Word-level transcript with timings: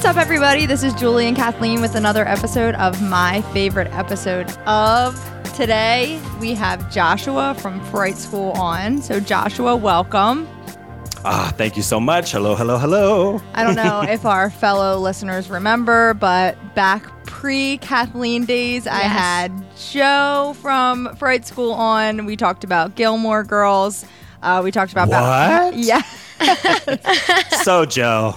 What's 0.00 0.16
up, 0.16 0.16
everybody? 0.16 0.64
This 0.64 0.82
is 0.82 0.94
Julie 0.94 1.26
and 1.26 1.36
Kathleen 1.36 1.82
with 1.82 1.94
another 1.94 2.26
episode 2.26 2.74
of 2.76 3.02
my 3.02 3.42
favorite 3.52 3.88
episode 3.92 4.50
of 4.66 5.14
today. 5.54 6.18
We 6.40 6.54
have 6.54 6.90
Joshua 6.90 7.54
from 7.58 7.84
Fright 7.90 8.16
School 8.16 8.52
on. 8.52 9.02
So, 9.02 9.20
Joshua, 9.20 9.76
welcome. 9.76 10.48
Ah, 11.22 11.52
thank 11.54 11.76
you 11.76 11.82
so 11.82 12.00
much. 12.00 12.32
Hello, 12.32 12.54
hello, 12.54 12.78
hello. 12.78 13.42
I 13.52 13.62
don't 13.62 13.74
know 13.74 14.00
if 14.08 14.24
our 14.24 14.48
fellow 14.48 14.98
listeners 14.98 15.50
remember, 15.50 16.14
but 16.14 16.56
back 16.74 17.04
pre 17.26 17.76
Kathleen 17.76 18.46
days, 18.46 18.86
I 18.86 19.00
had 19.00 19.52
Joe 19.76 20.56
from 20.62 21.14
Fright 21.16 21.46
School 21.46 21.72
on. 21.72 22.24
We 22.24 22.36
talked 22.36 22.64
about 22.64 22.94
Gilmore 22.94 23.44
Girls. 23.44 24.06
Uh, 24.42 24.62
we 24.64 24.70
talked 24.70 24.92
about 24.92 25.10
What? 25.10 25.76
yeah. 25.76 26.00
so, 27.62 27.84
Joe. 27.84 28.34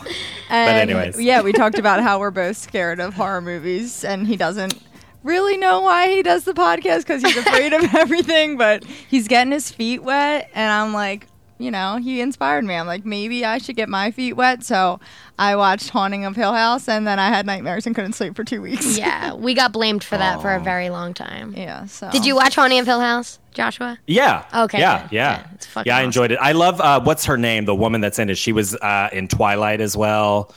And, 0.53 0.91
anyways. 0.91 1.20
yeah, 1.20 1.41
we 1.41 1.52
talked 1.52 1.80
about 1.80 2.02
how 2.02 2.20
we're 2.20 2.31
both 2.31 2.57
scared 2.57 2.99
of 2.99 3.16
horror 3.16 3.41
movies, 3.41 4.03
and 4.05 4.27
he 4.27 4.38
doesn't 4.38 4.76
really 5.23 5.57
know 5.57 5.82
why 5.82 6.10
he 6.10 6.21
does 6.21 6.43
the 6.43 6.54
podcast 6.54 6.99
because 6.99 7.23
he's 7.23 7.37
afraid 7.37 7.73
of 7.73 7.84
everything. 7.95 8.55
But 8.57 8.84
he's 8.84 9.27
getting 9.27 9.51
his 9.51 9.71
feet 9.71 10.04
wet, 10.04 10.51
and 10.54 10.71
I'm 10.71 10.93
like, 10.93 11.27
you 11.59 11.71
know, 11.71 11.98
he 11.98 12.20
inspired 12.21 12.63
me. 12.65 12.76
I'm 12.76 12.87
like, 12.87 13.05
maybe 13.05 13.46
I 13.46 13.57
should 13.57 13.76
get 13.76 13.87
my 13.90 14.12
feet 14.12 14.34
wet. 14.34 14.63
So 14.63 14.99
I 15.40 15.55
watched 15.55 15.90
Haunting 15.90 16.26
of 16.26 16.35
Hill 16.35 16.54
House, 16.54 16.87
and 16.90 17.05
then 17.07 17.20
I 17.20 17.29
had 17.29 17.45
nightmares 17.45 17.85
and 17.85 17.95
couldn't 17.95 18.13
sleep 18.13 18.35
for 18.35 18.43
two 18.43 18.62
weeks. 18.62 18.98
Yeah, 18.98 19.34
we 19.34 19.54
got 19.54 19.71
blamed 19.71 20.04
for 20.04 20.18
that 20.18 20.41
for 20.41 20.54
a 20.54 20.60
very 20.60 20.90
long 20.90 21.13
time. 21.13 21.54
yeah. 21.55 21.85
So 21.85 22.10
Did 22.12 22.26
you 22.26 22.35
watch 22.35 22.55
Haunting 22.55 22.79
of 22.79 22.85
Hill 22.85 22.99
House, 22.99 23.40
Joshua? 23.54 23.98
Yeah. 24.07 24.45
Okay, 24.65 24.79
Yeah, 24.79 25.04
good, 25.04 25.12
yeah. 25.12 25.43
good. 25.43 25.51
It's 25.55 25.65
fucking 25.68 25.90
yeah, 25.90 25.95
I 25.95 25.99
awesome. 25.99 26.05
enjoyed 26.07 26.32
it. 26.32 26.40
I 26.41 26.51
love 26.54 26.82
uh, 26.82 26.99
what's 27.01 27.26
her 27.26 27.37
name? 27.37 27.65
The 27.65 27.76
woman 27.76 28.01
that's 28.01 28.20
in 28.20 28.29
it. 28.29 28.38
She 28.38 28.51
was 28.51 28.76
uh, 28.76 29.10
in 29.13 29.27
Twilight 29.27 29.79
as 29.82 29.95
well. 29.95 30.54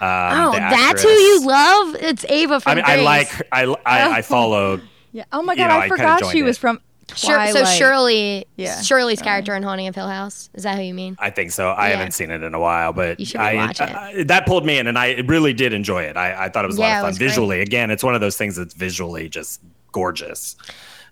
Um, 0.00 0.08
Oh, 0.08 0.52
the 0.52 0.58
that's 0.58 1.02
who 1.02 1.08
actress. 1.08 1.20
you 1.20 1.46
love? 1.46 1.94
It's 1.96 2.24
Ava 2.26 2.60
from 2.60 2.72
I 2.72 2.74
mean, 2.76 2.84
I 2.84 2.94
Grace. 2.96 3.04
like. 3.04 3.48
I 3.52 3.62
I, 3.86 4.16
I 4.18 4.22
followed. 4.22 4.82
Yeah. 5.12 5.24
Oh 5.32 5.40
my 5.42 5.54
You 5.54 5.58
god, 5.60 5.68
know, 5.68 5.74
I 5.74 5.78
I 5.78 5.80
kinda 5.88 5.96
forgot 5.96 6.20
joined 6.20 6.32
she 6.32 6.42
was 6.42 6.56
it. 6.56 6.60
from. 6.60 6.80
Shir- 7.14 7.52
so 7.52 7.64
Shirley, 7.64 8.46
Yeah, 8.56 8.80
Shirley's 8.82 8.86
Shirley. 8.86 9.16
character 9.16 9.54
in 9.54 9.62
Haunting 9.62 9.86
of 9.86 9.94
Hill 9.94 10.08
House. 10.08 10.50
Is 10.54 10.64
that 10.64 10.76
who 10.76 10.82
you 10.82 10.92
mean? 10.94 11.16
I 11.20 11.30
think 11.30 11.52
so. 11.52 11.68
I 11.70 11.88
Yeah. 11.90 11.96
haven't 11.96 12.12
seen 12.12 12.30
it 12.30 12.42
in 12.42 12.52
a 12.52 12.58
while, 12.60 12.92
but 12.92 13.20
You 13.20 13.26
should 13.26 13.40
I, 13.40 13.54
watch 13.54 13.80
it. 13.80 13.88
I- 13.94 14.24
that 14.24 14.46
pulled 14.46 14.66
me 14.66 14.78
in, 14.78 14.86
and 14.86 14.98
I 14.98 15.12
really 15.26 15.52
did 15.52 15.72
enjoy 15.72 16.02
it. 16.02 16.16
I, 16.16 16.46
I 16.46 16.48
thought 16.48 16.64
it 16.64 16.68
was 16.68 16.78
a 16.78 16.82
Yeah, 16.82 16.88
lot 16.88 16.94
of 16.96 17.00
fun 17.02 17.08
was 17.10 17.18
great. 17.18 17.28
visually. 17.28 17.60
Again, 17.60 17.90
it's 17.90 18.02
one 18.02 18.14
of 18.14 18.20
those 18.20 18.36
things 18.36 18.56
that's 18.56 18.74
visually 18.74 19.28
just 19.28 19.60
gorgeous 19.92 20.56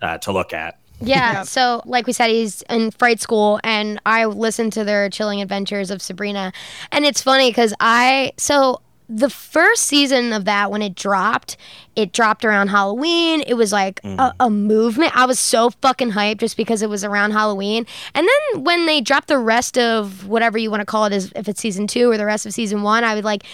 uh, 0.02 0.18
to 0.18 0.32
look 0.32 0.52
at. 0.52 0.78
Yeah. 1.00 1.42
So, 1.42 1.82
like 1.86 2.06
we 2.06 2.12
said, 2.12 2.28
he's 2.30 2.62
in 2.70 2.90
Fright 2.92 3.20
School, 3.20 3.58
and 3.64 4.00
I 4.06 4.26
listened 4.26 4.72
to 4.74 4.84
their 4.84 5.08
Chilling 5.10 5.42
Adventures 5.42 5.90
of 5.90 6.00
Sabrina, 6.00 6.52
and 6.92 7.04
it's 7.04 7.20
funny 7.20 7.50
because 7.50 7.74
I 7.80 8.32
so 8.36 8.80
the 9.08 9.28
first 9.28 9.84
season 9.84 10.32
of 10.32 10.44
that 10.46 10.70
when 10.70 10.80
it 10.80 10.94
dropped, 10.94 11.56
it 11.94 12.12
dropped 12.12 12.44
around 12.44 12.68
Halloween. 12.68 13.42
It 13.46 13.54
was 13.54 13.70
like 13.72 14.00
a, 14.04 14.32
a 14.40 14.50
movement. 14.50 15.16
I 15.16 15.26
was 15.26 15.38
so 15.38 15.70
fucking 15.70 16.12
hyped 16.12 16.38
just 16.38 16.56
because 16.56 16.80
it 16.82 16.88
was 16.88 17.04
around 17.04 17.32
Halloween. 17.32 17.86
And 18.14 18.26
then 18.26 18.64
when 18.64 18.86
they 18.86 19.00
dropped 19.00 19.28
the 19.28 19.38
rest 19.38 19.76
of 19.76 20.26
whatever 20.26 20.56
you 20.56 20.70
want 20.70 20.80
to 20.80 20.86
call 20.86 21.04
it, 21.04 21.12
is 21.12 21.32
if 21.36 21.48
it's 21.48 21.60
season 21.60 21.86
two 21.86 22.10
or 22.10 22.16
the 22.16 22.24
rest 22.26 22.46
of 22.46 22.54
season 22.54 22.82
one, 22.82 23.04
I 23.04 23.14
would 23.14 23.24
like 23.24 23.44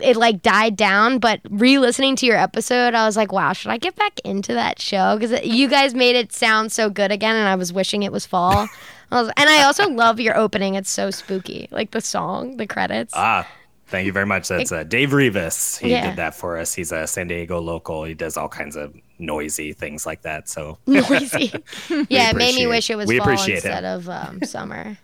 it 0.00 0.16
like 0.16 0.40
died 0.40 0.76
down. 0.76 1.18
But 1.18 1.40
re-listening 1.50 2.16
to 2.16 2.26
your 2.26 2.38
episode 2.38 2.94
i 2.94 3.04
was 3.04 3.16
like 3.16 3.32
wow 3.32 3.52
should 3.52 3.70
i 3.70 3.78
get 3.78 3.96
back 3.96 4.20
into 4.24 4.54
that 4.54 4.80
show? 4.80 5.18
Because 5.18 5.44
you 5.44 5.68
guys 5.68 5.94
made 5.94 6.16
it 6.16 6.32
sound 6.32 6.72
so 6.72 6.88
good 6.88 7.12
again 7.12 7.36
and 7.36 7.48
i 7.48 7.56
was 7.56 7.72
wishing 7.72 8.02
it 8.02 8.12
was 8.12 8.24
fall. 8.24 8.68
I 9.10 9.20
was, 9.20 9.32
and 9.36 9.50
i 9.50 9.64
also 9.64 9.90
love 9.90 10.20
your 10.20 10.36
opening. 10.36 10.74
It's 10.74 10.90
so 10.90 11.10
spooky. 11.10 11.68
Like 11.70 11.90
the 11.90 12.00
song 12.00 12.56
the 12.56 12.66
credits. 12.66 13.12
Ah, 13.14 13.46
thank 13.92 14.06
you 14.06 14.12
very 14.12 14.26
much. 14.26 14.48
That's 14.48 14.72
uh, 14.72 14.82
Dave 14.82 15.12
Rivas. 15.12 15.78
He 15.78 15.90
Yeah. 15.92 16.08
did 16.08 16.16
that 16.16 16.34
for 16.34 16.58
us. 16.58 16.74
He's 16.74 16.90
a 16.90 17.06
San 17.06 17.28
Diego 17.28 17.60
local. 17.60 18.02
He 18.02 18.14
does 18.14 18.36
all 18.36 18.48
kinds 18.48 18.74
of 18.74 18.92
noisy 19.20 19.72
things 19.72 20.04
like 20.04 20.22
that. 20.22 20.48
So 20.48 20.78
noisy 20.86 21.52
yeah 22.08 22.30
it 22.30 22.36
made 22.36 22.56
me 22.56 22.66
wish 22.66 22.90
it 22.90 22.96
was 22.96 23.06
we 23.06 23.18
fall 23.18 23.28
appreciate 23.28 23.62
him. 23.62 23.70
instead 23.70 23.84
of 23.84 24.08
um, 24.08 24.40
summer 24.42 24.98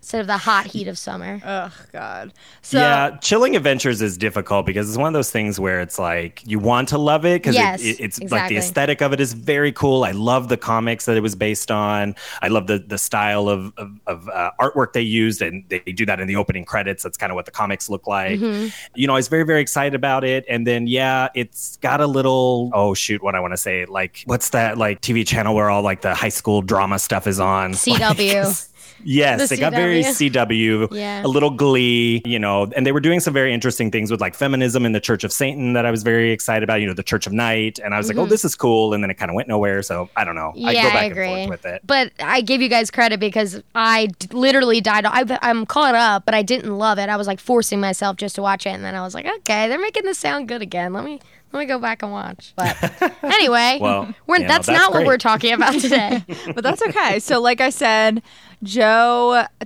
instead 0.00 0.20
of 0.20 0.26
the 0.28 0.36
hot 0.38 0.66
heat 0.66 0.86
of 0.86 0.96
summer 0.96 1.40
Oh 1.44 1.72
God. 1.92 2.32
So 2.62 2.78
yeah, 2.78 3.16
Chilling 3.18 3.56
Adventures 3.56 4.00
is 4.02 4.16
difficult 4.16 4.64
because 4.66 4.88
it's 4.88 4.96
one 4.98 5.08
of 5.08 5.14
those 5.14 5.30
things 5.32 5.58
where 5.58 5.80
it's 5.80 5.98
like 5.98 6.42
you 6.46 6.58
want 6.60 6.88
to 6.90 6.98
love 6.98 7.24
it 7.24 7.42
because 7.42 7.54
Yes, 7.56 7.80
it, 7.82 8.00
it- 8.00 8.00
it's 8.00 8.18
like 8.32 8.48
the 8.48 8.56
aesthetic 8.56 9.00
of 9.02 9.12
it 9.12 9.20
is 9.20 9.32
very 9.32 9.72
cool. 9.72 10.04
I 10.04 10.12
love 10.12 10.48
the 10.48 10.56
comics 10.56 11.06
that 11.06 11.16
it 11.16 11.20
was 11.20 11.34
based 11.34 11.70
on. 11.70 12.14
I 12.42 12.48
love 12.48 12.66
the 12.68 12.78
the 12.78 12.98
style 12.98 13.48
of 13.48 13.72
of, 13.76 13.98
of 14.06 14.28
uh, 14.28 14.50
artwork 14.60 14.92
they 14.92 15.00
used, 15.02 15.42
and 15.42 15.64
they 15.68 15.80
do 15.80 16.06
that 16.06 16.20
in 16.20 16.28
the 16.28 16.36
opening 16.36 16.64
credits. 16.64 17.02
That's 17.02 17.16
kind 17.16 17.30
of 17.32 17.36
what 17.36 17.46
the 17.46 17.50
comics 17.52 17.88
look 17.90 18.06
like. 18.06 18.38
Mm-hmm. 18.38 18.68
You 18.94 19.06
know, 19.08 19.14
I 19.14 19.16
was 19.16 19.28
very 19.28 19.44
very 19.44 19.60
excited 19.60 19.94
about 19.94 20.22
it, 20.24 20.44
and 20.48 20.66
then 20.66 20.86
yeah, 20.86 21.28
it's 21.34 21.76
got 21.78 22.00
a 22.00 22.06
little 22.06 22.70
oh 22.74 22.94
shoot, 22.94 23.22
what 23.22 23.34
I 23.34 23.40
want 23.40 23.52
to 23.54 23.56
say 23.58 23.84
like 23.86 24.22
what's 24.26 24.50
that 24.50 24.78
like 24.78 25.00
TV 25.00 25.26
channel 25.26 25.54
where 25.54 25.68
all 25.70 25.82
like 25.82 26.02
the 26.02 26.14
high 26.14 26.28
school 26.28 26.62
drama 26.62 26.98
stuff 26.98 27.26
is 27.26 27.40
on 27.40 27.72
CW. 27.72 28.70
Yes, 29.04 29.48
The 29.48 29.54
it 29.56 29.60
got 29.60 29.72
very 29.72 30.02
CW. 30.02 30.86
CW, 30.86 30.88
Yeah. 30.92 31.24
a 31.24 31.28
little 31.28 31.50
glee, 31.50 32.22
you 32.24 32.38
know, 32.38 32.70
and 32.76 32.86
they 32.86 32.92
were 32.92 33.00
doing 33.00 33.20
some 33.20 33.32
very 33.34 33.52
interesting 33.52 33.90
things 33.90 34.10
with 34.10 34.20
like 34.20 34.34
feminism 34.34 34.84
in 34.86 34.92
the 34.92 35.00
Church 35.00 35.24
of 35.24 35.32
Satan 35.32 35.72
that 35.74 35.84
I 35.86 35.90
was 35.90 36.02
very 36.02 36.30
excited 36.32 36.62
about, 36.62 36.80
you 36.80 36.86
know, 36.86 36.94
the 36.94 37.02
Church 37.02 37.26
of 37.26 37.32
Night. 37.32 37.78
And 37.84 37.94
I 37.94 37.98
was 37.98 38.08
like, 38.08 38.16
oh, 38.16 38.26
this 38.26 38.44
is 38.44 38.54
cool. 38.56 38.94
And 38.94 39.02
then 39.02 39.10
it 39.10 39.14
kind 39.14 39.30
of 39.30 39.34
went 39.34 39.48
nowhere. 39.48 39.82
So 39.82 40.08
I 40.16 40.24
don't 40.24 40.34
know. 40.34 40.52
I 40.54 40.58
Mm-hmm. 40.58 40.70
Yeah, 40.70 40.82
go 40.82 40.88
back 40.88 40.96
I 40.96 41.04
and 41.04 41.12
agree. 41.12 41.26
forth 41.28 41.48
with 41.50 41.66
it. 41.66 41.82
But 41.86 42.12
I 42.20 42.40
give 42.40 42.60
you 42.62 42.68
guys 42.68 42.90
credit 42.90 43.20
because 43.20 43.62
I 43.74 44.06
d- 44.18 44.28
literally 44.32 44.80
died. 44.80 45.04
I, 45.06 45.38
I'm 45.42 45.66
caught 45.66 45.94
up, 45.94 46.24
but 46.24 46.34
I 46.34 46.42
didn't 46.42 46.76
love 46.76 46.98
it. 46.98 47.08
I 47.08 47.16
was 47.16 47.26
like 47.26 47.40
forcing 47.40 47.80
myself 47.80 48.16
just 48.16 48.34
to 48.36 48.42
watch 48.42 48.66
it, 48.66 48.70
and 48.70 48.84
then 48.84 48.94
I 48.94 49.02
was 49.02 49.14
like, 49.14 49.26
okay, 49.26 49.68
they're 49.68 49.80
making 49.80 50.04
this 50.04 50.18
sound 50.18 50.48
good 50.48 50.62
again. 50.62 50.92
Let 50.92 51.04
me 51.04 51.20
let 51.52 51.60
me 51.60 51.66
go 51.66 51.78
back 51.78 52.02
and 52.02 52.12
watch. 52.12 52.52
But 52.56 52.76
anyway, 53.22 53.78
Well, 53.80 54.12
we're, 54.26 54.36
you 54.36 54.42
know, 54.42 54.48
that's, 54.48 54.66
that's 54.66 54.78
not 54.78 54.92
what 54.92 55.06
we're 55.06 55.16
talking 55.16 55.52
about 55.52 55.74
today. 55.80 56.22
but 56.54 56.62
that's 56.62 56.82
okay. 56.82 57.18
So, 57.20 57.40
like 57.40 57.60
I 57.60 57.70
said, 57.70 58.22
Joe 58.62 58.82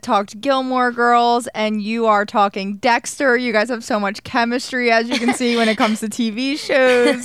talked 0.00 0.40
Gilmore 0.40 0.92
Girls, 0.92 1.46
and 1.54 1.82
you 1.82 2.06
are 2.06 2.24
talking 2.24 2.76
Dexter. 2.76 3.36
You 3.36 3.52
guys 3.52 3.68
have 3.68 3.84
so 3.84 4.00
much 4.00 4.22
chemistry, 4.24 4.90
as 4.90 5.08
you 5.08 5.18
can 5.18 5.34
see, 5.34 5.56
when 5.56 5.68
it 5.68 5.76
comes 5.76 6.00
to 6.00 6.06
TV 6.08 6.58
shows. 6.58 7.24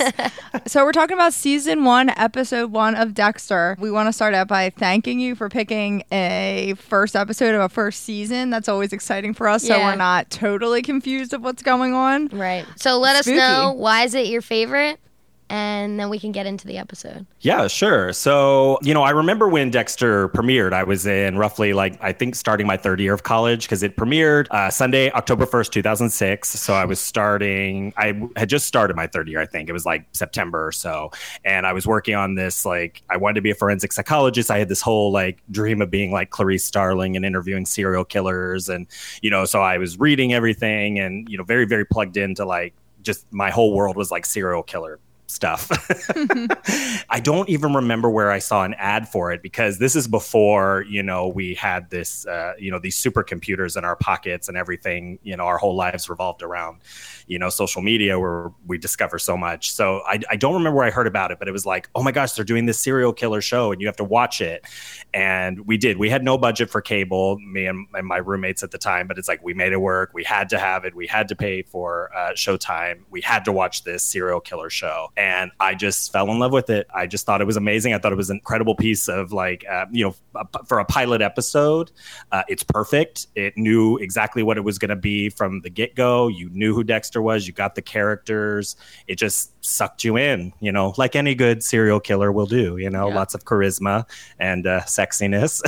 so, 0.66 0.84
we're 0.84 0.92
talking 0.92 1.14
about 1.14 1.32
season 1.32 1.84
one, 1.84 2.10
episode 2.10 2.70
one 2.72 2.94
of 2.94 3.14
Dexter. 3.14 3.76
We 3.78 3.90
want 3.90 4.08
to 4.08 4.12
start 4.12 4.34
out 4.34 4.48
by 4.48 4.70
thanking 4.70 5.20
you 5.20 5.34
for 5.34 5.48
picking 5.48 6.02
a 6.12 6.74
first 6.78 7.16
episode 7.16 7.54
of 7.54 7.60
a 7.60 7.68
first 7.68 8.02
season. 8.02 8.50
That's 8.50 8.68
always 8.68 8.92
exciting 8.92 9.34
for 9.34 9.48
us, 9.48 9.64
so 9.64 9.78
we're 9.78 9.96
not 9.96 10.30
totally 10.30 10.82
confused 10.82 11.32
of 11.32 11.42
what's 11.42 11.62
going 11.62 11.94
on. 11.94 12.28
right. 12.28 12.66
So 12.76 12.98
let 12.98 13.22
Spooky. 13.24 13.38
us 13.38 13.48
know 13.48 13.72
why 13.72 14.04
is 14.04 14.14
it 14.14 14.26
your 14.26 14.42
favorite, 14.42 15.00
and 15.48 16.00
then 16.00 16.08
we 16.10 16.18
can 16.18 16.32
get 16.32 16.46
into 16.46 16.66
the 16.66 16.76
episode. 16.76 17.24
Yeah, 17.40 17.68
sure. 17.68 18.12
So, 18.12 18.78
you 18.82 18.92
know, 18.92 19.02
I 19.02 19.10
remember 19.10 19.48
when 19.48 19.70
Dexter 19.70 20.28
premiered, 20.30 20.72
I 20.72 20.82
was 20.82 21.06
in 21.06 21.38
roughly 21.38 21.72
like, 21.72 22.02
I 22.02 22.12
think 22.12 22.34
starting 22.34 22.66
my 22.66 22.76
third 22.76 22.98
year 22.98 23.14
of 23.14 23.22
college 23.22 23.62
because 23.62 23.82
it 23.82 23.96
premiered 23.96 24.48
uh, 24.50 24.70
Sunday, 24.70 25.10
October 25.12 25.46
1st, 25.46 25.70
2006. 25.70 26.48
So 26.48 26.74
I 26.74 26.84
was 26.84 26.98
starting, 26.98 27.92
I 27.96 28.28
had 28.36 28.48
just 28.48 28.66
started 28.66 28.96
my 28.96 29.06
third 29.06 29.28
year, 29.28 29.40
I 29.40 29.46
think. 29.46 29.68
It 29.68 29.72
was 29.72 29.86
like 29.86 30.06
September 30.12 30.66
or 30.66 30.72
so. 30.72 31.12
And 31.44 31.64
I 31.64 31.72
was 31.72 31.86
working 31.86 32.16
on 32.16 32.34
this, 32.34 32.66
like, 32.66 33.02
I 33.08 33.16
wanted 33.16 33.34
to 33.34 33.42
be 33.42 33.50
a 33.50 33.54
forensic 33.54 33.92
psychologist. 33.92 34.50
I 34.50 34.58
had 34.58 34.68
this 34.68 34.80
whole 34.80 35.12
like 35.12 35.42
dream 35.50 35.80
of 35.80 35.90
being 35.90 36.10
like 36.10 36.30
Clarice 36.30 36.64
Starling 36.64 37.14
and 37.14 37.24
interviewing 37.24 37.66
serial 37.66 38.04
killers. 38.04 38.68
And, 38.68 38.88
you 39.22 39.30
know, 39.30 39.44
so 39.44 39.62
I 39.62 39.78
was 39.78 39.98
reading 39.98 40.34
everything 40.34 40.98
and, 40.98 41.28
you 41.28 41.38
know, 41.38 41.44
very, 41.44 41.66
very 41.66 41.84
plugged 41.84 42.16
into 42.16 42.44
like, 42.44 42.74
just 43.02 43.24
my 43.32 43.50
whole 43.50 43.72
world 43.72 43.96
was 43.96 44.10
like 44.10 44.26
serial 44.26 44.64
killer 44.64 44.98
stuff. 45.26 45.70
I 47.10 47.20
don't 47.20 47.48
even 47.48 47.74
remember 47.74 48.08
where 48.08 48.30
I 48.30 48.38
saw 48.38 48.64
an 48.64 48.74
ad 48.74 49.08
for 49.08 49.32
it 49.32 49.42
because 49.42 49.78
this 49.78 49.96
is 49.96 50.06
before, 50.06 50.84
you 50.88 51.02
know, 51.02 51.28
we 51.28 51.54
had 51.54 51.90
this, 51.90 52.26
uh, 52.26 52.54
you 52.58 52.70
know, 52.70 52.78
these 52.78 52.96
supercomputers 52.96 53.76
in 53.76 53.84
our 53.84 53.96
pockets 53.96 54.48
and 54.48 54.56
everything, 54.56 55.18
you 55.22 55.36
know, 55.36 55.44
our 55.44 55.58
whole 55.58 55.74
lives 55.74 56.08
revolved 56.08 56.42
around, 56.42 56.80
you 57.26 57.38
know, 57.38 57.48
social 57.48 57.82
media 57.82 58.18
where 58.18 58.52
we 58.66 58.78
discover 58.78 59.18
so 59.18 59.36
much. 59.36 59.72
So 59.72 60.02
I, 60.06 60.20
I 60.30 60.36
don't 60.36 60.54
remember 60.54 60.76
where 60.76 60.86
I 60.86 60.90
heard 60.90 61.06
about 61.06 61.30
it, 61.30 61.38
but 61.38 61.48
it 61.48 61.52
was 61.52 61.66
like, 61.66 61.88
oh 61.94 62.02
my 62.02 62.12
gosh, 62.12 62.32
they're 62.32 62.44
doing 62.44 62.66
this 62.66 62.78
serial 62.78 63.12
killer 63.12 63.40
show 63.40 63.72
and 63.72 63.80
you 63.80 63.88
have 63.88 63.96
to 63.96 64.04
watch 64.04 64.40
it. 64.40 64.64
And 65.12 65.66
we 65.66 65.76
did. 65.76 65.98
We 65.98 66.08
had 66.08 66.22
no 66.22 66.38
budget 66.38 66.70
for 66.70 66.80
cable, 66.80 67.38
me 67.40 67.66
and, 67.66 67.86
and 67.94 68.06
my 68.06 68.18
roommates 68.18 68.62
at 68.62 68.70
the 68.70 68.78
time, 68.78 69.08
but 69.08 69.18
it's 69.18 69.28
like 69.28 69.42
we 69.42 69.54
made 69.54 69.72
it 69.72 69.80
work. 69.80 70.10
We 70.14 70.24
had 70.24 70.48
to 70.50 70.58
have 70.58 70.84
it. 70.84 70.94
We 70.94 71.06
had 71.06 71.28
to 71.28 71.36
pay 71.36 71.62
for 71.62 72.14
uh, 72.14 72.32
Showtime. 72.32 73.02
We 73.10 73.20
had 73.22 73.44
to 73.46 73.52
watch 73.52 73.84
this 73.84 74.04
serial 74.04 74.40
killer 74.40 74.70
show. 74.70 75.10
And 75.16 75.50
I 75.60 75.74
just 75.74 76.12
fell 76.12 76.30
in 76.30 76.38
love 76.38 76.52
with 76.52 76.68
it. 76.68 76.86
I 76.94 77.06
just 77.06 77.24
thought 77.24 77.40
it 77.40 77.46
was 77.46 77.56
amazing. 77.56 77.94
I 77.94 77.98
thought 77.98 78.12
it 78.12 78.16
was 78.16 78.30
an 78.30 78.36
incredible 78.36 78.74
piece 78.74 79.08
of 79.08 79.32
like, 79.32 79.64
uh, 79.70 79.86
you 79.90 80.04
know, 80.04 80.44
for 80.66 80.78
a 80.78 80.84
pilot 80.84 81.22
episode, 81.22 81.90
uh, 82.32 82.42
it's 82.48 82.62
perfect. 82.62 83.26
It 83.34 83.56
knew 83.56 83.96
exactly 83.96 84.42
what 84.42 84.58
it 84.58 84.60
was 84.60 84.78
going 84.78 84.90
to 84.90 84.96
be 84.96 85.30
from 85.30 85.60
the 85.62 85.70
get 85.70 85.94
go. 85.94 86.28
You 86.28 86.50
knew 86.50 86.74
who 86.74 86.84
Dexter 86.84 87.22
was. 87.22 87.46
You 87.46 87.54
got 87.54 87.74
the 87.74 87.82
characters. 87.82 88.76
It 89.06 89.16
just 89.16 89.52
sucked 89.64 90.04
you 90.04 90.16
in, 90.16 90.52
you 90.60 90.70
know, 90.70 90.94
like 90.96 91.16
any 91.16 91.34
good 91.34 91.62
serial 91.62 91.98
killer 91.98 92.30
will 92.30 92.46
do. 92.46 92.76
You 92.76 92.90
know, 92.90 93.08
yeah. 93.08 93.14
lots 93.14 93.34
of 93.34 93.44
charisma 93.44 94.04
and 94.38 94.66
uh, 94.66 94.82
sexiness. 94.82 95.62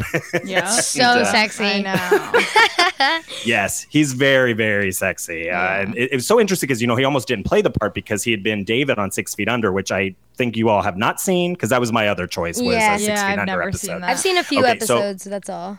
Yeah, 0.45 0.67
so 0.69 1.03
and, 1.03 1.21
uh, 1.21 1.25
sexy. 1.25 1.85
yes, 3.45 3.87
he's 3.91 4.13
very, 4.13 4.53
very 4.53 4.93
sexy. 4.93 5.51
Uh, 5.51 5.55
yeah. 5.55 5.81
and 5.81 5.97
it, 5.97 6.13
it 6.13 6.15
was 6.15 6.27
so 6.27 6.39
interesting 6.39 6.67
because 6.67 6.81
you 6.81 6.87
know 6.87 6.97
he 6.97 7.05
almost 7.05 7.29
didn't 7.29 7.45
play 7.45 7.63
the 7.63 7.71
part 7.71 7.95
because 7.95 8.23
he 8.23 8.31
had 8.31 8.43
been 8.43 8.65
David 8.65 8.99
on 8.99 9.11
Six 9.11 9.35
Feet 9.39 9.49
Under, 9.49 9.73
which 9.73 9.91
I 9.91 10.15
think 10.35 10.57
you 10.57 10.69
all 10.69 10.83
have 10.83 10.97
not 10.97 11.21
seen 11.21 11.55
because 11.55 11.71
that 11.71 11.81
was 11.81 11.93
my 11.93 12.09
other 12.09 12.27
choice. 12.27 12.59
Was 12.59 12.75
yeah, 12.75 12.97
a 12.97 12.99
Six 12.99 13.09
yeah, 13.09 13.15
Feet 13.15 13.23
I've 13.23 13.39
Under 13.39 13.47
never 13.47 13.63
episode. 13.63 13.87
Seen 13.87 14.01
that. 14.01 14.11
I've 14.11 14.19
seen 14.19 14.37
a 14.37 14.45
few 14.45 14.61
okay, 14.61 14.71
episodes. 14.73 15.23
So, 15.23 15.31
that's 15.31 15.49
all. 15.49 15.79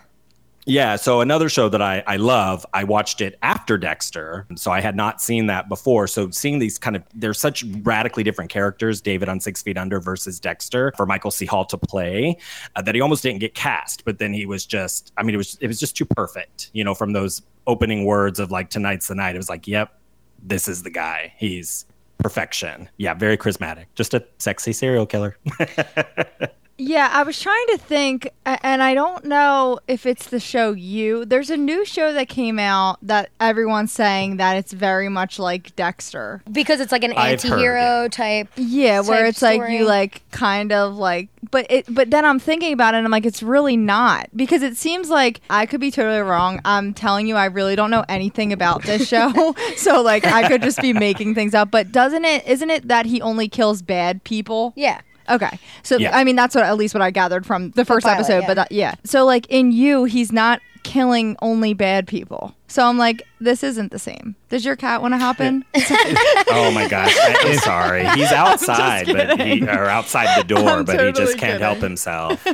Yeah, 0.66 0.98
so 0.98 1.22
another 1.22 1.50
show 1.50 1.68
that 1.70 1.82
I, 1.82 2.04
I 2.06 2.18
love, 2.18 2.64
I 2.74 2.84
watched 2.84 3.22
it 3.22 3.40
after 3.42 3.76
Dexter. 3.76 4.46
So 4.56 4.72
I 4.72 4.82
had 4.82 4.96
not 4.96 5.20
seen 5.20 5.48
that 5.48 5.68
before. 5.68 6.06
So 6.06 6.30
seeing 6.30 6.60
these 6.60 6.78
kind 6.78 6.96
of, 6.96 7.04
they're 7.16 7.34
such 7.34 7.64
radically 7.82 8.24
different 8.24 8.52
characters, 8.52 9.02
David 9.02 9.30
on 9.30 9.40
Six 9.40 9.64
Feet 9.64 9.78
Under 9.80 10.00
versus 10.00 10.40
Dexter, 10.40 10.94
for 10.96 11.08
Michael 11.08 11.32
C. 11.32 11.46
Hall 11.48 11.66
to 11.66 11.78
play, 11.78 12.38
uh, 12.76 12.84
that 12.84 12.94
he 12.94 13.02
almost 13.02 13.24
didn't 13.24 13.40
get 13.40 13.56
cast. 13.56 14.06
But 14.06 14.20
then 14.20 14.32
he 14.32 14.46
was 14.46 14.66
just, 14.66 15.12
I 15.18 15.24
mean, 15.24 15.34
it 15.34 15.40
was 15.40 15.58
it 15.60 15.68
was 15.68 15.80
just 15.80 15.98
too 15.98 16.06
perfect, 16.06 16.70
you 16.74 16.84
know, 16.84 16.94
from 16.94 17.14
those 17.14 17.42
opening 17.66 18.06
words 18.06 18.40
of 18.40 18.52
like 18.52 18.70
tonight's 18.70 19.08
the 19.08 19.16
night. 19.16 19.34
It 19.34 19.40
was 19.40 19.50
like, 19.50 19.66
yep, 19.66 19.98
this 20.44 20.68
is 20.68 20.84
the 20.84 20.92
guy. 20.92 21.34
He's 21.38 21.86
perfection. 22.20 22.90
Yeah, 22.98 23.14
very 23.16 23.38
charismatic. 23.38 23.86
Just 23.96 24.14
a 24.14 24.24
sexy 24.38 24.74
serial 24.74 25.06
killer. 25.06 25.38
Yeah, 26.80 27.10
I 27.12 27.24
was 27.24 27.38
trying 27.38 27.68
to 27.72 27.78
think, 27.78 28.32
and 28.46 28.82
I 28.82 28.94
don't 28.94 29.26
know 29.26 29.80
if 29.90 30.06
it's 30.06 30.28
the 30.28 30.40
show 30.40 30.72
You. 30.72 31.26
There's 31.26 31.50
a 31.50 31.58
new 31.58 31.84
show 31.84 32.14
that 32.14 32.30
came 32.30 32.58
out 32.58 33.00
that 33.02 33.32
everyone's 33.38 33.92
saying 33.92 34.38
that 34.38 34.56
it's 34.56 34.72
very 34.72 35.10
much 35.10 35.40
like 35.40 35.76
Dexter 35.76 36.42
because 36.50 36.80
it's 36.80 36.94
like 36.94 37.04
an 37.04 37.12
anti-hero 37.12 38.08
type. 38.08 38.48
Yeah, 38.56 39.02
where 39.02 39.26
it's 39.26 39.40
story. 39.40 39.60
like 39.60 39.72
you 39.72 39.86
like 39.86 40.22
kind 40.32 40.72
of 40.72 40.96
like, 40.96 41.28
but 41.52 41.70
it. 41.70 41.94
But 41.94 42.12
then 42.12 42.24
I'm 42.24 42.40
thinking 42.40 42.72
about 42.72 42.94
it, 42.94 43.00
and 43.00 43.06
I'm 43.06 43.12
like, 43.12 43.26
it's 43.26 43.44
really 43.44 43.76
not 43.76 44.30
because 44.34 44.62
it 44.62 44.78
seems 44.78 45.10
like 45.10 45.42
I 45.50 45.66
could 45.66 45.82
be 45.82 45.92
totally 45.92 46.22
wrong. 46.22 46.62
I'm 46.64 46.94
telling 46.94 47.28
you, 47.28 47.36
I 47.36 47.46
really 47.46 47.76
don't 47.76 47.92
know 47.92 48.06
anything 48.08 48.54
about 48.54 48.84
this 48.84 49.06
show, 49.06 49.54
so 49.76 50.02
like 50.02 50.26
I 50.26 50.48
could 50.48 50.62
just 50.62 50.82
be 50.82 50.94
making 50.94 51.36
things 51.36 51.54
up. 51.54 51.72
But 51.72 51.92
doesn't 51.92 52.24
it? 52.24 52.48
Isn't 52.48 52.70
it 52.70 52.88
that 52.88 53.06
he 53.06 53.22
only 53.22 53.50
kills 53.50 53.82
bad 53.82 54.24
people? 54.24 54.72
Yeah. 54.78 55.02
Okay. 55.30 55.60
So 55.84 55.98
yeah. 55.98 56.16
I 56.16 56.24
mean 56.24 56.36
that's 56.36 56.56
what 56.56 56.66
at 56.66 56.78
least 56.78 56.94
what 56.94 57.02
I 57.02 57.12
gathered 57.12 57.46
from 57.46 57.72
the 57.72 57.86
first 57.86 58.04
the 58.04 58.10
pilot, 58.10 58.20
episode, 58.22 58.40
yeah. 58.42 58.48
but 58.48 58.54
that, 58.56 58.72
yeah. 58.72 58.96
So 59.04 59.26
like 59.26 59.48
in 59.50 59.72
you 59.72 60.06
he's 60.06 60.32
not 60.32 60.62
killing 60.84 61.36
only 61.42 61.74
bad 61.74 62.08
people. 62.08 62.56
So 62.68 62.86
I'm 62.86 62.98
like 62.98 63.24
this 63.40 63.64
isn't 63.64 63.92
the 63.92 64.00
same. 64.00 64.36
Does 64.50 64.66
your 64.66 64.76
cat 64.76 65.02
want 65.02 65.14
to 65.14 65.18
hop 65.18 65.40
in? 65.40 65.66
oh 65.76 66.72
my 66.74 66.88
gosh. 66.90 67.16
I'm 67.24 67.58
sorry. 67.58 68.08
He's 68.10 68.32
outside 68.32 69.08
but 69.08 69.40
he 69.42 69.64
or 69.64 69.86
outside 69.86 70.40
the 70.40 70.44
door 70.56 70.70
I'm 70.70 70.86
but 70.86 70.94
totally 70.94 71.08
he 71.08 71.14
just 71.14 71.38
can't 71.38 71.54
kidding. 71.54 71.62
help 71.62 71.80
himself. 71.80 72.46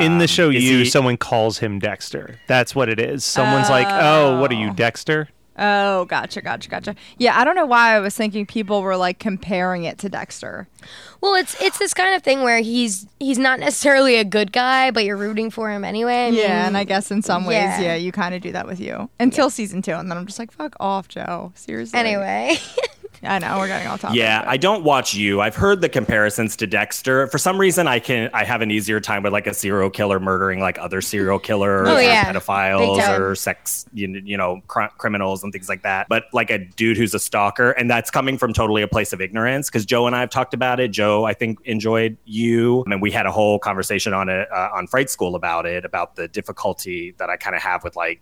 in 0.00 0.18
the 0.18 0.24
um, 0.24 0.26
show 0.26 0.48
you 0.48 0.78
he... 0.78 0.84
someone 0.84 1.16
calls 1.16 1.58
him 1.58 1.78
Dexter. 1.78 2.38
That's 2.46 2.74
what 2.74 2.88
it 2.88 2.98
is. 2.98 3.24
Someone's 3.24 3.68
uh, 3.68 3.72
like, 3.72 3.88
"Oh, 3.88 4.40
what 4.40 4.50
are 4.50 4.54
you, 4.54 4.72
Dexter?" 4.72 5.28
Oh, 5.56 6.04
gotcha, 6.06 6.42
gotcha, 6.42 6.68
gotcha. 6.68 6.96
Yeah, 7.16 7.38
I 7.38 7.44
don't 7.44 7.54
know 7.54 7.66
why 7.66 7.94
I 7.94 8.00
was 8.00 8.16
thinking 8.16 8.44
people 8.44 8.82
were 8.82 8.96
like 8.96 9.18
comparing 9.18 9.84
it 9.84 9.98
to 9.98 10.08
Dexter. 10.08 10.66
Well, 11.20 11.34
it's 11.34 11.60
it's 11.62 11.78
this 11.78 11.94
kind 11.94 12.14
of 12.14 12.22
thing 12.22 12.42
where 12.42 12.60
he's 12.60 13.06
he's 13.20 13.38
not 13.38 13.60
necessarily 13.60 14.16
a 14.16 14.24
good 14.24 14.52
guy, 14.52 14.90
but 14.90 15.04
you're 15.04 15.16
rooting 15.16 15.50
for 15.50 15.70
him 15.70 15.84
anyway. 15.84 16.26
I 16.26 16.30
mean, 16.32 16.40
yeah, 16.40 16.66
and 16.66 16.76
I 16.76 16.84
guess 16.84 17.10
in 17.10 17.22
some 17.22 17.46
ways, 17.46 17.54
yeah, 17.56 17.80
yeah 17.80 17.94
you 17.94 18.10
kind 18.10 18.34
of 18.34 18.42
do 18.42 18.52
that 18.52 18.66
with 18.66 18.80
you 18.80 19.08
until 19.20 19.46
yeah. 19.46 19.50
season 19.50 19.80
two, 19.80 19.92
and 19.92 20.10
then 20.10 20.18
I'm 20.18 20.26
just 20.26 20.38
like, 20.38 20.50
fuck 20.50 20.74
off, 20.80 21.08
Joe. 21.08 21.52
Seriously. 21.54 21.98
Anyway. 21.98 22.56
I 23.24 23.38
know 23.38 23.58
we're 23.58 23.68
getting 23.68 23.88
all 23.88 23.98
topic. 23.98 24.16
Yeah, 24.16 24.44
I 24.46 24.56
don't 24.56 24.84
watch 24.84 25.14
you. 25.14 25.40
I've 25.40 25.56
heard 25.56 25.80
the 25.80 25.88
comparisons 25.88 26.56
to 26.56 26.66
Dexter. 26.66 27.26
For 27.28 27.38
some 27.38 27.58
reason, 27.58 27.86
I 27.86 27.98
can 27.98 28.30
I 28.32 28.44
have 28.44 28.60
an 28.60 28.70
easier 28.70 29.00
time 29.00 29.22
with 29.22 29.32
like 29.32 29.46
a 29.46 29.54
serial 29.54 29.90
killer 29.90 30.20
murdering 30.20 30.60
like 30.60 30.78
other 30.78 31.00
serial 31.00 31.38
killers, 31.38 31.88
oh, 31.90 31.98
yeah. 31.98 32.30
or 32.30 32.34
pedophiles, 32.34 33.18
or 33.18 33.34
sex 33.34 33.86
you, 33.92 34.08
you 34.24 34.36
know 34.36 34.62
cr- 34.66 34.92
criminals 34.98 35.42
and 35.42 35.52
things 35.52 35.68
like 35.68 35.82
that. 35.82 36.08
But 36.08 36.24
like 36.32 36.50
a 36.50 36.58
dude 36.58 36.96
who's 36.96 37.14
a 37.14 37.18
stalker, 37.18 37.72
and 37.72 37.90
that's 37.90 38.10
coming 38.10 38.38
from 38.38 38.52
totally 38.52 38.82
a 38.82 38.88
place 38.88 39.12
of 39.12 39.20
ignorance. 39.20 39.68
Because 39.68 39.84
Joe 39.84 40.06
and 40.06 40.14
I 40.14 40.20
have 40.20 40.30
talked 40.30 40.54
about 40.54 40.80
it. 40.80 40.88
Joe, 40.88 41.24
I 41.24 41.34
think, 41.34 41.60
enjoyed 41.64 42.16
you, 42.24 42.84
and 42.86 43.00
we 43.00 43.10
had 43.10 43.26
a 43.26 43.32
whole 43.32 43.58
conversation 43.58 44.12
on 44.12 44.28
it 44.28 44.50
uh, 44.52 44.70
on 44.74 44.86
Fright 44.86 45.10
School 45.10 45.34
about 45.34 45.66
it, 45.66 45.84
about 45.84 46.16
the 46.16 46.28
difficulty 46.28 47.14
that 47.18 47.30
I 47.30 47.36
kind 47.36 47.56
of 47.56 47.62
have 47.62 47.84
with 47.84 47.96
like 47.96 48.20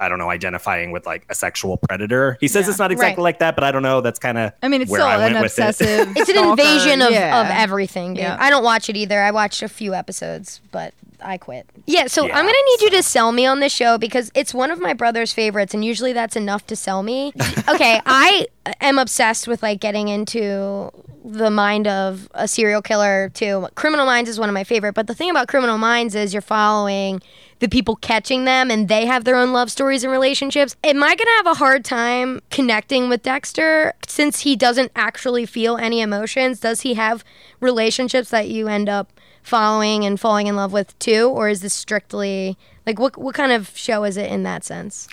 I 0.00 0.08
don't 0.08 0.18
know, 0.18 0.30
identifying 0.30 0.90
with 0.90 1.06
like 1.06 1.24
a 1.28 1.34
sexual 1.34 1.76
predator. 1.76 2.36
He 2.40 2.48
says 2.48 2.66
yeah, 2.66 2.70
it's 2.70 2.78
not 2.78 2.90
exactly 2.90 3.20
right. 3.20 3.24
like 3.24 3.38
that, 3.38 3.54
but 3.54 3.64
I 3.64 3.70
don't 3.70 3.82
know. 3.82 4.00
That's 4.00 4.18
kind 4.18 4.36
of. 4.36 4.52
I 4.62 4.68
mean, 4.68 4.82
it's 4.82 4.90
still 4.90 5.06
an 5.06 5.36
obsessive. 5.36 6.08
It. 6.08 6.08
it's 6.16 6.28
an 6.28 6.48
invasion 6.48 7.02
of, 7.02 7.12
yeah. 7.12 7.40
of 7.40 7.46
everything. 7.50 8.14
Dude. 8.14 8.24
Yeah. 8.24 8.36
I 8.38 8.50
don't 8.50 8.64
watch 8.64 8.88
it 8.88 8.96
either. 8.96 9.20
I 9.20 9.30
watched 9.30 9.62
a 9.62 9.68
few 9.68 9.94
episodes, 9.94 10.60
but 10.72 10.92
I 11.24 11.38
quit. 11.38 11.68
Yeah, 11.86 12.06
so 12.06 12.26
yeah, 12.26 12.36
I'm 12.36 12.44
gonna 12.44 12.52
need 12.52 12.78
so. 12.78 12.84
you 12.84 12.90
to 12.92 13.02
sell 13.02 13.32
me 13.32 13.46
on 13.46 13.60
this 13.60 13.72
show 13.72 13.98
because 13.98 14.30
it's 14.34 14.52
one 14.54 14.70
of 14.70 14.80
my 14.80 14.92
brother's 14.92 15.32
favorites, 15.32 15.74
and 15.74 15.84
usually 15.84 16.12
that's 16.12 16.36
enough 16.36 16.66
to 16.68 16.76
sell 16.76 17.02
me. 17.02 17.32
okay, 17.68 18.00
I 18.06 18.46
am 18.80 18.98
obsessed 18.98 19.48
with 19.48 19.62
like 19.62 19.80
getting 19.80 20.08
into 20.08 20.90
the 21.24 21.50
mind 21.50 21.86
of 21.86 22.28
a 22.34 22.48
serial 22.48 22.82
killer 22.82 23.30
too. 23.30 23.68
Criminal 23.74 24.06
Minds 24.06 24.28
is 24.28 24.38
one 24.38 24.48
of 24.48 24.54
my 24.54 24.64
favorite, 24.64 24.94
but 24.94 25.06
the 25.06 25.14
thing 25.14 25.30
about 25.30 25.48
Criminal 25.48 25.78
Minds 25.78 26.14
is 26.14 26.34
you're 26.34 26.42
following 26.42 27.20
the 27.60 27.68
people 27.68 27.94
catching 27.94 28.44
them 28.44 28.72
and 28.72 28.88
they 28.88 29.06
have 29.06 29.24
their 29.24 29.36
own 29.36 29.52
love 29.52 29.70
stories 29.70 30.02
and 30.02 30.12
relationships. 30.12 30.74
Am 30.82 31.00
I 31.02 31.14
going 31.14 31.18
to 31.18 31.36
have 31.36 31.46
a 31.46 31.54
hard 31.54 31.84
time 31.84 32.40
connecting 32.50 33.08
with 33.08 33.22
Dexter 33.22 33.92
since 34.06 34.40
he 34.40 34.56
doesn't 34.56 34.90
actually 34.96 35.46
feel 35.46 35.76
any 35.76 36.00
emotions? 36.00 36.58
Does 36.58 36.80
he 36.80 36.94
have 36.94 37.24
relationships 37.60 38.30
that 38.30 38.48
you 38.48 38.66
end 38.66 38.88
up 38.88 39.12
following 39.42 40.04
and 40.04 40.18
falling 40.18 40.46
in 40.46 40.56
love 40.56 40.72
with 40.72 40.98
too 40.98 41.28
or 41.28 41.48
is 41.48 41.60
this 41.60 41.74
strictly 41.74 42.56
like 42.86 42.98
what 42.98 43.16
what 43.16 43.34
kind 43.34 43.52
of 43.52 43.76
show 43.76 44.04
is 44.04 44.16
it 44.16 44.30
in 44.30 44.42
that 44.44 44.64
sense? 44.64 45.08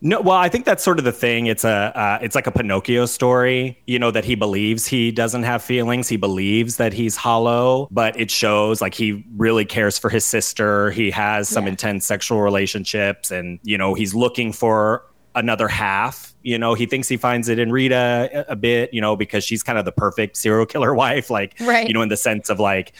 No, 0.00 0.20
well, 0.20 0.36
I 0.36 0.50
think 0.50 0.66
that's 0.66 0.84
sort 0.84 0.98
of 0.98 1.06
the 1.06 1.12
thing. 1.12 1.46
It's 1.46 1.64
a, 1.64 1.70
uh, 1.70 2.18
it's 2.20 2.34
like 2.34 2.46
a 2.46 2.50
Pinocchio 2.50 3.06
story. 3.06 3.80
You 3.86 3.98
know 3.98 4.10
that 4.10 4.22
he 4.22 4.34
believes 4.34 4.86
he 4.86 5.10
doesn't 5.10 5.44
have 5.44 5.62
feelings. 5.62 6.10
He 6.10 6.18
believes 6.18 6.76
that 6.76 6.92
he's 6.92 7.16
hollow, 7.16 7.88
but 7.90 8.18
it 8.20 8.30
shows 8.30 8.82
like 8.82 8.92
he 8.92 9.24
really 9.36 9.64
cares 9.64 9.96
for 9.98 10.10
his 10.10 10.26
sister. 10.26 10.90
He 10.90 11.10
has 11.10 11.48
some 11.48 11.64
yeah. 11.64 11.70
intense 11.70 12.04
sexual 12.04 12.42
relationships, 12.42 13.30
and 13.30 13.58
you 13.62 13.78
know 13.78 13.94
he's 13.94 14.14
looking 14.14 14.52
for 14.52 15.06
another 15.34 15.68
half. 15.68 16.34
You 16.42 16.58
know, 16.58 16.74
he 16.74 16.84
thinks 16.84 17.08
he 17.08 17.16
finds 17.16 17.48
it 17.48 17.58
in 17.58 17.72
Rita 17.72 18.28
a, 18.46 18.52
a 18.52 18.56
bit. 18.56 18.92
You 18.92 19.00
know, 19.00 19.16
because 19.16 19.42
she's 19.42 19.62
kind 19.62 19.78
of 19.78 19.86
the 19.86 19.92
perfect 19.92 20.36
serial 20.36 20.66
killer 20.66 20.92
wife. 21.04 21.30
Like, 21.30 21.54
right. 21.60 21.88
you 21.88 21.94
know, 21.94 22.02
in 22.02 22.10
the 22.10 22.18
sense 22.18 22.50
of 22.50 22.60
like 22.60 22.92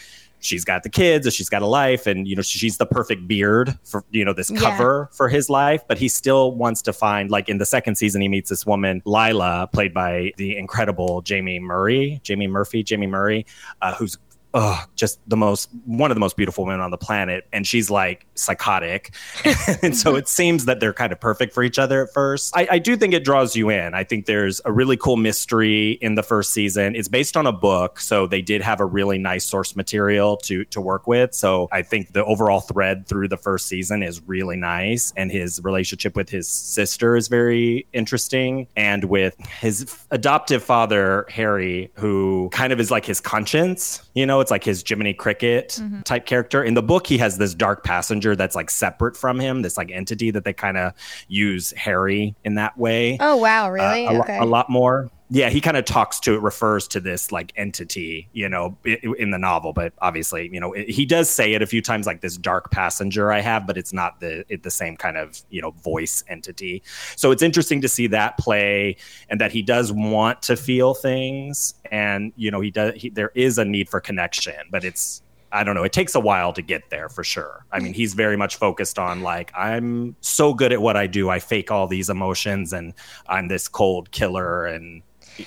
she's 0.45 0.63
got 0.63 0.83
the 0.83 0.89
kids 0.89 1.25
or 1.25 1.31
she's 1.31 1.49
got 1.49 1.61
a 1.61 1.67
life 1.67 2.05
and 2.07 2.27
you 2.27 2.35
know 2.35 2.41
she's 2.41 2.77
the 2.77 2.85
perfect 2.85 3.27
beard 3.27 3.77
for 3.83 4.03
you 4.11 4.23
know 4.23 4.33
this 4.33 4.51
cover 4.51 5.09
yeah. 5.11 5.17
for 5.17 5.27
his 5.27 5.49
life 5.49 5.81
but 5.87 5.97
he 5.97 6.07
still 6.07 6.51
wants 6.51 6.81
to 6.81 6.93
find 6.93 7.31
like 7.31 7.49
in 7.49 7.57
the 7.57 7.65
second 7.65 7.95
season 7.95 8.21
he 8.21 8.27
meets 8.27 8.49
this 8.49 8.65
woman 8.65 9.01
lila 9.05 9.67
played 9.73 9.93
by 9.93 10.31
the 10.37 10.55
incredible 10.57 11.23
jaime 11.27 11.59
murray 11.59 12.19
jamie 12.23 12.47
murphy 12.47 12.85
jaime 12.87 13.07
murray 13.07 13.45
uh, 13.81 13.93
who's 13.95 14.17
oh, 14.55 14.81
just 14.95 15.19
the 15.29 15.35
most 15.35 15.69
one 15.85 16.09
of 16.09 16.15
the 16.15 16.19
most 16.19 16.37
beautiful 16.37 16.65
women 16.65 16.79
on 16.79 16.89
the 16.89 16.97
planet, 16.97 17.45
and 17.51 17.67
she's 17.67 17.91
like 17.91 18.25
psychotic, 18.35 19.13
and 19.83 19.95
so 19.95 20.15
it 20.15 20.27
seems 20.27 20.65
that 20.65 20.79
they're 20.79 20.93
kind 20.93 21.11
of 21.11 21.19
perfect 21.19 21.53
for 21.53 21.61
each 21.61 21.77
other 21.77 22.03
at 22.05 22.13
first. 22.13 22.55
I, 22.55 22.67
I, 22.71 22.79
do 22.79 22.95
think 22.95 23.13
it 23.13 23.25
draws 23.25 23.55
you 23.55 23.69
in. 23.69 23.93
I 23.93 24.05
think 24.05 24.25
there's 24.25 24.61
a 24.63 24.71
really 24.71 24.95
cool 24.95 25.17
mystery 25.17 25.91
in 26.01 26.15
the 26.15 26.23
first 26.23 26.53
season. 26.53 26.95
It's 26.95 27.09
based 27.09 27.35
on 27.35 27.45
a 27.45 27.51
book, 27.51 27.99
so 27.99 28.27
they 28.27 28.41
did 28.41 28.61
have 28.61 28.79
a 28.79 28.85
really 28.85 29.17
nice 29.17 29.43
source 29.45 29.75
material 29.75 30.37
to 30.37 30.63
to 30.65 30.79
work 30.79 31.05
with. 31.05 31.35
So 31.35 31.67
I 31.71 31.81
think 31.81 32.13
the 32.13 32.23
overall 32.23 32.61
thread 32.61 33.07
through 33.07 33.27
the 33.27 33.37
first 33.37 33.67
season 33.67 34.01
is 34.01 34.21
really 34.25 34.55
nice, 34.55 35.11
and 35.17 35.29
his 35.29 35.61
relationship 35.63 36.15
with 36.15 36.29
his 36.29 36.47
sister 36.47 37.17
is 37.17 37.27
very 37.27 37.85
interesting, 37.91 38.67
and 38.77 39.03
with 39.03 39.35
his 39.59 39.85
adoptive 40.11 40.63
father 40.63 41.25
Harry, 41.29 41.91
who 41.95 42.49
kind 42.53 42.71
of 42.71 42.79
is 42.79 42.89
like 42.89 43.05
his 43.05 43.19
conscience. 43.19 44.01
You 44.13 44.25
know, 44.25 44.44
it's 44.45 44.51
like 44.51 44.63
his 44.63 44.83
Jiminy 44.87 45.15
Cricket 45.15 45.79
mm-hmm. 45.81 46.01
type 46.01 46.27
character. 46.27 46.63
In 46.63 46.75
the 46.75 46.83
book, 46.83 47.07
he 47.07 47.17
has 47.17 47.39
this 47.39 47.55
dark 47.55 47.83
passenger 47.83 48.35
that's 48.35 48.55
like 48.55 48.69
separate 48.69 49.17
from 49.17 49.39
him, 49.39 49.63
this 49.63 49.75
like 49.75 49.89
entity 49.89 50.29
that 50.29 50.43
they 50.43 50.53
kind 50.53 50.77
of 50.77 50.93
use 51.27 51.71
Harry 51.71 52.35
in 52.43 52.55
that 52.55 52.77
way. 52.77 53.17
Oh 53.19 53.37
wow, 53.37 53.71
really? 53.71 54.05
Uh, 54.05 54.13
a, 54.13 54.19
okay. 54.19 54.39
lo- 54.39 54.45
a 54.45 54.47
lot 54.47 54.69
more 54.69 55.09
yeah, 55.29 55.49
he 55.49 55.59
kind 55.59 55.75
of 55.75 55.85
talks 55.85 56.19
to 56.21 56.35
it, 56.35 56.41
refers 56.41 56.87
to 56.89 56.99
this 56.99 57.31
like 57.31 57.51
entity, 57.55 58.29
you 58.33 58.47
know, 58.47 58.77
in 58.83 59.31
the 59.31 59.39
novel. 59.39 59.73
But 59.73 59.93
obviously, 59.99 60.49
you 60.53 60.59
know, 60.59 60.71
he 60.73 61.05
does 61.05 61.29
say 61.29 61.53
it 61.53 61.63
a 61.63 61.65
few 61.65 61.81
times, 61.81 62.05
like 62.05 62.21
this 62.21 62.37
dark 62.37 62.69
passenger 62.69 63.31
I 63.31 63.39
have, 63.39 63.65
but 63.65 63.75
it's 63.77 63.91
not 63.91 64.19
the 64.19 64.45
it, 64.49 64.61
the 64.61 64.69
same 64.69 64.95
kind 64.95 65.17
of 65.17 65.41
you 65.49 65.61
know 65.61 65.71
voice 65.71 66.23
entity. 66.27 66.83
So 67.15 67.31
it's 67.31 67.41
interesting 67.41 67.81
to 67.81 67.87
see 67.87 68.07
that 68.07 68.37
play, 68.37 68.97
and 69.29 69.41
that 69.41 69.51
he 69.51 69.63
does 69.63 69.91
want 69.91 70.43
to 70.43 70.55
feel 70.55 70.93
things, 70.93 71.73
and 71.91 72.31
you 72.35 72.51
know 72.51 72.61
he 72.61 72.69
does 72.69 72.93
he, 72.95 73.09
there 73.09 73.31
is 73.33 73.57
a 73.57 73.65
need 73.65 73.89
for 73.89 73.99
connection 73.99 74.55
but 74.69 74.83
it's 74.83 75.21
I 75.51 75.63
don't 75.63 75.75
know. 75.75 75.83
It 75.83 75.93
takes 75.93 76.15
a 76.15 76.19
while 76.19 76.51
to 76.51 76.61
get 76.61 76.89
there 76.89 77.07
for 77.07 77.23
sure. 77.23 77.65
I 77.71 77.79
mean, 77.79 77.93
he's 77.93 78.13
very 78.13 78.35
much 78.35 78.57
focused 78.57 78.99
on 78.99 79.21
like, 79.21 79.53
I'm 79.55 80.17
so 80.19 80.53
good 80.53 80.73
at 80.73 80.81
what 80.81 80.97
I 80.97 81.07
do. 81.07 81.29
I 81.29 81.39
fake 81.39 81.71
all 81.71 81.87
these 81.87 82.09
emotions 82.09 82.73
and 82.73 82.93
I'm 83.27 83.47
this 83.47 83.69
cold 83.69 84.11
killer. 84.11 84.65
And, 84.65 85.01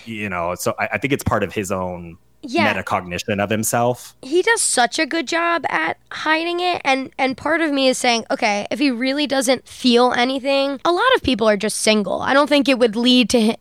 you 0.04 0.28
know, 0.28 0.54
so 0.54 0.74
I, 0.78 0.88
I 0.92 0.98
think 0.98 1.12
it's 1.12 1.24
part 1.24 1.42
of 1.42 1.52
his 1.52 1.70
own 1.72 2.18
Yeah. 2.42 2.72
metacognition 2.72 3.42
of 3.42 3.50
himself. 3.50 4.14
he 4.22 4.42
does 4.42 4.60
such 4.62 4.98
a 4.98 5.06
good 5.06 5.26
job 5.26 5.64
at 5.68 5.96
hiding 6.12 6.60
it 6.60 6.80
and 6.84 7.10
and 7.18 7.36
part 7.36 7.60
of 7.60 7.72
me 7.72 7.88
is 7.88 7.98
saying 7.98 8.24
okay 8.30 8.64
if 8.70 8.78
he 8.78 8.90
really 8.92 9.26
doesn't 9.26 9.66
feel 9.66 10.12
anything 10.12 10.80
a 10.84 10.92
lot 10.92 11.14
of 11.16 11.22
people 11.22 11.48
are 11.48 11.56
just 11.56 11.78
single 11.78 12.22
i 12.22 12.32
don't 12.32 12.46
think 12.48 12.68
it 12.68 12.78
would 12.78 12.94
lead 12.96 13.28
to 13.28 13.54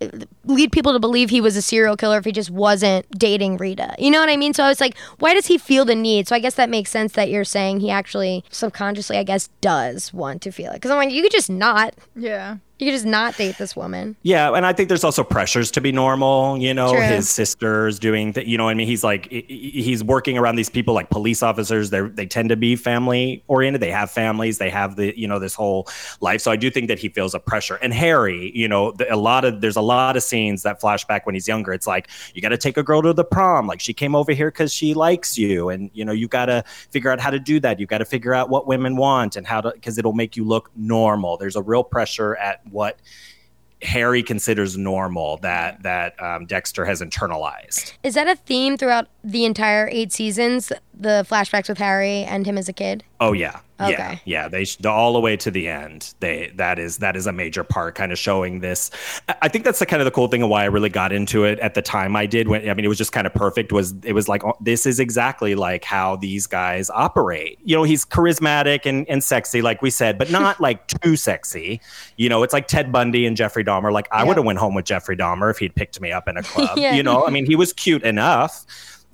lead 0.46 0.72
people 0.72 0.94
to 0.94 1.00
believe 1.00 1.30
he 1.32 1.42
was 1.42 1.58
a 1.58 1.62
serial 1.62 1.98
killer 1.98 2.20
if 2.20 2.26
he 2.26 2.32
just 2.32 2.52
wasn't 2.52 3.04
dating 3.18 3.58
rita 3.58 3.94
you 3.98 4.10
know 4.12 4.20
what 4.20 4.30
i 4.30 4.38
mean 4.38 4.54
so 4.54 4.64
i 4.64 4.70
was 4.70 4.80
like 4.80 4.96
why 5.20 5.34
does 5.34 5.48
he 5.48 5.58
feel 5.58 5.84
the 5.84 5.96
need 5.96 6.28
so 6.28 6.36
i 6.36 6.40
guess 6.40 6.54
that 6.56 6.70
makes 6.70 6.90
sense 6.92 7.14
that 7.14 7.30
you're 7.32 7.44
saying 7.44 7.80
he 7.80 7.90
actually 7.90 8.44
subconsciously 8.52 9.18
i 9.18 9.24
guess 9.24 9.50
does 9.60 10.14
want 10.14 10.42
to 10.42 10.52
feel 10.52 10.72
it 10.72 10.76
because 10.76 10.92
i'm 10.92 10.98
like 10.98 11.12
you 11.12 11.22
could 11.24 11.32
just 11.32 11.50
not 11.50 11.94
Yeah. 12.16 12.58
You 12.80 12.88
could 12.88 12.94
just 12.94 13.06
not 13.06 13.36
date 13.38 13.58
this 13.58 13.76
woman 13.76 14.16
Yeah, 14.24 14.54
and 14.54 14.66
I 14.66 14.74
think 14.74 14.88
there's 14.90 15.04
also 15.04 15.24
pressures 15.24 15.72
to 15.72 15.82
be 15.82 15.92
normal. 15.92 16.58
You 16.58 16.74
know, 16.74 16.92
True. 16.92 17.02
his 17.02 17.30
sisters 17.30 18.00
doing 18.00 18.34
that. 18.34 18.46
You 18.48 18.58
know, 18.58 18.68
I 18.70 18.74
mean, 18.74 18.88
he's 18.88 19.04
like 19.04 19.30
he- 19.30 19.46
he- 19.48 19.82
he's 19.84 20.04
working 20.04 20.38
around 20.38 20.56
these 20.58 20.70
people 20.70 20.94
like 20.94 21.10
police 21.10 21.42
officers. 21.44 21.90
They 21.90 22.02
they 22.02 22.26
tend 22.26 22.50
to 22.50 22.56
be 22.56 22.76
family 22.76 23.44
oriented. 23.48 23.82
They 23.82 23.92
have 23.92 24.12
families. 24.12 24.58
They 24.58 24.70
have 24.70 24.96
the 24.96 25.18
you 25.20 25.28
know 25.28 25.40
this 25.40 25.54
whole 25.56 25.88
life. 26.22 26.42
So 26.42 26.52
I 26.52 26.56
do 26.56 26.70
think 26.70 26.88
that 26.88 27.00
he 27.00 27.10
feels 27.10 27.34
a 27.34 27.40
pressure. 27.40 27.76
And 27.76 27.94
Harry, 27.94 28.52
you 28.56 28.68
know, 28.68 28.92
the, 28.92 29.14
a 29.14 29.18
lot 29.18 29.46
of 29.46 29.62
there's 29.62 29.76
a 29.76 29.82
lot 29.82 30.16
of 30.18 30.24
scenes 30.24 30.64
that 30.64 30.80
flashback 30.82 31.22
when 31.26 31.36
he's 31.36 31.48
younger. 31.48 31.74
It's 31.74 31.88
like 31.88 32.10
you 32.34 32.42
got 32.42 32.50
to 32.50 32.58
take 32.58 32.78
a 32.78 32.84
girl 32.84 33.02
to 33.02 33.14
the 33.14 33.24
prom. 33.26 33.68
Like 33.68 33.80
she 33.80 33.94
came 33.94 34.16
over 34.16 34.32
here 34.34 34.52
because 34.52 34.72
she 34.74 34.94
likes 34.94 35.38
you, 35.38 35.70
and 35.70 35.90
you 35.94 36.06
know 36.06 36.12
you 36.12 36.28
got 36.28 36.46
to 36.46 36.64
figure 36.92 37.12
out 37.12 37.20
how 37.20 37.30
to 37.32 37.40
do 37.40 37.60
that. 37.62 37.80
You 37.80 37.86
got 37.86 38.00
to 38.00 38.06
figure 38.06 38.34
out 38.34 38.50
what 38.50 38.68
women 38.68 38.96
want 38.98 39.36
and 39.36 39.46
how 39.48 39.62
to 39.62 39.72
because 39.72 39.98
it'll 39.98 40.14
make 40.14 40.36
you 40.38 40.44
look 40.44 40.70
normal. 40.76 41.38
There's 41.38 41.56
a 41.56 41.62
real 41.62 41.84
pressure 41.84 42.36
at 42.38 42.62
what 42.72 43.00
Harry 43.82 44.24
considers 44.24 44.78
normal 44.78 45.38
that 45.38 45.84
that 45.84 46.22
um, 46.22 46.46
Dexter 46.46 46.86
has 46.86 47.02
internalized. 47.02 47.94
is 48.04 48.16
that 48.16 48.28
a 48.28 48.36
theme 48.36 48.78
throughout 48.78 49.08
the 49.28 49.44
entire 49.46 49.90
eight 49.92 50.12
seasons 50.14 50.72
the 51.00 51.24
flashbacks 51.30 51.68
with 51.70 51.78
harry 51.78 52.24
and 52.24 52.46
him 52.48 52.58
as 52.58 52.68
a 52.70 52.74
kid 52.74 53.04
Oh 53.20 53.34
yeah, 53.34 53.62
yeah, 53.80 53.88
Okay. 53.88 54.22
yeah. 54.26 54.48
They 54.48 54.64
sh- 54.66 54.86
all 54.86 55.14
the 55.14 55.20
way 55.20 55.36
to 55.38 55.50
the 55.50 55.68
end. 55.68 56.14
They 56.20 56.52
that 56.58 56.78
is 56.78 57.00
that 57.00 57.16
is 57.16 57.26
a 57.26 57.32
major 57.32 57.64
part, 57.64 57.96
kind 57.96 58.12
of 58.12 58.20
showing 58.20 58.60
this. 58.60 58.92
I- 59.42 59.48
think 59.48 59.66
that's 59.66 59.80
the 59.80 59.88
kind 59.88 60.04
of 60.04 60.06
the 60.06 60.12
cool 60.12 60.28
thing 60.28 60.44
of 60.44 60.50
why 60.50 60.62
I 60.62 60.66
really 60.66 60.90
got 60.90 61.12
into 61.12 61.44
it 61.44 61.58
at 61.58 61.74
the 61.74 61.82
time 61.82 62.16
I 62.16 62.28
did. 62.28 62.48
When 62.48 62.70
I 62.70 62.76
mean, 62.76 62.86
it 62.86 62.90
was 62.90 62.98
just 63.00 63.14
kind 63.14 63.26
of 63.26 63.34
perfect. 63.34 63.72
Was 63.72 63.96
it 64.04 64.14
was 64.14 64.30
like 64.30 64.44
oh, 64.44 64.54
this 64.62 64.86
is 64.86 65.00
exactly 65.00 65.56
like 65.56 65.84
how 65.84 66.16
these 66.18 66.46
guys 66.46 66.92
operate. 66.92 67.58
You 67.66 67.76
know, 67.76 67.82
he's 67.82 68.06
charismatic 68.06 68.86
and 68.86 69.10
and 69.10 69.24
sexy, 69.24 69.64
like 69.64 69.82
we 69.82 69.90
said, 69.90 70.20
but 70.20 70.30
not 70.30 70.62
like 70.62 70.86
too 71.02 71.16
sexy. 71.16 71.82
You 72.18 72.30
know, 72.30 72.44
it's 72.44 72.54
like 72.54 72.68
Ted 72.68 72.92
Bundy 72.92 73.26
and 73.26 73.36
Jeffrey 73.36 73.64
Dahmer. 73.64 73.92
Like 73.92 74.08
I 74.12 74.20
Yeah. 74.22 74.26
would 74.26 74.38
have 74.38 74.46
went 74.46 74.60
home 74.60 74.76
with 74.76 74.86
Jeffrey 74.86 75.18
Dahmer 75.18 75.50
if 75.50 75.58
he'd 75.58 75.74
picked 75.74 76.00
me 76.00 76.12
up 76.12 76.28
in 76.28 76.38
a 76.38 76.44
club. 76.54 76.78
Yeah. 76.78 76.94
You 76.94 77.02
know, 77.02 77.26
I 77.26 77.32
mean, 77.32 77.48
he 77.48 77.56
was 77.56 77.74
cute 77.74 78.04
enough 78.04 78.64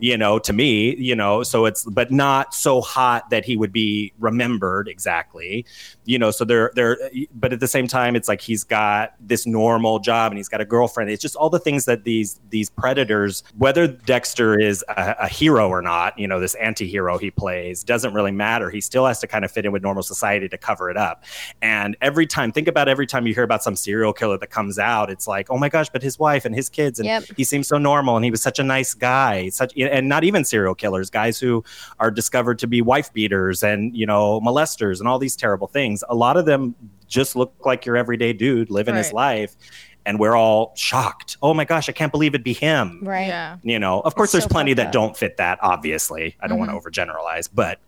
you 0.04 0.18
know, 0.18 0.38
to 0.38 0.52
me, 0.52 0.98
you 0.98 1.16
know, 1.16 1.44
so 1.44 1.64
it's 1.64 1.86
but 1.86 2.12
not 2.12 2.54
so 2.54 2.82
hot 2.82 3.30
that 3.30 3.46
he 3.46 3.56
would 3.56 3.72
be 3.72 4.12
remembered 4.20 4.90
exactly, 4.90 5.66
you 6.04 6.20
know. 6.20 6.30
So 6.30 6.44
they're 6.44 6.74
they're, 6.76 6.98
but 7.34 7.54
at 7.54 7.62
the 7.62 7.70
same 7.70 7.88
time, 7.88 8.14
it's 8.18 8.28
like 8.28 8.42
he's 8.42 8.66
got 8.66 9.14
this 9.22 9.46
normal 9.46 10.00
job 10.00 10.34
and 10.34 10.38
he's 10.38 10.50
got 10.50 10.60
a 10.60 10.66
girlfriend. 10.66 11.10
It's 11.10 11.22
just 11.22 11.38
all 11.38 11.50
the 11.50 11.58
things 11.58 11.86
that 11.86 12.04
these 12.04 12.42
these 12.50 12.70
predators, 12.70 13.44
whether 13.58 13.88
Dexter 13.88 14.60
is 14.60 14.84
a, 14.90 15.16
a 15.20 15.28
hero 15.30 15.70
or 15.70 15.82
not, 15.82 16.20
you 16.20 16.28
know, 16.28 16.38
this 16.38 16.56
anti-hero 16.56 17.18
he 17.18 17.32
plays 17.32 17.82
doesn't 17.82 18.14
really 18.14 18.34
matter. 18.34 18.70
He 18.70 18.82
still 18.82 19.06
has 19.06 19.22
to 19.22 19.28
kind 19.28 19.46
of 19.46 19.52
fit 19.52 19.66
in 19.66 19.72
with 19.72 19.84
normal 19.84 20.04
society 20.04 20.50
to 20.50 20.58
cover 20.58 20.90
it 20.90 20.98
up. 20.98 21.24
And 21.62 21.96
every 22.02 22.28
time, 22.28 22.52
think 22.52 22.68
about 22.68 22.90
every 22.90 23.08
time 23.08 23.26
you 23.26 23.34
hear 23.34 23.44
about 23.44 23.64
some 23.64 23.78
serial 23.78 24.12
killer 24.12 24.38
that 24.38 24.50
comes 24.50 24.78
out, 24.78 25.10
it's 25.10 25.30
like, 25.30 25.50
oh 25.50 25.58
my 25.58 25.70
gosh, 25.70 25.88
but 25.88 26.04
his 26.04 26.20
wife 26.20 26.44
and 26.44 26.54
his 26.54 26.68
kids 26.68 27.00
and 27.00 27.08
Yep. 27.08 27.24
he 27.38 27.46
seems 27.46 27.70
so 27.70 27.78
normal 27.78 28.18
and 28.18 28.26
he 28.26 28.32
was 28.32 28.42
such 28.42 28.60
a 28.60 28.64
nice 28.64 28.94
guy 28.94 29.48
such 29.48 29.72
and 29.94 30.10
not 30.10 30.24
even 30.24 30.44
serial 30.44 30.76
killers 30.76 31.10
guys 31.10 31.40
who 31.40 31.64
are 32.00 32.12
discovered 32.12 32.60
to 32.60 32.68
be 32.68 32.82
wife 32.82 33.14
beaters 33.14 33.64
and 33.64 33.96
you 33.96 34.06
know 34.06 34.42
molesters 34.42 35.00
and 35.00 35.08
all 35.08 35.20
these 35.20 35.36
terrible 35.36 35.68
things. 35.68 36.04
A 36.10 36.16
lot 36.16 36.36
of 36.36 36.46
them 36.46 36.76
just 37.08 37.36
look 37.36 37.54
like 37.64 37.86
your 37.86 37.96
everyday 37.96 38.34
dude 38.34 38.70
living 38.72 38.96
his 38.96 39.14
life 39.14 39.56
and 40.06 40.20
we're 40.20 40.36
all 40.36 40.74
shocked. 40.76 41.38
Oh 41.42 41.54
my 41.54 41.64
gosh 41.64 41.88
i 41.88 41.92
can't 41.92 42.12
believe 42.12 42.34
it'd 42.34 42.44
be 42.44 42.54
him. 42.54 43.00
Right. 43.04 43.28
Yeah. 43.28 43.58
you 43.64 43.80
know 43.80 44.02
of 44.02 44.16
course 44.16 44.28
It's 44.28 44.32
there's 44.34 44.44
so 44.46 44.50
plenty 44.50 44.74
that 44.74 44.88
up. 44.88 44.92
don't 44.94 45.16
fit 45.16 45.38
that 45.38 45.60
obviously. 45.62 46.36
I 46.42 46.48
don't 46.48 46.58
want 46.58 46.72
to 46.72 46.78
mm-hmm. 46.78 46.88
overgeneralize 46.88 47.48
but 47.54 47.80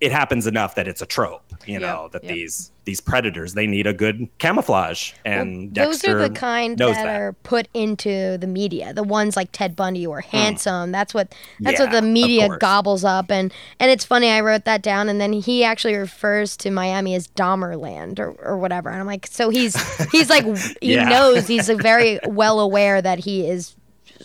it 0.00 0.12
happens 0.12 0.46
enough 0.46 0.74
that 0.74 0.86
it's 0.86 1.00
a 1.00 1.06
trope 1.06 1.42
you 1.66 1.74
Yep, 1.74 1.82
know 1.82 2.08
that 2.12 2.22
yep. 2.22 2.34
these 2.34 2.70
these 2.84 3.00
predators 3.00 3.54
they 3.54 3.66
need 3.66 3.86
a 3.86 3.92
good 3.94 4.28
camouflage 4.38 5.12
and 5.24 5.74
Well, 5.76 5.86
those 5.86 6.04
are 6.04 6.18
the 6.18 6.30
kind 6.30 6.76
that, 6.78 6.92
that. 6.92 7.06
are 7.20 7.32
put 7.42 7.66
into 7.74 8.36
the 8.38 8.46
media. 8.46 8.92
The 8.94 9.02
ones 9.02 9.34
like 9.36 9.50
Ted 9.52 9.74
Bundy 9.74 10.06
or 10.06 10.20
handsome. 10.20 10.92
That's 10.92 11.12
what 11.12 11.34
that's 11.60 11.80
what 11.80 11.88
Hmm. 11.88 11.94
The 11.96 12.02
media 12.02 12.56
gobbles 12.58 13.02
up. 13.04 13.30
And 13.32 13.52
and 13.80 13.90
it's 13.90 14.04
funny. 14.04 14.28
I 14.30 14.40
wrote 14.40 14.66
that 14.66 14.82
down, 14.82 15.08
and 15.08 15.20
then 15.20 15.32
he 15.32 15.64
actually 15.64 15.96
refers 15.96 16.56
to 16.58 16.70
Miami 16.70 17.14
as 17.16 17.26
Dahmerland 17.28 18.20
or, 18.20 18.30
or 18.32 18.56
whatever. 18.58 18.90
And 18.90 19.00
I'm 19.00 19.06
like, 19.06 19.26
so 19.26 19.48
he's 19.50 19.74
he's 20.12 20.30
like 20.30 20.44
he 20.80 20.94
Yeah. 20.94 21.08
knows 21.08 21.48
he's 21.48 21.68
very 21.68 22.20
well 22.26 22.60
aware 22.60 23.02
that 23.02 23.18
he 23.20 23.48
is 23.48 23.74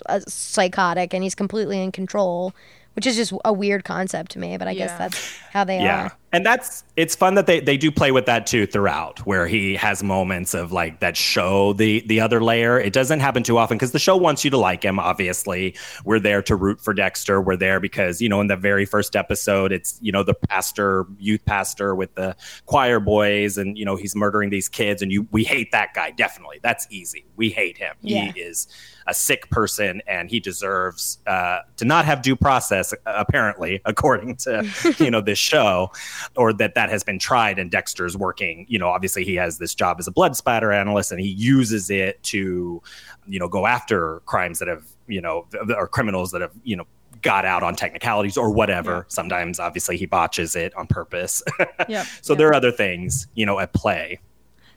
uh, 0.07 0.19
psychotic 0.27 1.13
and 1.15 1.23
he's 1.23 1.33
completely 1.35 1.81
in 1.81 1.91
control. 1.91 2.53
Which 2.93 3.07
is 3.07 3.15
just 3.15 3.33
a 3.45 3.53
weird 3.53 3.83
concept 3.83 4.31
to 4.31 4.39
me, 4.39 4.57
but 4.57 4.67
I 4.67 4.74
guess 4.74 4.98
that's 4.98 5.38
how 5.51 5.63
they 5.63 5.79
yeah 5.79 6.05
are. 6.05 6.17
And 6.33 6.45
that's 6.45 6.83
it's 6.95 7.15
fun 7.15 7.35
that 7.35 7.45
they 7.45 7.59
they 7.59 7.75
do 7.75 7.91
play 7.91 8.11
with 8.11 8.25
that 8.25 8.47
too 8.47 8.65
throughout 8.65 9.19
where 9.25 9.47
he 9.47 9.75
has 9.75 10.01
moments 10.01 10.53
of 10.53 10.71
like 10.71 11.00
that 11.01 11.17
show 11.17 11.73
the 11.73 12.01
the 12.07 12.21
other 12.21 12.41
layer. 12.41 12.79
It 12.79 12.93
doesn't 12.93 13.19
happen 13.19 13.43
too 13.43 13.57
often 13.57 13.77
because 13.77 13.91
the 13.91 14.00
show 14.00 14.15
wants 14.15 14.45
you 14.45 14.51
to 14.51 14.57
like 14.57 14.83
him 14.83 14.97
obviously. 14.97 15.75
We're 16.05 16.19
there 16.19 16.41
to 16.43 16.55
root 16.55 16.79
for 16.79 16.93
dexter. 16.93 17.41
We're 17.41 17.57
there 17.57 17.79
because 17.79 18.21
you 18.21 18.29
know 18.29 18.39
in 18.39 18.47
the 18.47 18.55
very 18.55 18.85
first 18.85 19.15
episode 19.15 19.71
it's 19.73 20.00
you 20.01 20.11
know 20.11 20.23
the 20.23 20.33
pastor 20.33 21.05
youth 21.19 21.43
pastor 21.45 21.95
with 21.95 22.15
the 22.15 22.35
choir 22.65 23.00
boys 23.00 23.57
and 23.57 23.77
you 23.77 23.83
know 23.83 23.97
he's 23.97 24.15
murdering 24.15 24.50
these 24.50 24.69
kids 24.69 25.01
and 25.01 25.11
you 25.11 25.27
we 25.31 25.43
hate 25.43 25.71
that 25.71 25.93
guy 25.93 26.11
definitely. 26.11 26.59
That's 26.63 26.88
easy. 26.89 27.25
We 27.35 27.50
hate 27.50 27.77
him. 27.77 27.95
Yeah. 28.01 28.31
he 28.31 28.39
is 28.39 28.67
a 29.07 29.13
sick 29.13 29.50
person 29.50 30.01
and 30.07 30.29
he 30.29 30.39
deserves 30.39 31.19
uh, 31.27 31.59
to 31.77 31.85
not 31.85 32.05
have 32.05 32.21
due 32.21 32.35
process 32.35 32.93
apparently 33.05 33.81
according 33.85 34.35
to 34.38 34.67
you 35.00 35.11
know 35.11 35.21
this 35.21 35.39
show 35.39 35.91
or 36.35 36.53
that 36.53 36.75
that 36.75 36.89
has 36.89 37.03
been 37.03 37.19
tried 37.19 37.57
and 37.59 37.71
dexter's 37.71 38.15
working 38.17 38.65
you 38.69 38.77
know 38.79 38.87
obviously 38.87 39.23
he 39.23 39.35
has 39.35 39.57
this 39.57 39.73
job 39.75 39.97
as 39.99 40.07
a 40.07 40.11
blood 40.11 40.35
spatter 40.35 40.71
analyst 40.71 41.11
and 41.11 41.19
he 41.21 41.27
uses 41.29 41.89
it 41.89 42.21
to 42.23 42.81
you 43.27 43.39
know 43.39 43.47
go 43.47 43.65
after 43.67 44.21
crimes 44.25 44.59
that 44.59 44.67
have 44.67 44.83
you 45.07 45.21
know 45.21 45.45
or 45.77 45.87
criminals 45.87 46.31
that 46.31 46.41
have 46.41 46.51
you 46.63 46.75
know 46.75 46.85
got 47.21 47.45
out 47.45 47.61
on 47.61 47.75
technicalities 47.75 48.37
or 48.37 48.49
whatever 48.51 49.05
sometimes 49.07 49.59
obviously 49.59 49.95
he 49.97 50.05
botches 50.05 50.55
it 50.55 50.73
on 50.75 50.87
purpose 50.87 51.43
Yep. 51.87 52.07
so 52.21 52.33
yep. 52.33 52.37
there 52.37 52.47
are 52.47 52.53
other 52.55 52.71
things 52.71 53.27
you 53.35 53.45
know 53.45 53.59
at 53.59 53.73
play 53.73 54.19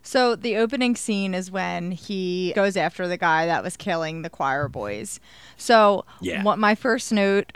So 0.03 0.37
the 0.37 0.59
opening 0.59 0.97
scene 0.97 1.33
is 1.33 1.51
when 1.51 1.91
he 1.93 2.53
goes 2.55 2.77
after 2.77 3.09
the 3.09 3.17
guy 3.17 3.47
that 3.47 3.63
was 3.63 3.75
killing 3.79 4.21
the 4.21 4.29
choir 4.29 4.69
boys. 4.69 5.19
So 5.57 6.05
Yeah. 6.21 6.43
what 6.43 6.59
my 6.59 6.75
first 6.75 7.11
note 7.11 7.51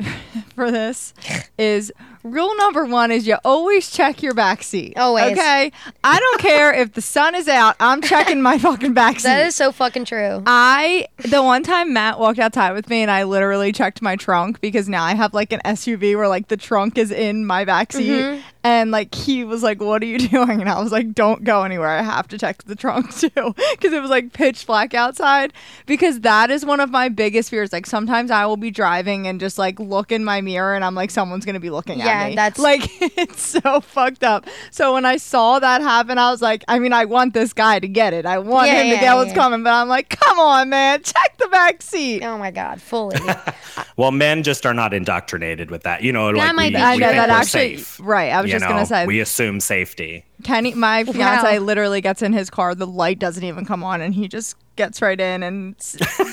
for 0.54 0.70
this 0.70 1.14
is 1.56 1.92
rule 2.24 2.54
number 2.56 2.84
one 2.84 3.10
is 3.10 3.26
you 3.26 3.36
always 3.44 3.90
check 3.90 4.22
your 4.22 4.34
backseat. 4.34 4.96
Always. 4.98 5.32
Okay. 5.32 5.72
I 6.04 6.18
don't 6.18 6.40
care 6.40 6.74
if 6.74 6.92
the 6.92 7.00
sun 7.00 7.34
is 7.34 7.48
out. 7.48 7.76
I'm 7.80 8.02
checking 8.02 8.42
my 8.42 8.58
fucking 8.58 8.94
backseat. 8.94 9.22
That 9.38 9.46
is 9.46 9.54
so 9.54 9.72
fucking 9.72 10.04
true. 10.04 10.42
I 10.46 11.06
the 11.18 11.42
one 11.42 11.62
time 11.62 11.92
Matt 11.92 12.18
walked 12.18 12.38
outside 12.38 12.72
with 12.72 12.88
me 12.88 13.02
and 13.02 13.10
I 13.10 13.22
literally 13.24 13.72
checked 13.72 14.02
my 14.02 14.16
trunk 14.16 14.60
because 14.60 14.88
now 14.88 15.04
I 15.04 15.14
have 15.14 15.32
like 15.34 15.52
an 15.52 15.60
SUV 15.64 16.16
where 16.16 16.28
like 16.28 16.48
the 16.48 16.56
trunk 16.56 16.98
is 16.98 17.10
in 17.10 17.46
my 17.46 17.64
backseat 17.64 18.08
Mm-hmm. 18.08 18.40
and 18.64 18.90
like 18.90 19.14
he 19.14 19.44
was 19.44 19.62
like 19.62 19.80
what 19.80 20.02
are 20.02 20.06
you 20.06 20.18
doing 20.28 20.60
and 20.60 20.68
I 20.68 20.80
was 20.82 20.92
like 20.92 21.12
don't 21.14 21.44
go 21.44 21.62
anywhere 21.62 21.88
I 21.88 22.02
have 22.02 22.28
to 22.28 22.38
check 22.38 22.62
the 22.64 22.74
trunk 22.76 23.14
too 23.16 23.28
because 23.72 23.92
it 23.92 24.00
was 24.00 24.10
like 24.10 24.32
pitch 24.32 24.66
black 24.66 24.94
outside 24.94 25.52
because 25.86 26.20
that 26.20 26.50
is 26.50 26.64
one 26.66 26.80
of 26.80 26.90
my 26.90 27.08
biggest 27.08 27.50
fears 27.50 27.72
like 27.72 27.86
sometimes 27.86 28.30
I 28.30 28.46
will 28.46 28.56
be 28.56 28.70
driving 28.70 29.26
and 29.26 29.38
just 29.40 29.58
like 29.58 29.78
look 29.78 30.10
in 30.12 30.24
my 30.28 30.40
mirror 30.42 30.74
and 30.74 30.84
I'm 30.84 30.94
like 30.94 31.10
someone's 31.10 31.44
going 31.44 31.54
to 31.54 31.60
be 31.60 31.70
looking 31.70 31.98
Yeah, 31.98 32.06
at 32.08 32.28
me 32.30 32.34
that's- 32.36 32.58
like 32.70 32.82
it's 33.18 33.40
so 33.42 33.80
fucked 33.80 34.22
up 34.22 34.46
so 34.70 34.92
when 34.94 35.04
I 35.04 35.16
saw 35.16 35.58
that 35.58 35.80
happen 35.80 36.18
I 36.18 36.30
was 36.30 36.42
like 36.42 36.62
I 36.68 36.78
mean 36.78 36.92
I 36.92 37.04
want 37.06 37.32
this 37.34 37.52
guy 37.52 37.80
to 37.80 37.88
get 37.88 38.12
it 38.14 38.26
I 38.26 38.38
want 38.38 38.68
Yeah, 38.68 38.74
him 38.82 38.88
to 38.90 38.94
yeah, 38.96 39.00
get 39.00 39.14
what's 39.14 39.30
yeah. 39.30 39.34
coming 39.36 39.62
but 39.64 39.72
I'm 39.72 39.88
like 39.88 40.10
come 40.10 40.38
on 40.38 40.68
man 40.68 41.02
check 41.02 41.36
the 41.38 41.48
back 41.48 41.82
seat 41.82 42.22
Oh 42.22 42.36
my 42.38 42.50
god, 42.50 42.80
fully. 42.82 43.16
well 43.96 44.10
men 44.12 44.42
just 44.42 44.66
are 44.66 44.74
not 44.74 44.92
indoctrinated 44.94 45.70
with 45.70 45.82
that 45.84 46.02
you 46.02 46.12
know 46.12 46.28
like 46.30 46.54
might 46.54 46.64
we, 46.64 46.70
be 46.70 46.76
we 46.76 46.82
I 46.82 46.94
true. 46.96 47.00
know 47.00 47.06
think 47.08 47.16
that 47.18 47.28
we're 47.28 47.34
actually 47.34 47.76
safe. 47.78 48.00
right. 48.02 48.30
I 48.32 48.40
was 48.42 48.50
you 48.52 48.58
just 48.58 48.68
gonna 48.68 48.86
say 48.86 49.06
we 49.06 49.20
assume 49.20 49.60
safety. 49.60 50.24
Kenny, 50.44 50.72
my 50.74 51.02
fiance, 51.04 51.58
Wow. 51.58 51.64
literally 51.64 52.00
gets 52.00 52.22
in 52.22 52.32
his 52.32 52.48
car. 52.50 52.74
The 52.74 52.86
light 52.86 53.18
doesn't 53.18 53.42
even 53.42 53.64
come 53.64 53.82
on, 53.82 54.00
and 54.00 54.14
he 54.14 54.28
just 54.28 54.54
gets 54.78 55.02
right 55.02 55.20
in 55.20 55.42
and 55.42 55.74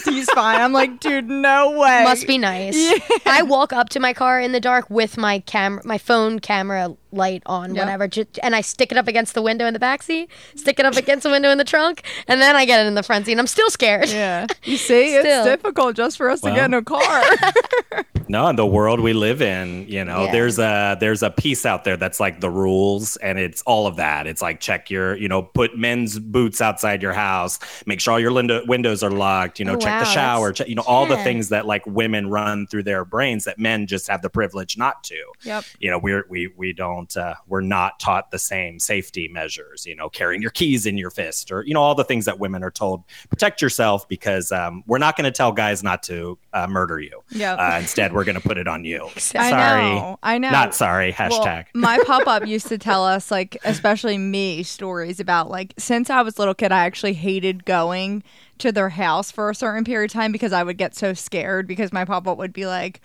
he's 0.05 0.29
fine. 0.31 0.61
I'm 0.61 0.71
like, 0.71 1.01
dude, 1.01 1.27
no 1.27 1.71
way. 1.71 2.03
Must 2.05 2.25
be 2.27 2.37
nice. 2.37 2.77
I 3.25 3.41
walk 3.41 3.73
up 3.73 3.89
to 3.89 3.99
my 3.99 4.13
car 4.13 4.39
in 4.39 4.53
the 4.53 4.61
dark 4.61 4.89
with 4.89 5.17
my 5.17 5.39
camera, 5.39 5.81
my 5.83 5.97
phone 5.97 6.39
camera 6.39 6.95
light 7.15 7.41
on, 7.45 7.73
Yep. 7.75 7.83
whatever, 7.85 8.07
ju- 8.07 8.25
and 8.43 8.55
I 8.55 8.61
stick 8.61 8.91
it 8.91 8.97
up 8.97 9.07
against 9.07 9.33
the 9.33 9.41
window 9.41 9.65
in 9.65 9.73
the 9.73 9.79
back 9.79 10.03
seat, 10.03 10.29
stick 10.55 10.79
it 10.79 10.85
up 10.85 10.95
against 10.95 11.23
the 11.23 11.29
window 11.29 11.49
in 11.49 11.57
the 11.57 11.63
trunk, 11.63 12.03
and 12.27 12.41
then 12.41 12.55
I 12.55 12.65
get 12.65 12.83
it 12.83 12.87
in 12.87 12.95
the 12.95 13.03
front 13.03 13.25
seat. 13.25 13.31
And 13.33 13.41
I'm 13.41 13.47
still 13.47 13.69
scared. 13.69 14.09
Yeah. 14.09 14.47
You 14.63 14.77
see, 14.77 15.15
it's 15.15 15.45
difficult 15.45 15.95
just 15.95 16.17
for 16.17 16.29
us 16.29 16.41
to 16.41 16.49
get 16.51 16.65
in 16.65 16.73
a 16.73 16.81
car. 16.83 17.23
No, 18.27 18.47
in 18.47 18.55
the 18.55 18.65
world 18.65 19.01
we 19.01 19.13
live 19.13 19.39
in, 19.39 19.85
you 19.87 20.03
know, 20.03 20.23
Yeah. 20.25 20.31
there's 20.31 20.57
a 20.57 20.97
there's 20.99 21.21
a 21.21 21.29
piece 21.29 21.63
out 21.63 21.83
there 21.83 21.95
that's 21.95 22.19
like 22.19 22.41
the 22.41 22.49
rules, 22.49 23.17
and 23.17 23.37
it's 23.37 23.61
all 23.67 23.85
of 23.85 23.97
that. 23.97 24.25
It's 24.25 24.41
like 24.41 24.59
check 24.59 24.89
your, 24.89 25.15
you 25.15 25.27
know, 25.29 25.43
put 25.43 25.77
men's 25.77 26.17
boots 26.17 26.59
outside 26.59 27.03
your 27.03 27.13
house, 27.13 27.59
make 27.85 27.99
sure 28.01 28.13
all 28.13 28.19
your 28.19 28.31
lindo- 28.31 28.65
windows 28.65 29.03
are 29.03 29.11
locked, 29.11 29.59
you 29.59 29.65
know, 29.65 29.73
Oh, 29.75 29.77
check 29.77 29.91
wow, 29.93 29.99
the 29.99 30.05
shower, 30.05 30.51
check, 30.53 30.67
you 30.67 30.73
know, 30.73 30.81
all 30.87 31.05
the 31.05 31.17
things 31.17 31.49
that 31.49 31.67
like 31.67 31.85
women 31.85 32.27
run 32.27 32.65
through 32.65 32.81
their 32.83 33.05
brains 33.05 33.43
that 33.43 33.59
men 33.59 33.85
just 33.85 34.07
have 34.07 34.23
the 34.23 34.29
privilege 34.31 34.75
not 34.75 35.03
to. 35.03 35.17
yep. 35.43 35.63
You 35.79 35.91
know, 35.91 35.99
we're 35.99 36.25
we 36.27 36.47
we 36.57 36.73
don't 36.73 37.04
uh, 37.15 37.35
we're 37.47 37.61
not 37.61 37.99
taught 37.99 38.31
the 38.31 38.39
same 38.39 38.79
safety 38.79 39.27
measures. 39.27 39.85
You 39.85 39.95
know, 39.95 40.09
carrying 40.09 40.41
your 40.41 40.51
keys 40.51 40.85
in 40.85 40.97
your 40.97 41.09
fist, 41.09 41.51
or 41.51 41.63
you 41.63 41.73
know, 41.73 41.81
all 41.81 41.95
the 41.95 42.03
things 42.03 42.25
that 42.25 42.39
women 42.39 42.63
are 42.63 42.71
told 42.71 43.03
protect 43.29 43.61
yourself 43.61 44.07
because 44.07 44.51
um, 44.51 44.83
we're 44.87 44.97
not 44.97 45.17
going 45.17 45.25
to 45.25 45.31
tell 45.31 45.51
guys 45.51 45.83
not 45.83 46.03
to 46.03 46.37
uh, 46.53 46.67
murder 46.67 46.99
you. 46.99 47.21
Yep. 47.31 47.57
Uh, 47.59 47.77
instead, 47.79 48.13
we're 48.13 48.23
going 48.23 48.39
to 48.39 48.47
put 48.47 48.57
it 48.57 48.67
on 48.67 48.85
you. 48.85 49.09
I 49.15 49.19
sorry. 49.19 49.81
know. 49.81 50.19
I 50.23 50.37
know. 50.37 50.49
Not 50.49 50.75
sorry. 50.75 51.15
Well, 51.17 51.29
Hashtag. 51.31 51.65
my 51.73 51.99
pop 52.05 52.27
up 52.27 52.45
used 52.47 52.67
to 52.67 52.77
tell 52.77 53.05
us, 53.05 53.31
like, 53.31 53.57
especially 53.63 54.17
me, 54.17 54.63
stories 54.63 55.19
about 55.19 55.49
like 55.49 55.73
since 55.77 56.09
I 56.09 56.21
was 56.21 56.37
a 56.37 56.41
little 56.41 56.53
kid, 56.53 56.71
I 56.71 56.85
actually 56.85 57.13
hated 57.13 57.65
going 57.65 58.23
to 58.59 58.71
their 58.71 58.89
house 58.89 59.31
for 59.31 59.49
a 59.49 59.55
certain 59.55 59.83
period 59.83 60.11
of 60.11 60.13
time 60.13 60.31
because 60.31 60.53
I 60.53 60.63
would 60.63 60.77
get 60.77 60.95
so 60.95 61.13
scared 61.13 61.67
because 61.67 61.91
my 61.91 62.05
pop 62.05 62.27
up 62.27 62.37
would 62.37 62.53
be 62.53 62.65
like, 62.65 63.01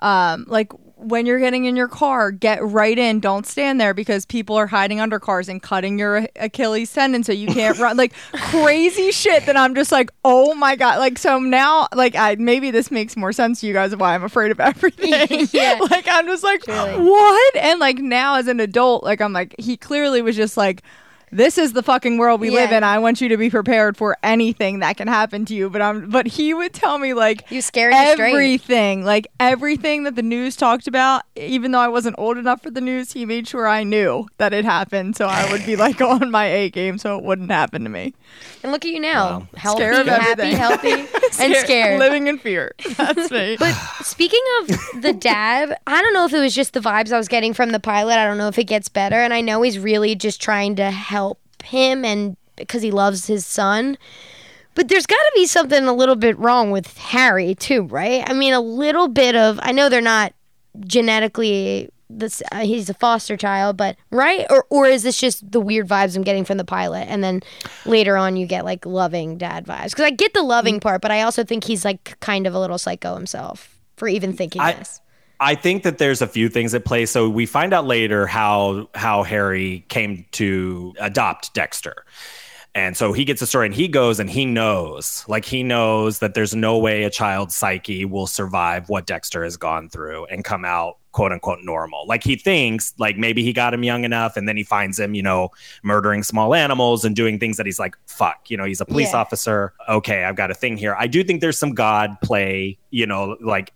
um, 0.00 0.44
like 0.48 0.72
when 1.04 1.26
you're 1.26 1.38
getting 1.38 1.64
in 1.64 1.76
your 1.76 1.88
car, 1.88 2.30
get 2.30 2.62
right 2.64 2.98
in. 2.98 3.20
Don't 3.20 3.46
stand 3.46 3.80
there 3.80 3.94
because 3.94 4.24
people 4.26 4.56
are 4.56 4.66
hiding 4.66 5.00
under 5.00 5.18
cars 5.20 5.48
and 5.48 5.62
cutting 5.62 5.98
your 5.98 6.26
Achilles 6.36 6.92
tendon 6.92 7.22
so 7.24 7.32
you 7.32 7.46
can't 7.46 7.78
run. 7.78 7.96
Like 7.96 8.12
crazy 8.32 9.10
shit 9.10 9.46
that 9.46 9.56
I'm 9.56 9.74
just 9.74 9.92
like, 9.92 10.10
oh 10.24 10.54
my 10.54 10.76
god. 10.76 10.98
Like 10.98 11.18
so 11.18 11.38
now, 11.38 11.88
like 11.94 12.16
I 12.16 12.36
maybe 12.36 12.70
this 12.70 12.90
makes 12.90 13.16
more 13.16 13.32
sense 13.32 13.60
to 13.60 13.66
you 13.66 13.72
guys 13.72 13.92
of 13.92 14.00
why 14.00 14.14
I'm 14.14 14.24
afraid 14.24 14.50
of 14.50 14.60
everything. 14.60 15.48
Yeah. 15.52 15.78
like 15.90 16.06
I'm 16.08 16.26
just 16.26 16.42
like, 16.42 16.62
Truly. 16.62 16.96
what? 16.96 17.56
And 17.56 17.78
like 17.80 17.98
now 17.98 18.36
as 18.36 18.48
an 18.48 18.60
adult, 18.60 19.04
like 19.04 19.20
I'm 19.20 19.32
like 19.32 19.54
he 19.58 19.76
clearly 19.76 20.22
was 20.22 20.36
just 20.36 20.56
like. 20.56 20.82
This 21.32 21.58
is 21.58 21.72
the 21.72 21.82
fucking 21.82 22.18
world 22.18 22.40
we 22.40 22.50
live 22.50 22.70
in. 22.72 22.84
I 22.84 22.98
want 22.98 23.20
you 23.20 23.28
to 23.28 23.36
be 23.36 23.50
prepared 23.50 23.96
for 23.96 24.16
anything 24.22 24.78
that 24.80 24.96
can 24.96 25.08
happen 25.08 25.44
to 25.46 25.54
you. 25.54 25.68
But 25.70 25.82
I'm, 25.82 26.08
but 26.10 26.26
he 26.26 26.54
would 26.54 26.72
tell 26.72 26.98
me 26.98 27.12
like, 27.14 27.50
You 27.50 27.60
scared 27.60 27.92
you 27.94 28.12
straight. 28.12 28.30
everything 28.32 29.04
like 29.04 29.26
everything 29.40 30.04
that 30.04 30.14
the 30.16 30.22
news 30.22 30.56
talked 30.56 30.86
about 30.86 31.22
even 31.36 31.72
though 31.72 31.80
i 31.80 31.88
wasn't 31.88 32.14
old 32.18 32.36
enough 32.38 32.62
for 32.62 32.70
the 32.70 32.80
news 32.80 33.12
he 33.12 33.26
made 33.26 33.46
sure 33.48 33.66
i 33.66 33.82
knew 33.82 34.26
that 34.38 34.52
it 34.52 34.64
happened 34.64 35.16
so 35.16 35.26
i 35.26 35.50
would 35.50 35.64
be 35.66 35.76
like 35.84 36.00
on 36.00 36.30
my 36.30 36.44
a 36.46 36.70
game 36.70 36.96
so 36.98 37.18
it 37.18 37.24
wouldn't 37.24 37.50
happen 37.50 37.82
to 37.84 37.90
me 37.90 38.14
And 38.62 38.72
look 38.72 38.84
at 38.84 38.90
you 38.90 39.00
now, 39.00 39.24
Wow. 39.40 39.48
healthy, 39.56 39.82
Scared 39.82 39.96
of 40.00 40.06
happy, 40.08 40.42
everything. 40.42 40.56
healthy, 40.56 40.92
and 41.42 41.54
scared. 41.56 41.98
living 41.98 42.26
in 42.28 42.38
fear 42.38 42.72
that's 42.96 43.30
me 43.30 43.56
But 43.58 43.74
speaking 44.02 44.40
of 44.60 44.68
the 45.02 45.12
dad, 45.12 45.76
I 45.86 46.00
don't 46.02 46.14
know 46.14 46.24
if 46.24 46.32
it 46.32 46.40
was 46.40 46.54
just 46.54 46.72
the 46.72 46.80
vibes 46.80 47.12
I 47.12 47.18
was 47.18 47.28
getting 47.28 47.52
from 47.54 47.70
the 47.70 47.80
pilot. 47.80 48.14
I 48.18 48.24
don't 48.24 48.38
know 48.38 48.48
if 48.48 48.58
it 48.58 48.64
gets 48.64 48.88
better. 48.88 49.16
And 49.16 49.32
I 49.34 49.40
know 49.40 49.62
he's 49.62 49.78
really 49.78 50.14
just 50.14 50.40
trying 50.40 50.76
to 50.76 50.90
help 50.90 51.23
him 51.64 52.04
and 52.04 52.36
because 52.56 52.82
he 52.82 52.90
loves 52.90 53.26
his 53.26 53.44
son. 53.44 53.98
But 54.76 54.88
there's 54.88 55.06
got 55.06 55.16
to 55.16 55.32
be 55.36 55.46
something 55.46 55.84
a 55.84 55.92
little 55.92 56.16
bit 56.16 56.36
wrong 56.38 56.70
with 56.72 56.96
Harry, 56.98 57.54
too, 57.54 57.82
right? 57.82 58.24
I 58.28 58.32
mean, 58.32 58.52
a 58.52 58.60
little 58.60 59.06
bit 59.08 59.36
of, 59.36 59.58
I 59.62 59.70
know 59.72 59.88
they're 59.88 60.00
not 60.00 60.32
genetically. 60.86 61.90
This, 62.10 62.42
uh, 62.52 62.60
he's 62.60 62.90
a 62.90 62.94
foster 62.94 63.36
child, 63.36 63.76
but 63.76 63.96
right, 64.10 64.46
or 64.50 64.66
or 64.68 64.86
is 64.86 65.02
this 65.02 65.18
just 65.18 65.50
the 65.50 65.58
weird 65.58 65.88
vibes 65.88 66.14
I'm 66.14 66.22
getting 66.22 66.44
from 66.44 66.58
the 66.58 66.64
pilot, 66.64 67.06
and 67.08 67.24
then 67.24 67.40
later 67.86 68.16
on 68.16 68.36
you 68.36 68.46
get 68.46 68.64
like 68.64 68.84
loving 68.84 69.38
dad 69.38 69.64
vibes? 69.64 69.90
Because 69.90 70.04
I 70.04 70.10
get 70.10 70.34
the 70.34 70.42
loving 70.42 70.80
part, 70.80 71.00
but 71.00 71.10
I 71.10 71.22
also 71.22 71.44
think 71.44 71.64
he's 71.64 71.84
like 71.84 72.20
kind 72.20 72.46
of 72.46 72.54
a 72.54 72.60
little 72.60 72.78
psycho 72.78 73.14
himself 73.14 73.80
for 73.96 74.06
even 74.06 74.32
thinking 74.34 74.60
I- 74.60 74.74
this. 74.74 75.00
I 75.40 75.54
think 75.54 75.82
that 75.82 75.98
there's 75.98 76.22
a 76.22 76.26
few 76.26 76.48
things 76.48 76.74
at 76.74 76.84
play. 76.84 77.06
So 77.06 77.28
we 77.28 77.46
find 77.46 77.72
out 77.72 77.86
later 77.86 78.26
how 78.26 78.88
how 78.94 79.22
Harry 79.22 79.84
came 79.88 80.26
to 80.32 80.94
adopt 81.00 81.54
Dexter. 81.54 82.04
And 82.76 82.96
so 82.96 83.12
he 83.12 83.24
gets 83.24 83.40
a 83.40 83.46
story 83.46 83.66
and 83.66 83.74
he 83.74 83.86
goes 83.86 84.18
and 84.18 84.28
he 84.28 84.44
knows, 84.44 85.24
like 85.28 85.44
he 85.44 85.62
knows 85.62 86.18
that 86.18 86.34
there's 86.34 86.56
no 86.56 86.78
way 86.78 87.04
a 87.04 87.10
child's 87.10 87.54
psyche 87.54 88.04
will 88.04 88.26
survive 88.26 88.88
what 88.88 89.06
Dexter 89.06 89.44
has 89.44 89.56
gone 89.56 89.88
through 89.88 90.26
and 90.26 90.44
come 90.44 90.64
out 90.64 90.98
quote 91.14 91.32
unquote 91.32 91.60
normal. 91.62 92.06
Like 92.06 92.22
he 92.22 92.36
thinks 92.36 92.92
like 92.98 93.16
maybe 93.16 93.42
he 93.42 93.52
got 93.54 93.72
him 93.72 93.82
young 93.82 94.04
enough 94.04 94.36
and 94.36 94.46
then 94.46 94.56
he 94.56 94.64
finds 94.64 94.98
him, 95.00 95.14
you 95.14 95.22
know, 95.22 95.48
murdering 95.82 96.22
small 96.22 96.54
animals 96.54 97.04
and 97.04 97.16
doing 97.16 97.38
things 97.38 97.56
that 97.56 97.64
he's 97.66 97.78
like, 97.78 97.96
fuck, 98.06 98.50
you 98.50 98.56
know, 98.56 98.64
he's 98.64 98.80
a 98.82 98.84
police 98.84 99.12
Yeah. 99.12 99.20
officer. 99.20 99.72
Okay, 99.88 100.24
I've 100.24 100.36
got 100.36 100.50
a 100.50 100.54
thing 100.54 100.76
here. 100.76 100.94
I 100.98 101.06
do 101.06 101.24
think 101.24 101.40
there's 101.40 101.58
some 101.58 101.72
God 101.72 102.20
play, 102.22 102.76
you 102.90 103.06
know, 103.06 103.36
like 103.40 103.72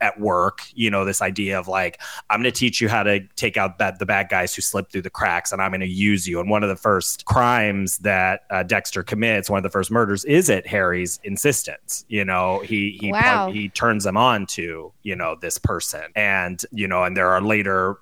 at 0.00 0.20
work, 0.20 0.60
you 0.74 0.90
know, 0.90 1.04
this 1.04 1.22
idea 1.22 1.58
of 1.58 1.66
like, 1.66 2.00
I'm 2.30 2.40
going 2.42 2.52
to 2.52 2.58
teach 2.58 2.80
you 2.80 2.88
how 2.88 3.02
to 3.02 3.20
take 3.36 3.56
out 3.56 3.78
bad, 3.78 3.98
the 3.98 4.06
bad 4.06 4.28
guys 4.28 4.54
who 4.54 4.62
slip 4.62 4.90
through 4.90 5.02
the 5.02 5.10
cracks 5.10 5.52
and 5.52 5.62
I'm 5.62 5.70
going 5.70 5.80
to 5.80 5.86
use 5.88 6.28
you. 6.28 6.40
And 6.40 6.50
one 6.50 6.62
of 6.62 6.68
the 6.68 6.76
first 6.76 7.24
crimes 7.24 7.98
that 7.98 8.42
uh, 8.50 8.62
Dexter 8.62 9.02
commits, 9.02 9.48
one 9.50 9.56
of 9.58 9.62
the 9.62 9.70
first 9.70 9.90
murders 9.90 10.24
is 10.26 10.50
at 10.50 10.66
Harry's 10.66 11.18
insistence. 11.24 12.04
You 12.08 12.24
know, 12.24 12.60
he, 12.60 12.98
he, 13.00 13.12
Wow. 13.12 13.50
he 13.50 13.68
turns 13.70 14.04
him 14.04 14.16
on 14.18 14.44
to, 14.46 14.92
you 15.02 15.16
know, 15.16 15.36
this 15.40 15.56
person. 15.58 16.02
And, 16.14 16.62
you 16.70 16.88
know, 16.88 17.04
and 17.04 17.16
there 17.16 17.28
are 17.28 17.40
later 17.40 17.96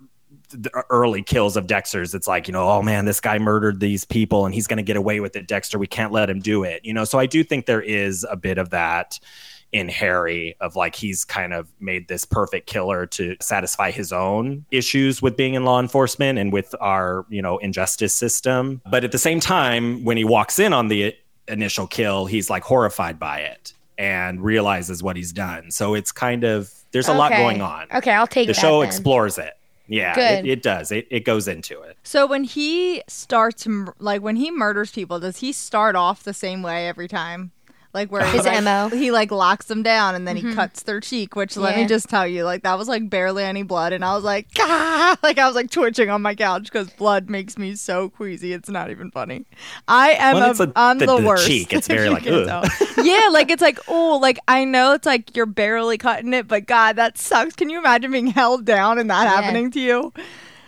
early 0.90 1.22
kills 1.22 1.56
of 1.56 1.66
Dexter's, 1.66 2.14
it's 2.14 2.28
like, 2.28 2.46
you 2.46 2.52
know, 2.52 2.68
oh 2.68 2.82
man, 2.82 3.04
this 3.04 3.20
guy 3.20 3.38
murdered 3.38 3.80
these 3.80 4.04
people 4.04 4.46
and 4.46 4.54
he's 4.54 4.66
going 4.66 4.76
to 4.76 4.82
get 4.82 4.96
away 4.96 5.20
with 5.20 5.36
it, 5.36 5.48
Dexter. 5.48 5.78
We 5.78 5.86
can't 5.86 6.12
let 6.12 6.30
him 6.30 6.40
do 6.40 6.64
it. 6.64 6.84
You 6.84 6.94
know, 6.94 7.04
so 7.04 7.18
I 7.18 7.26
do 7.26 7.42
think 7.42 7.66
there 7.66 7.80
is 7.80 8.24
a 8.30 8.36
bit 8.36 8.58
of 8.58 8.70
that 8.70 9.18
in 9.72 9.88
Harry 9.88 10.54
of 10.60 10.76
like 10.76 10.94
he's 10.94 11.24
kind 11.24 11.52
of 11.52 11.68
made 11.80 12.06
this 12.06 12.24
perfect 12.24 12.68
killer 12.68 13.06
to 13.06 13.36
satisfy 13.40 13.90
his 13.90 14.12
own 14.12 14.64
issues 14.70 15.20
with 15.20 15.36
being 15.36 15.54
in 15.54 15.64
law 15.64 15.80
enforcement 15.80 16.38
and 16.38 16.52
with 16.52 16.74
our, 16.80 17.26
you 17.28 17.42
know, 17.42 17.58
injustice 17.58 18.14
system. 18.14 18.80
But 18.88 19.02
at 19.02 19.10
the 19.10 19.18
same 19.18 19.40
time, 19.40 20.04
when 20.04 20.16
he 20.16 20.24
walks 20.24 20.60
in 20.60 20.72
on 20.72 20.86
the 20.88 21.16
initial 21.48 21.88
kill, 21.88 22.26
he's 22.26 22.48
like 22.48 22.62
horrified 22.62 23.18
by 23.18 23.40
it 23.40 23.72
and 23.98 24.40
realizes 24.42 25.02
what 25.02 25.16
he's 25.16 25.32
done. 25.32 25.72
So 25.72 25.94
it's 25.94 26.12
kind 26.12 26.44
of 26.44 26.72
there's 26.94 27.08
a 27.08 27.12
lot 27.12 27.30
going 27.32 27.60
on. 27.60 27.88
Okay, 27.94 28.12
I'll 28.12 28.26
take 28.26 28.46
The 28.46 28.54
that 28.54 28.60
show 28.60 28.80
then. 28.80 28.88
explores 28.88 29.36
it. 29.36 29.52
Yeah, 29.86 30.18
it, 30.18 30.46
it 30.46 30.62
does. 30.62 30.90
It, 30.90 31.06
it 31.10 31.26
goes 31.26 31.46
into 31.46 31.82
it. 31.82 31.98
so 32.02 32.26
when 32.26 32.44
he 32.44 33.02
starts 33.06 33.66
like 33.98 34.22
when 34.22 34.36
he 34.36 34.50
murders 34.50 34.90
people 34.90 35.20
does 35.20 35.36
he 35.40 35.52
start 35.52 35.94
off 35.94 36.22
the 36.22 36.32
same 36.32 36.62
way 36.62 36.88
every 36.88 37.06
time 37.06 37.52
like 37.94 38.10
where 38.10 38.24
His 38.26 38.44
like, 38.44 38.62
MO. 38.64 38.88
he 38.88 39.10
like 39.12 39.30
locks 39.30 39.66
them 39.66 39.82
down 39.82 40.14
and 40.16 40.26
then 40.28 40.36
he 40.36 40.52
cuts 40.52 40.82
their 40.82 41.00
cheek 41.00 41.36
which 41.36 41.56
let 41.56 41.76
me 41.76 41.86
just 41.86 42.08
tell 42.08 42.26
you 42.26 42.44
like 42.44 42.62
that 42.64 42.76
was 42.76 42.88
like 42.88 43.08
barely 43.08 43.44
any 43.44 43.62
blood 43.62 43.92
and 43.92 44.04
i 44.04 44.14
was 44.14 44.24
like 44.24 44.48
ah! 44.58 45.16
like 45.22 45.38
i 45.38 45.46
was 45.46 45.54
like 45.54 45.70
twitching 45.70 46.10
on 46.10 46.20
my 46.20 46.34
couch 46.34 46.64
because 46.64 46.90
blood 46.90 47.30
makes 47.30 47.56
me 47.56 47.74
so 47.76 48.08
queasy 48.08 48.52
it's 48.52 48.68
not 48.68 48.90
even 48.90 49.10
funny 49.12 49.46
i 49.88 50.10
am 50.10 50.34
Well, 50.34 50.46
a, 50.46 50.50
it's 50.50 50.60
a- 50.60 50.72
i'm 50.76 50.98
the- 50.98 51.06
the, 51.06 51.16
the 51.18 51.26
worst 51.26 51.46
cheek, 51.46 51.72
it's 51.72 51.86
very 51.86 52.08
like, 52.10 52.24
can 52.24 52.48
ugh. 52.48 52.68
tell. 52.68 53.04
yeah 53.04 53.28
like 53.30 53.50
it's 53.50 53.62
like 53.62 53.78
oh 53.88 54.18
like 54.20 54.38
i 54.48 54.64
know 54.64 54.92
it's 54.92 55.06
like 55.06 55.34
you're 55.36 55.46
barely 55.46 55.96
cutting 55.96 56.34
it 56.34 56.48
but 56.48 56.66
god 56.66 56.96
that 56.96 57.16
sucks 57.16 57.54
can 57.54 57.70
you 57.70 57.78
imagine 57.78 58.10
being 58.10 58.26
held 58.26 58.64
down 58.64 58.98
and 58.98 59.08
that 59.10 59.24
Yeah. 59.24 59.40
happening 59.40 59.70
to 59.70 59.80
you 59.80 60.12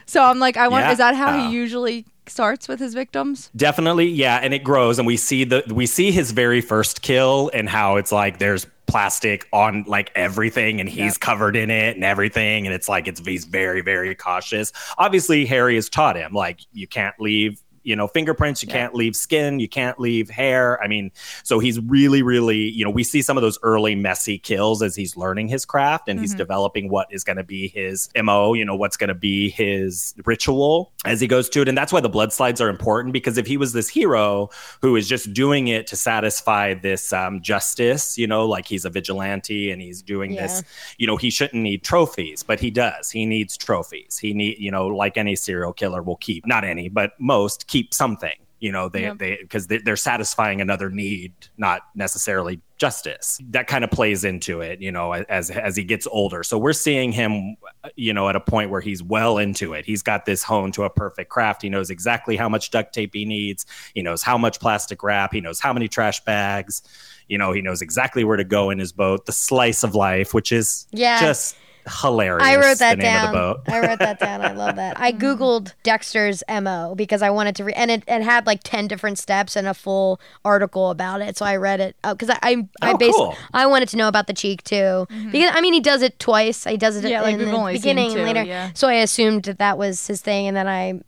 so 0.07 0.23
i'm 0.23 0.39
like 0.39 0.57
i 0.57 0.69
want 0.69 0.85
Yeah. 0.85 0.93
is 0.93 0.99
that 0.99 1.17
how 1.17 1.35
Oh. 1.37 1.49
he 1.49 1.55
usually 1.55 2.07
starts 2.29 2.69
with 2.69 2.79
his 2.79 2.95
victims 2.95 3.51
Definitely, 3.57 4.07
yeah, 4.07 4.41
and 4.43 4.55
it 4.55 4.65
grows, 4.65 4.99
and 4.99 5.07
we 5.07 5.17
see 5.17 5.45
the 5.45 5.63
we 5.69 5.87
see 5.87 6.11
his 6.11 6.31
very 6.31 6.61
first 6.61 7.03
kill 7.03 7.51
and 7.55 7.69
how 7.69 7.97
it's 7.97 8.13
like 8.13 8.39
there's 8.39 8.67
plastic 8.87 9.47
on 9.53 9.85
like 9.87 10.11
everything, 10.15 10.81
and 10.81 10.89
he's 10.89 11.19
covered 11.19 11.57
in 11.57 11.71
it 11.71 11.97
and 11.97 12.05
everything, 12.05 12.67
and 12.67 12.75
it's 12.75 12.89
like 12.89 13.09
it's 13.09 13.21
he's 13.21 13.45
very 13.45 13.81
very 13.81 14.15
cautious. 14.15 14.73
Obviously, 14.99 15.47
Harry 15.47 15.75
has 15.75 15.89
taught 15.89 16.17
him 16.17 16.33
like 16.33 16.61
you 16.73 16.87
can't 16.87 17.15
leave. 17.21 17.63
You 17.87 17.95
know, 17.97 18.09
fingerprints, 18.09 18.63
you 18.63 18.69
can't 18.69 18.95
leave 18.95 19.15
skin, 19.15 19.61
you 19.61 19.69
can't 19.69 19.99
leave 20.01 20.29
hair. 20.29 20.83
I 20.83 20.89
mean, 20.89 21.13
so 21.45 21.59
he's 21.61 21.79
really, 21.81 22.21
really, 22.23 22.69
you 22.69 22.85
know, 22.85 22.91
we 22.91 23.05
see 23.05 23.23
some 23.23 23.37
of 23.37 23.43
those 23.43 23.59
early 23.63 23.95
messy 23.95 24.39
kills 24.39 24.83
as 24.83 24.97
he's 24.97 25.17
learning 25.17 25.49
his 25.49 25.65
craft 25.65 26.09
and 26.09 26.19
he's 26.19 26.35
developing 26.35 26.89
what 26.91 27.07
is 27.13 27.23
going 27.23 27.37
to 27.37 27.45
be 27.45 27.69
his 27.69 28.09
MO, 28.21 28.55
you 28.55 28.65
know, 28.65 28.75
what's 28.75 28.97
going 28.97 29.09
to 29.09 29.15
be 29.15 29.51
his 29.51 30.15
ritual 30.25 30.93
as 31.05 31.21
he 31.21 31.27
goes 31.29 31.49
to 31.51 31.61
it. 31.63 31.69
And 31.69 31.79
that's 31.79 31.93
why 31.93 32.01
the 32.01 32.09
blood 32.09 32.33
slides 32.33 32.61
are 32.61 32.69
important 32.69 33.13
because 33.13 33.39
if 33.39 33.47
he 33.47 33.57
was 33.57 33.73
this 33.73 33.89
hero 33.89 34.51
who 34.83 34.97
is 34.97 35.09
just 35.09 35.33
doing 35.33 35.69
it 35.69 35.87
to 35.87 35.97
satisfy 35.97 36.75
this 36.75 37.13
um, 37.13 37.41
justice, 37.41 38.19
you 38.19 38.27
know, 38.27 38.47
like 38.47 38.67
he's 38.67 38.85
a 38.85 38.91
vigilante 38.91 39.71
and 39.71 39.81
he's 39.81 40.03
doing 40.03 40.33
Yeah. 40.33 40.43
this, 40.43 40.63
you 40.99 41.07
know, 41.07 41.17
he 41.17 41.31
shouldn't 41.31 41.63
need 41.63 41.85
trophies, 41.85 42.43
but 42.43 42.59
he 42.59 42.71
does. 42.71 43.11
He 43.13 43.27
needs 43.27 43.57
trophies. 43.57 44.19
He 44.19 44.35
need, 44.35 44.59
you 44.59 44.73
know, 44.73 44.89
like 44.89 45.17
any 45.17 45.37
serial 45.37 45.73
killer 45.73 46.03
will 46.03 46.17
keep, 46.17 46.47
not 46.47 46.65
any, 46.65 46.89
but 46.89 47.13
most 47.21 47.69
keep 47.69 47.76
something 47.93 48.35
you 48.59 48.73
know 48.73 48.89
they 48.89 49.03
Yep. 49.03 49.19
they 49.19 49.37
because 49.43 49.67
they, 49.67 49.79
they're 49.79 49.97
satisfying 49.97 50.63
another 50.63 50.89
need 50.89 51.33
not 51.59 51.83
necessarily 51.95 52.59
justice. 52.79 53.39
That 53.51 53.67
kind 53.67 53.85
of 53.85 53.91
plays 53.91 54.25
into 54.25 54.63
it 54.63 54.81
you 54.81 54.91
know 54.91 55.13
as 55.13 55.51
as 55.51 55.77
he 55.77 55.85
gets 55.85 56.07
older. 56.07 56.43
So 56.43 56.57
we're 56.57 56.73
seeing 56.73 57.13
him 57.13 57.57
you 57.97 58.15
know 58.15 58.31
at 58.31 58.37
a 58.37 58.41
point 58.41 58.71
where 58.71 58.81
he's 58.81 59.03
well 59.03 59.37
into 59.37 59.75
it. 59.75 59.85
He's 59.85 60.03
got 60.03 60.25
this 60.25 60.43
honed 60.43 60.73
to 60.75 60.85
a 60.85 60.91
perfect 60.91 61.31
craft. 61.31 61.61
He 61.63 61.69
knows 61.69 61.91
exactly 61.91 62.35
how 62.35 62.49
much 62.49 62.71
duct 62.71 62.95
tape 62.95 63.13
he 63.13 63.27
needs. 63.27 63.67
He 63.95 64.01
knows 64.01 64.23
how 64.23 64.39
much 64.39 64.59
plastic 64.59 65.03
wrap. 65.03 65.35
He 65.35 65.43
knows 65.43 65.61
how 65.61 65.75
many 65.75 65.87
trash 65.87 66.25
bags. 66.25 66.81
You 67.29 67.37
know 67.37 67.53
he 67.53 67.61
knows 67.61 67.83
exactly 67.83 68.25
where 68.25 68.39
to 68.39 68.45
go 68.45 68.71
in 68.71 68.79
his 68.79 68.91
boat. 68.93 69.27
The 69.27 69.33
slice 69.33 69.83
of 69.83 69.95
life 69.95 70.33
which 70.33 70.51
is 70.51 70.87
Yeah. 70.93 71.21
just 71.21 71.57
hilarious 72.01 72.47
I 72.47 72.57
wrote 72.57 72.79
that 72.79 72.97
the 72.99 73.03
name 73.03 73.13
down. 73.13 73.27
of 73.27 73.33
the 73.33 73.39
boat 73.39 73.61
I 73.75 73.81
wrote 73.87 73.99
that 74.01 74.19
down. 74.19 74.43
I 74.43 74.53
love 74.53 74.77
that. 74.77 74.99
I 75.01 75.13
googled 75.25 75.73
Dexter's 75.83 76.43
mo 76.49 76.95
because 76.97 77.23
I 77.23 77.31
wanted 77.31 77.57
to 77.57 77.65
read, 77.65 77.77
and 77.77 77.91
it, 77.91 78.03
it 78.09 78.23
had 78.23 78.47
like 78.47 78.61
ten 78.65 78.89
different 78.89 79.19
steps 79.19 79.57
and 79.57 79.67
a 79.67 79.75
full 79.75 80.21
article 80.45 80.91
about 80.91 81.21
it. 81.21 81.37
So 81.37 81.45
I 81.45 81.57
read 81.57 81.81
it 81.81 81.97
uh, 82.05 82.15
because 82.15 82.31
I 82.31 82.39
I, 82.43 82.69
I 82.83 82.93
Oh, 82.93 82.97
based 82.97 83.17
cool. 83.17 83.37
I 83.55 83.67
wanted 83.67 83.89
to 83.91 83.97
know 83.97 84.09
about 84.09 84.27
the 84.27 84.35
cheek 84.35 84.63
too 84.65 84.75
mm-hmm. 84.75 85.31
because 85.31 85.53
I 85.55 85.61
mean 85.61 85.73
he 85.73 85.81
does 85.81 86.03
it 86.03 86.19
twice. 86.19 86.65
He 86.65 86.77
does 86.77 86.97
it 86.97 87.09
Yeah, 87.09 87.23
like, 87.23 87.35
in 87.35 87.39
we've 87.39 87.49
the 87.49 87.53
only 87.55 87.75
seen 87.75 87.81
beginning 87.83 88.11
two, 88.13 88.19
and 88.19 88.27
later. 88.27 88.43
yeah. 88.45 88.71
So 88.75 88.89
I 88.89 88.95
assumed 88.95 89.45
that 89.45 89.59
that 89.59 89.79
was 89.79 90.07
his 90.07 90.21
thing, 90.21 90.47
and 90.49 90.57
then 90.57 90.67
I 90.69 91.01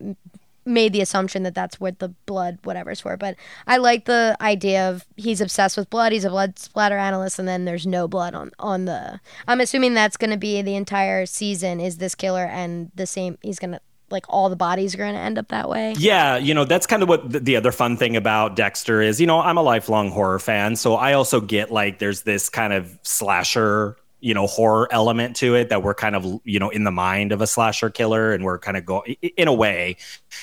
made 0.69 0.93
the 0.93 1.01
assumption 1.01 1.43
that 1.43 1.55
that's 1.55 1.79
what 1.79 1.99
the 1.99 2.09
blood 2.25 2.59
whatever's 2.63 3.01
for. 3.01 3.17
But 3.17 3.35
I 3.67 3.77
like 3.77 4.05
the 4.05 4.37
idea 4.39 4.89
of 4.89 5.05
he's 5.17 5.41
obsessed 5.41 5.75
with 5.75 5.89
blood. 5.89 6.11
He's 6.11 6.25
a 6.25 6.29
blood 6.29 6.57
splatter 6.59 6.97
analyst, 6.97 7.39
and 7.39 7.47
then 7.47 7.65
there's 7.65 7.85
no 7.85 8.07
blood 8.07 8.33
on 8.33 8.51
on 8.59 8.85
the. 8.85 9.19
I'm 9.47 9.59
assuming 9.59 9.93
that's 9.93 10.17
going 10.17 10.31
to 10.31 10.37
be 10.37 10.61
the 10.61 10.75
entire 10.75 11.25
season. 11.25 11.79
Is 11.79 11.97
this 11.97 12.15
killer 12.15 12.45
and 12.45 12.91
the 12.95 13.05
same? 13.05 13.37
He's 13.41 13.59
gonna 13.59 13.81
like 14.11 14.25
all 14.29 14.49
the 14.49 14.55
bodies 14.55 14.95
are 14.95 14.97
going 14.97 15.13
to 15.13 15.19
end 15.19 15.37
up 15.37 15.49
that 15.49 15.69
way. 15.69 15.93
Yeah, 15.97 16.37
you 16.37 16.53
know, 16.53 16.65
that's 16.65 16.87
kind 16.87 17.03
of 17.03 17.09
what 17.09 17.29
the, 17.29 17.39
the 17.39 17.55
other 17.55 17.71
fun 17.71 17.97
thing 17.97 18.15
about 18.15 18.55
Dexter 18.55 19.01
is. 19.01 19.19
You 19.19 19.27
know, 19.27 19.39
I'm 19.39 19.57
a 19.57 19.61
lifelong 19.61 20.09
horror 20.09 20.39
fan, 20.39 20.75
so 20.75 20.95
I 20.95 21.13
also 21.13 21.41
get 21.41 21.71
like 21.71 21.99
there's 21.99 22.23
this 22.23 22.49
kind 22.49 22.73
of 22.73 22.97
slasher, 23.03 23.97
you 24.21 24.33
know, 24.33 24.47
horror 24.47 24.87
element 24.91 25.35
to 25.37 25.55
it 25.55 25.69
that 25.69 25.81
we're 25.81 25.93
kind 25.93 26.15
of, 26.15 26.41
you 26.43 26.59
know, 26.59 26.69
in 26.69 26.83
the 26.83 26.91
mind 26.91 27.31
of 27.31 27.41
a 27.41 27.47
slasher 27.47 27.89
killer 27.89 28.33
and 28.33 28.43
we're 28.43 28.59
kind 28.59 28.75
of 28.75 28.85
going 28.85 29.15
in 29.37 29.47
a 29.47 29.53
way, 29.53 29.95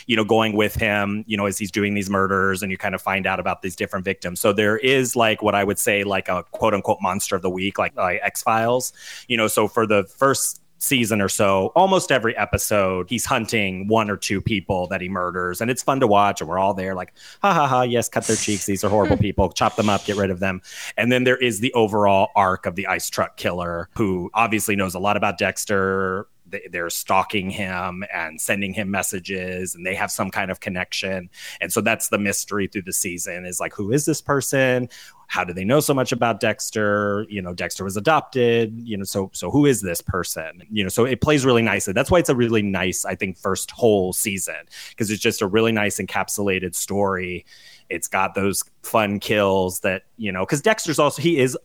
you 0.06 0.16
know, 0.16 0.24
going 0.24 0.56
with 0.56 0.74
him, 0.74 1.24
you 1.26 1.36
know, 1.36 1.46
as 1.46 1.58
he's 1.58 1.70
doing 1.70 1.94
these 1.94 2.08
murders 2.08 2.62
and 2.62 2.72
you 2.72 2.78
kind 2.78 2.94
of 2.94 3.02
find 3.02 3.26
out 3.26 3.38
about 3.38 3.62
these 3.62 3.76
different 3.76 4.04
victims. 4.04 4.40
So 4.40 4.52
there 4.52 4.78
is 4.78 5.14
like 5.14 5.42
what 5.42 5.54
I 5.54 5.64
would 5.64 5.78
say 5.78 6.04
like 6.04 6.28
a 6.28 6.42
quote 6.52 6.74
unquote 6.74 6.98
monster 7.02 7.36
of 7.36 7.42
the 7.42 7.50
week, 7.50 7.78
like, 7.78 7.94
like 7.96 8.20
X-Files, 8.22 8.92
you 9.28 9.36
know, 9.36 9.46
so 9.46 9.68
for 9.68 9.86
the 9.86 10.04
first 10.04 10.62
season 10.78 11.20
or 11.20 11.28
so, 11.28 11.72
almost 11.74 12.12
every 12.12 12.36
episode, 12.36 13.08
he's 13.08 13.24
hunting 13.24 13.88
one 13.88 14.10
or 14.10 14.16
two 14.16 14.40
people 14.40 14.86
that 14.88 15.00
he 15.00 15.08
murders. 15.08 15.60
And 15.60 15.70
it's 15.70 15.82
fun 15.82 16.00
to 16.00 16.06
watch. 16.06 16.40
And 16.40 16.48
we're 16.48 16.58
all 16.58 16.74
there, 16.74 16.94
like, 16.94 17.12
ha 17.42 17.52
ha 17.52 17.66
ha, 17.66 17.82
yes, 17.82 18.08
cut 18.08 18.24
their 18.24 18.36
cheeks. 18.36 18.66
These 18.66 18.84
are 18.84 18.88
horrible 18.88 19.16
people. 19.26 19.50
Chop 19.50 19.76
them 19.76 19.88
up, 19.88 20.04
get 20.04 20.16
rid 20.16 20.30
of 20.30 20.40
them. 20.40 20.60
And 20.96 21.10
then 21.10 21.24
there 21.24 21.36
is 21.36 21.60
the 21.60 21.72
overall 21.72 22.30
arc 22.36 22.66
of 22.66 22.74
the 22.74 22.86
ice 22.86 23.08
truck 23.08 23.36
killer, 23.36 23.88
who 23.96 24.30
obviously 24.34 24.76
knows 24.76 24.94
a 24.94 24.98
lot 24.98 25.16
about 25.16 25.38
Dexter. 25.38 26.26
They- 26.48 26.68
They're 26.70 26.90
stalking 26.90 27.50
him 27.50 28.04
and 28.12 28.40
sending 28.40 28.72
him 28.72 28.90
messages, 28.90 29.74
and 29.74 29.84
they 29.84 29.94
have 29.94 30.10
some 30.10 30.30
kind 30.30 30.50
of 30.50 30.60
connection. 30.60 31.30
And 31.60 31.72
so 31.72 31.80
that's 31.80 32.08
the 32.08 32.18
mystery 32.18 32.66
through 32.66 32.82
the 32.82 32.92
season 32.92 33.44
is 33.46 33.60
like, 33.60 33.74
who 33.74 33.92
is 33.92 34.04
this 34.04 34.20
person? 34.20 34.88
how 35.28 35.42
do 35.44 35.52
they 35.52 35.64
know 35.64 35.80
so 35.80 35.92
much 35.92 36.12
about 36.12 36.40
Dexter? 36.40 37.26
You 37.28 37.42
know, 37.42 37.52
Dexter 37.52 37.84
was 37.84 37.96
adopted, 37.96 38.78
you 38.78 38.96
know, 38.96 39.04
so 39.04 39.30
so 39.32 39.50
who 39.50 39.66
is 39.66 39.82
this 39.82 40.00
person? 40.00 40.62
You 40.70 40.84
know, 40.84 40.88
so 40.88 41.04
it 41.04 41.20
plays 41.20 41.44
really 41.44 41.62
nicely. 41.62 41.92
That's 41.92 42.10
why 42.10 42.20
it's 42.20 42.28
a 42.28 42.34
really 42.36 42.62
nice, 42.62 43.04
I 43.04 43.14
think, 43.16 43.36
first 43.36 43.70
whole 43.70 44.12
season 44.12 44.54
because 44.90 45.10
it's 45.10 45.20
just 45.20 45.42
a 45.42 45.46
really 45.46 45.72
nice 45.72 45.98
encapsulated 45.98 46.74
story. 46.74 47.44
It's 47.88 48.08
got 48.08 48.34
those 48.34 48.62
fun 48.82 49.18
kills 49.20 49.80
that, 49.80 50.02
you 50.16 50.32
know, 50.32 50.44
because 50.44 50.62
Dexter's 50.62 50.98
also 50.98 51.20
he 51.20 51.38
is 51.38 51.58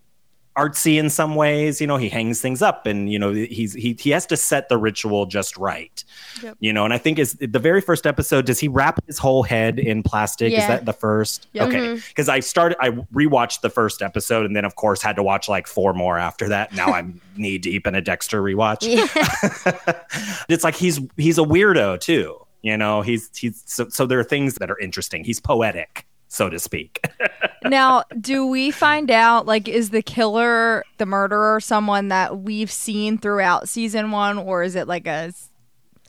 artsy 0.57 0.99
in 0.99 1.09
some 1.09 1.35
ways, 1.35 1.79
you 1.79 1.87
know, 1.87 1.97
he 1.97 2.09
hangs 2.09 2.41
things 2.41 2.61
up 2.61 2.85
and 2.85 3.11
you 3.11 3.17
know, 3.17 3.31
he's 3.31 3.73
he 3.73 3.97
he 3.99 4.09
has 4.09 4.25
to 4.27 4.37
set 4.37 4.69
the 4.69 4.77
ritual 4.77 5.25
just 5.25 5.57
right. 5.57 6.03
Yep. 6.43 6.57
You 6.59 6.73
know, 6.73 6.83
and 6.83 6.93
I 6.93 6.97
think 6.97 7.19
is 7.19 7.33
the 7.33 7.59
very 7.59 7.81
first 7.81 8.05
episode, 8.05 8.45
does 8.45 8.59
he 8.59 8.67
wrap 8.67 8.99
his 9.07 9.17
whole 9.17 9.43
head 9.43 9.79
in 9.79 10.03
plastic? 10.03 10.53
Is 10.53 10.67
that 10.67 10.85
the 10.85 10.93
first? 10.93 11.47
Yep. 11.53 11.67
Okay. 11.67 11.77
Mm-hmm. 11.77 12.07
Because 12.09 12.29
I 12.29 12.39
started, 12.39 12.77
I 12.81 12.89
rewatched 13.13 13.61
the 13.61 13.69
first 13.69 14.01
episode 14.01 14.45
and 14.45 14.55
then, 14.55 14.65
of 14.65 14.75
course, 14.75 15.01
had 15.01 15.15
to 15.15 15.23
watch 15.23 15.47
like 15.47 15.67
four 15.67 15.93
more 15.93 16.17
after 16.17 16.49
that. 16.49 16.73
Now 16.73 16.87
I'm 16.87 17.21
knee 17.37 17.57
deep 17.57 17.87
in 17.87 17.95
a 17.95 18.01
Dexter 18.01 18.41
rewatch. 18.41 18.79
it's 20.49 20.63
like 20.63 20.75
he's 20.75 20.99
he's 21.17 21.37
a 21.37 21.43
weirdo 21.43 21.99
too. 21.99 22.37
You 22.61 22.77
know, 22.77 23.01
he's 23.01 23.29
he's 23.35 23.63
so, 23.65 23.89
so 23.89 24.05
there 24.05 24.19
are 24.19 24.23
things 24.23 24.55
that 24.55 24.69
are 24.69 24.77
interesting. 24.79 25.23
He's 25.23 25.39
poetic, 25.39 26.05
so 26.32 26.50
to 26.50 26.60
speak. 26.60 27.06
now, 27.65 28.04
do 28.20 28.46
we 28.46 28.72
find 28.72 29.12
out 29.12 29.46
like 29.46 29.67
is 29.67 29.89
the 29.89 30.02
killer, 30.02 30.84
the 30.98 31.06
murderer, 31.06 31.60
someone 31.60 32.08
that 32.08 32.39
we've 32.39 32.72
seen 32.72 33.17
throughout 33.17 33.67
season 33.67 34.12
one, 34.12 34.38
or 34.38 34.63
is 34.63 34.76
it 34.76 34.88
like 34.88 35.08
a 35.08 35.34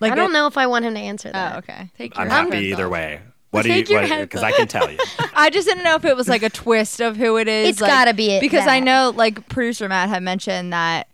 like 0.00 0.12
I 0.12 0.14
don't 0.14 0.30
a- 0.30 0.32
know 0.32 0.46
if 0.46 0.56
I 0.56 0.68
want 0.68 0.84
him 0.84 0.94
to 0.94 1.00
answer 1.00 1.28
oh, 1.28 1.32
that. 1.32 1.54
Oh, 1.54 1.58
okay. 1.58 1.90
Take 1.98 2.16
I'm 2.16 2.28
happy 2.28 2.44
headphones 2.44 2.64
either 2.64 2.86
off. 2.86 2.92
way. 2.92 3.20
What 3.50 3.62
do 3.62 3.68
Take 3.68 3.90
you? 3.90 4.00
Because 4.00 4.42
I 4.42 4.52
can 4.52 4.66
tell 4.66 4.90
you. 4.90 4.98
I 5.34 5.50
just 5.50 5.68
didn't 5.68 5.84
know 5.84 5.96
if 5.96 6.04
it 6.06 6.16
was 6.16 6.28
like 6.28 6.42
a 6.42 6.48
twist 6.48 7.00
of 7.00 7.16
who 7.16 7.36
it 7.36 7.48
is. 7.48 7.70
It's 7.70 7.80
like- 7.80 7.90
gotta 7.90 8.14
be 8.14 8.30
it- 8.30 8.40
because 8.40 8.66
I 8.66 8.78
know 8.80 9.12
like 9.14 9.48
producer 9.48 9.88
Matt 9.88 10.08
had 10.08 10.22
mentioned 10.22 10.72
that 10.72 11.08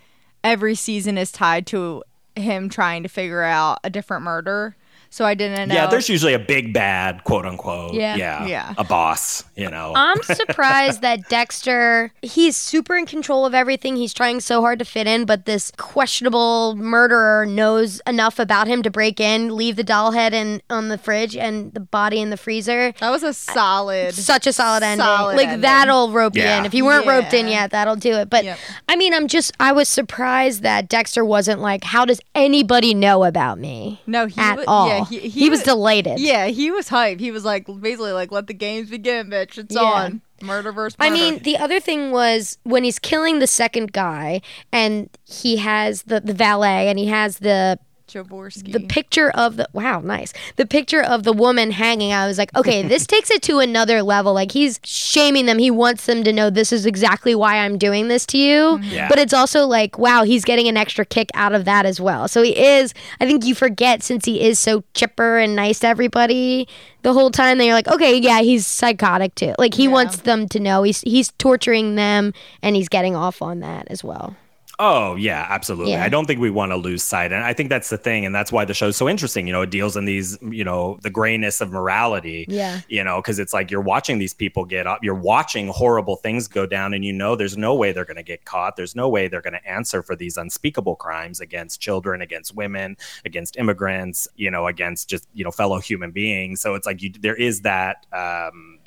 every 0.44 0.74
season 0.74 1.16
is 1.16 1.32
tied 1.32 1.66
to 1.68 2.04
him 2.36 2.68
trying 2.68 3.02
to 3.04 3.08
figure 3.08 3.42
out 3.42 3.78
a 3.82 3.90
different 3.90 4.22
murder. 4.22 4.76
So 5.10 5.24
I 5.24 5.34
didn't 5.34 5.68
know. 5.70 5.74
Yeah, 5.74 5.86
there's 5.86 6.08
usually 6.08 6.34
a 6.34 6.38
big 6.38 6.72
bad, 6.74 7.24
quote 7.24 7.46
unquote. 7.46 7.94
Yeah. 7.94 8.16
yeah, 8.16 8.46
Yeah. 8.46 8.74
a 8.76 8.84
boss. 8.84 9.42
You 9.56 9.70
know. 9.70 9.92
I'm 9.96 10.22
surprised 10.22 11.00
that 11.02 11.28
Dexter, 11.28 12.12
he's 12.22 12.56
super 12.56 12.94
in 12.96 13.06
control 13.06 13.44
of 13.46 13.54
everything. 13.54 13.96
He's 13.96 14.12
trying 14.14 14.40
so 14.40 14.60
hard 14.60 14.78
to 14.80 14.84
fit 14.84 15.06
in, 15.06 15.24
but 15.24 15.44
this 15.46 15.72
questionable 15.76 16.74
murderer 16.76 17.44
knows 17.46 18.00
enough 18.06 18.38
about 18.38 18.68
him 18.68 18.82
to 18.82 18.90
break 18.90 19.18
in, 19.18 19.56
leave 19.56 19.76
the 19.76 19.82
doll 19.84 20.12
head 20.12 20.32
in 20.34 20.62
on 20.70 20.88
the 20.88 20.98
fridge 20.98 21.36
and 21.36 21.72
the 21.74 21.80
body 21.80 22.20
in 22.20 22.30
the 22.30 22.36
freezer. 22.36 22.92
that 23.00 23.10
was 23.10 23.22
a 23.22 23.32
solid. 23.34 24.14
Such 24.14 24.46
a 24.46 24.52
solid 24.52 24.82
ending. 24.82 25.04
Solid 25.04 25.36
like 25.36 25.46
ending. 25.48 25.60
that'll 25.62 26.10
rope 26.12 26.36
you 26.36 26.42
in. 26.44 26.64
If 26.66 26.74
you 26.74 26.84
weren't 26.84 27.06
roped 27.06 27.32
in 27.34 27.48
yet, 27.48 27.70
that'll 27.72 27.96
do 27.96 28.12
it. 28.14 28.30
But 28.30 28.44
Yep. 28.44 28.58
I 28.88 28.96
mean, 28.96 29.12
I'm 29.14 29.26
just 29.28 29.52
I 29.58 29.72
was 29.72 29.88
surprised 29.88 30.62
that 30.62 30.88
Dexter 30.88 31.24
wasn't 31.24 31.60
like, 31.60 31.82
how 31.84 32.04
does 32.04 32.20
anybody 32.34 32.94
know 32.94 33.24
about 33.24 33.58
me? 33.58 34.00
no, 34.06 34.26
he 34.26 34.40
at 34.40 34.58
wa- 34.58 34.64
all. 34.68 34.97
Yeah, 34.98 35.20
he, 35.20 35.28
he, 35.28 35.50
was 35.50 35.62
delighted. 35.62 36.18
Yeah, 36.18 36.46
he 36.46 36.70
was 36.70 36.88
hyped. 36.88 37.20
He 37.20 37.30
was 37.30 37.44
like 37.44 37.66
basically 37.80 38.12
like, 38.12 38.32
"Let 38.32 38.46
the 38.46 38.54
games 38.54 38.90
begin, 38.90 39.28
bitch. 39.28 39.58
It's 39.58 39.74
Yeah. 39.74 39.82
on." 39.82 40.22
Murder 40.40 40.70
versus. 40.70 40.96
I 41.00 41.10
mean, 41.10 41.40
the 41.42 41.56
other 41.56 41.80
thing 41.80 42.12
was 42.12 42.58
when 42.62 42.84
he's 42.84 42.98
killing 42.98 43.40
the 43.40 43.46
second 43.46 43.92
guy, 43.92 44.40
and 44.72 45.10
he 45.24 45.56
has 45.56 46.04
the, 46.04 46.20
the 46.20 46.32
valet, 46.32 46.88
and 46.88 46.98
he 46.98 47.06
has 47.06 47.38
the 47.38 47.78
Jaworski. 48.08 48.72
the 48.72 48.80
picture 48.80 49.30
of 49.30 49.56
the 49.56 49.68
wow, 49.72 50.00
nice. 50.00 50.32
The 50.56 50.66
picture 50.66 51.02
of 51.02 51.22
the 51.24 51.32
woman 51.32 51.70
hanging. 51.70 52.12
I 52.12 52.26
was 52.26 52.38
like, 52.38 52.54
okay, 52.56 52.82
this 52.82 53.06
takes 53.14 53.30
it 53.30 53.42
to 53.42 53.58
another 53.58 54.02
level. 54.02 54.32
Like 54.34 54.52
he's 54.52 54.80
shaming 54.84 55.46
them. 55.46 55.58
He 55.58 55.70
wants 55.70 56.06
them 56.06 56.24
to 56.24 56.32
know 56.32 56.50
this 56.50 56.72
is 56.72 56.86
exactly 56.86 57.34
why 57.34 57.58
I'm 57.58 57.78
doing 57.78 58.08
this 58.08 58.24
to 58.26 58.38
you. 58.38 58.78
Mm-hmm. 58.78 58.90
Yeah. 58.90 59.08
But 59.08 59.18
it's 59.18 59.32
also 59.34 59.66
like, 59.66 59.98
wow, 59.98 60.24
he's 60.24 60.44
getting 60.44 60.68
an 60.68 60.76
extra 60.76 61.04
kick 61.04 61.30
out 61.34 61.52
of 61.54 61.64
that 61.66 61.86
as 61.86 62.00
well. 62.00 62.26
So 62.28 62.42
he 62.42 62.56
is. 62.58 62.94
I 63.20 63.26
think 63.26 63.44
you 63.44 63.54
forget 63.54 64.02
since 64.02 64.24
he 64.24 64.40
is 64.40 64.58
so 64.58 64.82
chipper 64.94 65.38
and 65.38 65.54
nice 65.54 65.80
to 65.80 65.86
everybody 65.88 66.66
the 67.02 67.12
whole 67.12 67.30
time. 67.30 67.58
That 67.58 67.64
you're 67.64 67.74
like, 67.74 67.88
okay, 67.88 68.16
yeah, 68.18 68.40
he's 68.40 68.66
psychotic 68.66 69.34
too. 69.34 69.54
Like 69.58 69.74
he 69.74 69.84
Yeah. 69.84 69.90
wants 69.90 70.16
them 70.18 70.48
to 70.48 70.58
know 70.60 70.82
he's 70.82 71.02
he's 71.02 71.30
torturing 71.38 71.94
them 71.96 72.32
and 72.62 72.74
he's 72.74 72.88
getting 72.88 73.14
off 73.14 73.42
on 73.42 73.60
that 73.60 73.86
as 73.90 74.02
well. 74.02 74.36
Oh 74.80 75.16
yeah, 75.16 75.44
absolutely. 75.48 75.92
Yeah. 75.92 76.04
I 76.04 76.08
don't 76.08 76.26
think 76.26 76.40
we 76.40 76.50
want 76.50 76.70
to 76.70 76.76
lose 76.76 77.02
sight, 77.02 77.32
and 77.32 77.42
I 77.42 77.52
think 77.52 77.68
that's 77.68 77.88
the 77.88 77.98
thing, 77.98 78.24
and 78.24 78.32
that's 78.32 78.52
why 78.52 78.64
the 78.64 78.74
show's 78.74 78.96
so 78.96 79.08
interesting. 79.08 79.46
You 79.48 79.52
know, 79.52 79.62
it 79.62 79.70
deals 79.70 79.96
in 79.96 80.04
these, 80.04 80.38
you 80.40 80.62
know, 80.62 80.98
the 81.02 81.10
grayness 81.10 81.60
of 81.60 81.72
morality. 81.72 82.46
Yeah. 82.48 82.80
You 82.88 83.02
know, 83.02 83.20
because 83.20 83.40
it's 83.40 83.52
like 83.52 83.72
you're 83.72 83.80
watching 83.80 84.18
these 84.18 84.34
people 84.34 84.64
get 84.64 84.86
up, 84.86 85.02
you're 85.02 85.16
watching 85.16 85.66
horrible 85.66 86.14
things 86.14 86.46
go 86.46 86.64
down, 86.64 86.94
and 86.94 87.04
you 87.04 87.12
know 87.12 87.34
there's 87.34 87.56
no 87.56 87.74
way 87.74 87.90
they're 87.90 88.04
going 88.04 88.18
to 88.18 88.22
get 88.22 88.44
caught. 88.44 88.76
There's 88.76 88.94
no 88.94 89.08
way 89.08 89.26
they're 89.26 89.42
going 89.42 89.54
to 89.54 89.68
answer 89.68 90.00
for 90.00 90.14
these 90.14 90.36
unspeakable 90.36 90.94
crimes 90.94 91.40
against 91.40 91.80
children, 91.80 92.22
against 92.22 92.54
women, 92.54 92.96
against 93.24 93.56
immigrants. 93.56 94.28
You 94.36 94.52
know, 94.52 94.68
against 94.68 95.08
just 95.08 95.26
you 95.34 95.42
know 95.42 95.50
fellow 95.50 95.80
human 95.80 96.12
beings. 96.12 96.60
So 96.60 96.76
it's 96.76 96.86
like 96.86 97.02
you, 97.02 97.10
there 97.20 97.36
is 97.36 97.62
that. 97.62 98.06
Um, 98.12 98.77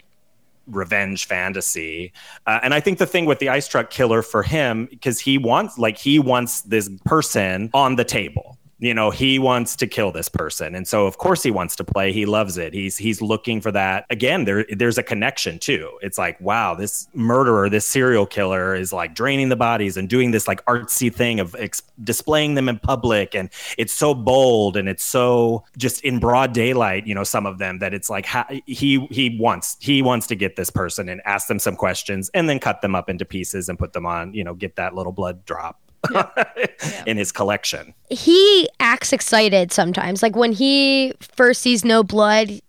revenge 0.68 1.26
fantasy. 1.26 2.14
Uh, 2.46 2.60
and 2.64 2.74
I 2.74 2.80
think 2.80 2.98
the 2.98 3.06
thing 3.06 3.26
with 3.26 3.40
the 3.40 3.50
ice 3.50 3.68
truck 3.68 3.90
killer 3.90 4.22
for 4.22 4.44
him, 4.44 4.86
because 4.86 5.20
he 5.20 5.38
wants, 5.38 5.78
like, 5.78 5.98
he 5.98 6.20
wants 6.20 6.62
this 6.62 6.90
person 7.06 7.70
on 7.74 7.96
the 7.96 8.06
table. 8.06 8.58
You 8.82 8.94
know 8.96 9.12
he 9.12 9.40
wants 9.40 9.76
to 9.78 9.88
kill 9.88 10.12
this 10.12 10.28
person. 10.28 10.76
And 10.76 10.88
so 10.88 11.06
of 11.06 11.18
course 11.18 11.44
he 11.44 11.52
wants 11.52 11.76
to 11.78 11.84
play. 11.84 12.12
He 12.12 12.26
loves 12.26 12.58
it. 12.58 12.74
He's 12.74 12.98
he's 12.98 13.22
looking 13.22 13.62
for 13.62 13.72
that. 13.72 14.06
Again 14.10 14.44
there 14.46 14.66
there's 14.76 14.98
a 14.98 15.04
connection 15.04 15.60
too. 15.60 15.98
It's 16.02 16.18
like 16.18 16.42
wow 16.42 16.74
this 16.74 17.08
murderer 17.14 17.70
this 17.70 17.88
serial 17.88 18.26
killer 18.26 18.76
is 18.76 18.92
like 18.92 19.14
draining 19.14 19.50
the 19.50 19.56
bodies 19.56 19.98
and 19.98 20.10
doing 20.10 20.32
this 20.32 20.48
like 20.48 20.66
artsy 20.66 21.14
thing 21.14 21.40
of 21.40 21.56
ex- 21.60 21.84
displaying 22.04 22.56
them 22.56 22.68
in 22.68 22.80
public. 22.80 23.36
And 23.36 23.50
it's 23.78 23.94
so 23.94 24.16
bold 24.16 24.76
and 24.76 24.90
it's 24.90 25.06
so 25.06 25.64
just 25.78 26.04
in 26.04 26.20
broad 26.20 26.54
daylight 26.54 27.06
you 27.06 27.14
know 27.14 27.24
some 27.24 27.46
of 27.46 27.60
them 27.60 27.80
that 27.80 27.94
it's 27.94 28.10
like 28.10 28.26
he 28.66 29.06
he 29.12 29.38
wants 29.40 29.78
he 29.80 30.02
wants 30.02 30.26
to 30.28 30.36
get 30.36 30.56
this 30.56 30.70
person 30.70 31.08
and 31.08 31.22
ask 31.26 31.48
them 31.48 31.60
some 31.60 31.76
questions 31.76 32.32
and 32.34 32.50
then 32.50 32.60
cut 32.60 32.82
them 32.82 32.96
up 32.96 33.10
into 33.10 33.26
pieces 33.26 33.70
and 33.70 33.78
put 33.78 33.94
them 33.94 34.06
on 34.06 34.34
you 34.34 34.44
know 34.44 34.56
get 34.56 34.76
that 34.76 34.96
little 34.96 35.12
blood 35.12 35.46
drop 35.46 35.81
in 37.06 37.18
his 37.18 37.32
collection. 37.32 37.94
He 38.10 38.68
acts 38.80 39.14
excited 39.14 39.72
sometimes. 39.72 40.24
Like 40.24 40.36
when 40.36 40.52
he 40.52 41.14
first 41.20 41.62
sees 41.62 41.86
no 41.86 42.04
blood 42.04 42.62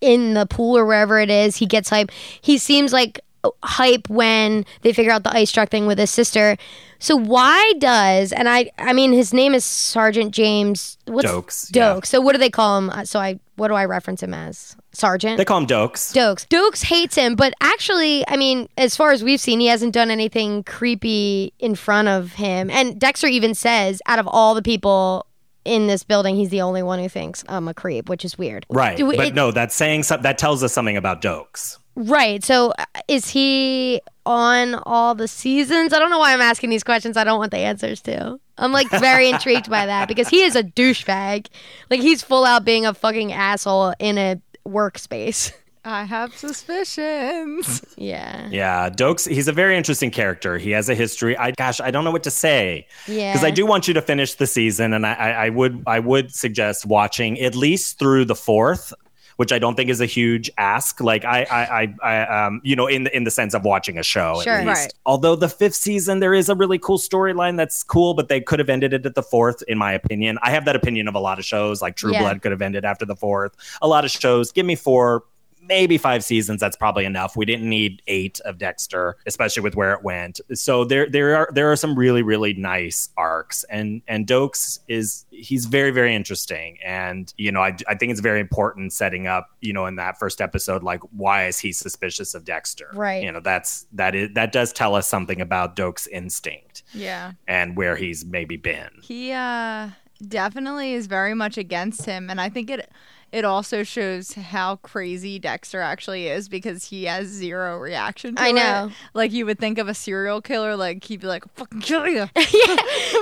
in 0.00 0.34
the 0.34 0.46
pool 0.46 0.78
or 0.78 0.86
wherever 0.86 1.18
it 1.18 1.30
is, 1.30 1.56
he 1.56 1.66
gets 1.66 1.90
hype. 1.90 2.10
He 2.40 2.58
seems 2.58 2.92
like 2.92 3.20
hype 3.62 4.08
when 4.10 4.64
they 4.82 4.92
figure 4.92 5.12
out 5.12 5.24
the 5.24 5.34
ice 5.34 5.50
truck 5.50 5.70
thing 5.70 5.86
with 5.86 5.98
his 5.98 6.10
sister. 6.10 6.56
So 6.98 7.16
why 7.16 7.72
does 7.78 8.32
and 8.32 8.48
I 8.48 8.70
I 8.78 8.92
mean 8.92 9.12
his 9.12 9.32
name 9.32 9.54
is 9.54 9.64
Sergeant 9.64 10.32
James 10.32 10.98
what's 11.06 11.26
Doakes. 11.26 11.70
Doakes. 11.70 11.74
Yeah. 11.74 12.00
So 12.04 12.20
what 12.20 12.32
do 12.32 12.38
they 12.38 12.50
call 12.50 12.78
him? 12.78 12.90
Uh, 12.90 13.04
so 13.04 13.18
I 13.18 13.40
what 13.60 13.68
do 13.68 13.74
I 13.74 13.84
reference 13.84 14.22
him 14.22 14.32
as? 14.32 14.74
Sergeant. 14.92 15.36
They 15.36 15.44
call 15.44 15.58
him 15.58 15.66
Doakes. 15.66 16.14
Doakes. 16.14 16.48
Doakes 16.48 16.82
hates 16.82 17.14
him, 17.14 17.36
but 17.36 17.52
actually, 17.60 18.26
I 18.26 18.36
mean, 18.36 18.68
as 18.78 18.96
far 18.96 19.12
as 19.12 19.22
we've 19.22 19.38
seen, 19.38 19.60
he 19.60 19.66
hasn't 19.66 19.92
done 19.92 20.10
anything 20.10 20.64
creepy 20.64 21.52
in 21.58 21.74
front 21.74 22.08
of 22.08 22.32
him. 22.32 22.70
And 22.70 22.98
Dexter 22.98 23.26
even 23.26 23.54
says, 23.54 24.00
out 24.06 24.18
of 24.18 24.26
all 24.26 24.54
the 24.54 24.62
people 24.62 25.26
in 25.66 25.88
this 25.88 26.04
building, 26.04 26.36
he's 26.36 26.48
the 26.48 26.62
only 26.62 26.82
one 26.82 26.98
who 26.98 27.08
thinks 27.10 27.44
I'm 27.50 27.68
a 27.68 27.74
creep, 27.74 28.08
which 28.08 28.24
is 28.24 28.38
weird. 28.38 28.64
Right. 28.70 28.98
but 28.98 29.26
it, 29.26 29.34
no, 29.34 29.50
that's 29.50 29.74
saying 29.74 30.04
something 30.04 30.22
that 30.22 30.38
tells 30.38 30.64
us 30.64 30.72
something 30.72 30.96
about 30.96 31.20
Doakes. 31.20 31.76
Right. 31.96 32.42
So 32.42 32.72
uh, 32.78 32.84
is 33.08 33.28
he 33.28 34.00
on 34.24 34.74
all 34.86 35.14
the 35.14 35.28
seasons? 35.28 35.92
I 35.92 35.98
don't 35.98 36.08
know 36.08 36.18
why 36.18 36.32
I'm 36.32 36.40
asking 36.40 36.70
these 36.70 36.84
questions. 36.84 37.18
I 37.18 37.24
don't 37.24 37.38
want 37.38 37.50
the 37.50 37.58
answers 37.58 38.00
to. 38.02 38.40
I'm 38.60 38.72
like 38.72 38.88
very 38.90 39.30
intrigued 39.30 39.68
by 39.68 39.86
that 39.86 40.06
because 40.06 40.28
he 40.28 40.42
is 40.42 40.54
a 40.54 40.62
douchebag. 40.62 41.46
Like 41.90 42.00
he's 42.00 42.22
full 42.22 42.44
out 42.44 42.64
being 42.64 42.86
a 42.86 42.94
fucking 42.94 43.32
asshole 43.32 43.94
in 43.98 44.18
a 44.18 44.40
workspace. 44.66 45.52
I 45.84 46.04
have 46.04 46.36
suspicions. 46.36 47.82
Yeah. 47.96 48.48
Yeah, 48.50 48.90
Doakes, 48.90 49.28
he's 49.28 49.48
a 49.48 49.52
very 49.52 49.76
interesting 49.76 50.10
character. 50.10 50.58
He 50.58 50.72
has 50.72 50.88
a 50.90 50.94
history. 50.94 51.36
I 51.38 51.52
gosh, 51.52 51.80
I 51.80 51.90
don't 51.90 52.04
know 52.04 52.10
what 52.10 52.22
to 52.24 52.30
say. 52.30 52.86
Yeah. 53.08 53.32
Because 53.32 53.44
I 53.44 53.50
do 53.50 53.64
want 53.64 53.88
you 53.88 53.94
to 53.94 54.02
finish 54.02 54.34
the 54.34 54.46
season 54.46 54.92
and 54.92 55.06
I, 55.06 55.14
I, 55.14 55.30
I 55.46 55.48
would 55.48 55.82
I 55.86 55.98
would 55.98 56.34
suggest 56.34 56.84
watching 56.84 57.40
at 57.40 57.54
least 57.54 57.98
through 57.98 58.26
the 58.26 58.34
fourth 58.34 58.92
which 59.40 59.52
I 59.52 59.58
don't 59.58 59.74
think 59.74 59.88
is 59.88 60.02
a 60.02 60.06
huge 60.06 60.50
ask. 60.58 61.00
Like 61.00 61.24
I, 61.24 61.44
I, 61.44 61.82
I, 61.82 61.94
I 62.02 62.44
um, 62.44 62.60
you 62.62 62.76
know, 62.76 62.86
in 62.86 63.04
the 63.04 63.16
in 63.16 63.24
the 63.24 63.30
sense 63.30 63.54
of 63.54 63.64
watching 63.64 63.96
a 63.96 64.02
show. 64.02 64.38
Sure, 64.44 64.62
right. 64.62 64.92
Although 65.06 65.34
the 65.34 65.48
fifth 65.48 65.76
season, 65.76 66.20
there 66.20 66.34
is 66.34 66.50
a 66.50 66.54
really 66.54 66.78
cool 66.78 66.98
storyline 66.98 67.56
that's 67.56 67.82
cool, 67.82 68.12
but 68.12 68.28
they 68.28 68.42
could 68.42 68.58
have 68.58 68.68
ended 68.68 68.92
it 68.92 69.06
at 69.06 69.14
the 69.14 69.22
fourth, 69.22 69.62
in 69.66 69.78
my 69.78 69.94
opinion. 69.94 70.38
I 70.42 70.50
have 70.50 70.66
that 70.66 70.76
opinion 70.76 71.08
of 71.08 71.14
a 71.14 71.20
lot 71.20 71.38
of 71.38 71.46
shows. 71.46 71.80
Like 71.80 71.96
True 71.96 72.12
yeah. 72.12 72.20
Blood 72.20 72.42
could 72.42 72.52
have 72.52 72.60
ended 72.60 72.84
after 72.84 73.06
the 73.06 73.16
fourth. 73.16 73.56
A 73.80 73.88
lot 73.88 74.04
of 74.04 74.10
shows, 74.10 74.52
give 74.52 74.66
me 74.66 74.74
four, 74.74 75.24
maybe 75.70 75.96
five 75.96 76.24
seasons. 76.24 76.60
That's 76.60 76.76
probably 76.76 77.04
enough. 77.04 77.36
We 77.36 77.44
didn't 77.44 77.68
need 77.68 78.02
eight 78.08 78.40
of 78.40 78.58
Dexter, 78.58 79.16
especially 79.24 79.62
with 79.62 79.76
where 79.76 79.92
it 79.92 80.02
went. 80.02 80.40
So 80.52 80.84
there, 80.84 81.08
there 81.08 81.36
are 81.36 81.48
there 81.54 81.70
are 81.70 81.76
some 81.76 81.94
really 81.94 82.22
really 82.22 82.52
nice 82.54 83.08
arcs, 83.16 83.64
and 83.70 84.02
and 84.08 84.26
Doakes 84.26 84.80
is 84.88 85.24
he's 85.30 85.66
very 85.66 85.92
very 85.92 86.14
interesting, 86.14 86.76
and 86.84 87.32
you 87.38 87.52
know 87.52 87.60
I 87.60 87.76
I 87.88 87.94
think 87.94 88.10
it's 88.10 88.20
very 88.20 88.40
important 88.40 88.92
setting 88.92 89.28
up 89.28 89.48
you 89.60 89.72
know 89.72 89.86
in 89.86 89.94
that 89.96 90.18
first 90.18 90.40
episode 90.40 90.82
like 90.82 91.00
why 91.12 91.46
is 91.46 91.58
he 91.58 91.72
suspicious 91.72 92.34
of 92.34 92.44
Dexter? 92.44 92.90
Right. 92.92 93.22
You 93.22 93.30
know 93.30 93.40
that's 93.40 93.86
that 93.92 94.14
is 94.14 94.30
that 94.34 94.50
does 94.50 94.72
tell 94.72 94.96
us 94.96 95.08
something 95.08 95.40
about 95.40 95.76
Doakes' 95.76 96.08
instinct. 96.08 96.82
Yeah. 96.92 97.32
And 97.46 97.76
where 97.76 97.94
he's 97.94 98.24
maybe 98.24 98.56
been. 98.56 98.90
He 99.02 99.30
uh 99.30 99.90
definitely 100.26 100.94
is 100.94 101.06
very 101.06 101.34
much 101.34 101.56
against 101.56 102.04
him, 102.04 102.28
and 102.28 102.40
I 102.40 102.48
think 102.48 102.70
it 102.70 102.90
it 103.32 103.44
also 103.44 103.82
shows 103.82 104.32
how 104.32 104.76
crazy 104.76 105.38
Dexter 105.38 105.80
actually 105.80 106.26
is 106.26 106.48
because 106.48 106.84
he 106.84 107.04
has 107.04 107.28
zero 107.28 107.78
reaction 107.78 108.34
to 108.36 108.42
I 108.42 108.50
know. 108.50 108.86
It. 108.86 108.92
Like 109.14 109.32
you 109.32 109.46
would 109.46 109.58
think 109.58 109.78
of 109.78 109.88
a 109.88 109.94
serial 109.94 110.42
killer, 110.42 110.76
like 110.76 111.04
he'd 111.04 111.20
be 111.20 111.26
like, 111.26 111.44
fucking 111.54 111.80
kill 111.80 112.08
you. 112.08 112.28
yeah. 112.36 112.76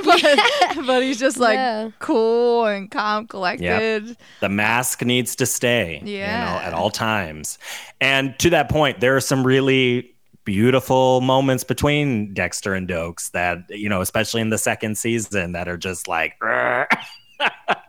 but, 0.05 0.23
yeah. 0.23 0.37
but 0.87 1.03
he's 1.03 1.18
just 1.18 1.38
like 1.38 1.57
yeah. 1.57 1.90
cool 1.99 2.66
and 2.66 2.90
calm, 2.90 3.27
collected. 3.27 4.07
Yep. 4.07 4.16
The 4.40 4.49
mask 4.49 5.03
needs 5.05 5.37
to 5.37 5.47
stay. 5.47 6.01
Yeah. 6.05 6.55
You 6.55 6.61
know, 6.61 6.66
at 6.66 6.73
all 6.73 6.90
times. 6.90 7.59
And 8.01 8.38
to 8.38 8.51
that 8.51 8.68
point, 8.68 9.01
there 9.01 9.14
are 9.16 9.21
some 9.21 9.47
really 9.47 10.14
beautiful 10.44 11.21
moments 11.21 11.64
between 11.64 12.33
Dexter 12.33 12.73
and 12.73 12.88
Doakes 12.88 13.33
that, 13.33 13.64
you 13.68 13.90
know, 13.90 14.01
especially 14.01 14.40
in 14.40 14.49
the 14.49 14.57
second 14.57 14.97
season 14.97 15.53
that 15.53 15.68
are 15.68 15.77
just 15.77 16.09
like 16.09 16.35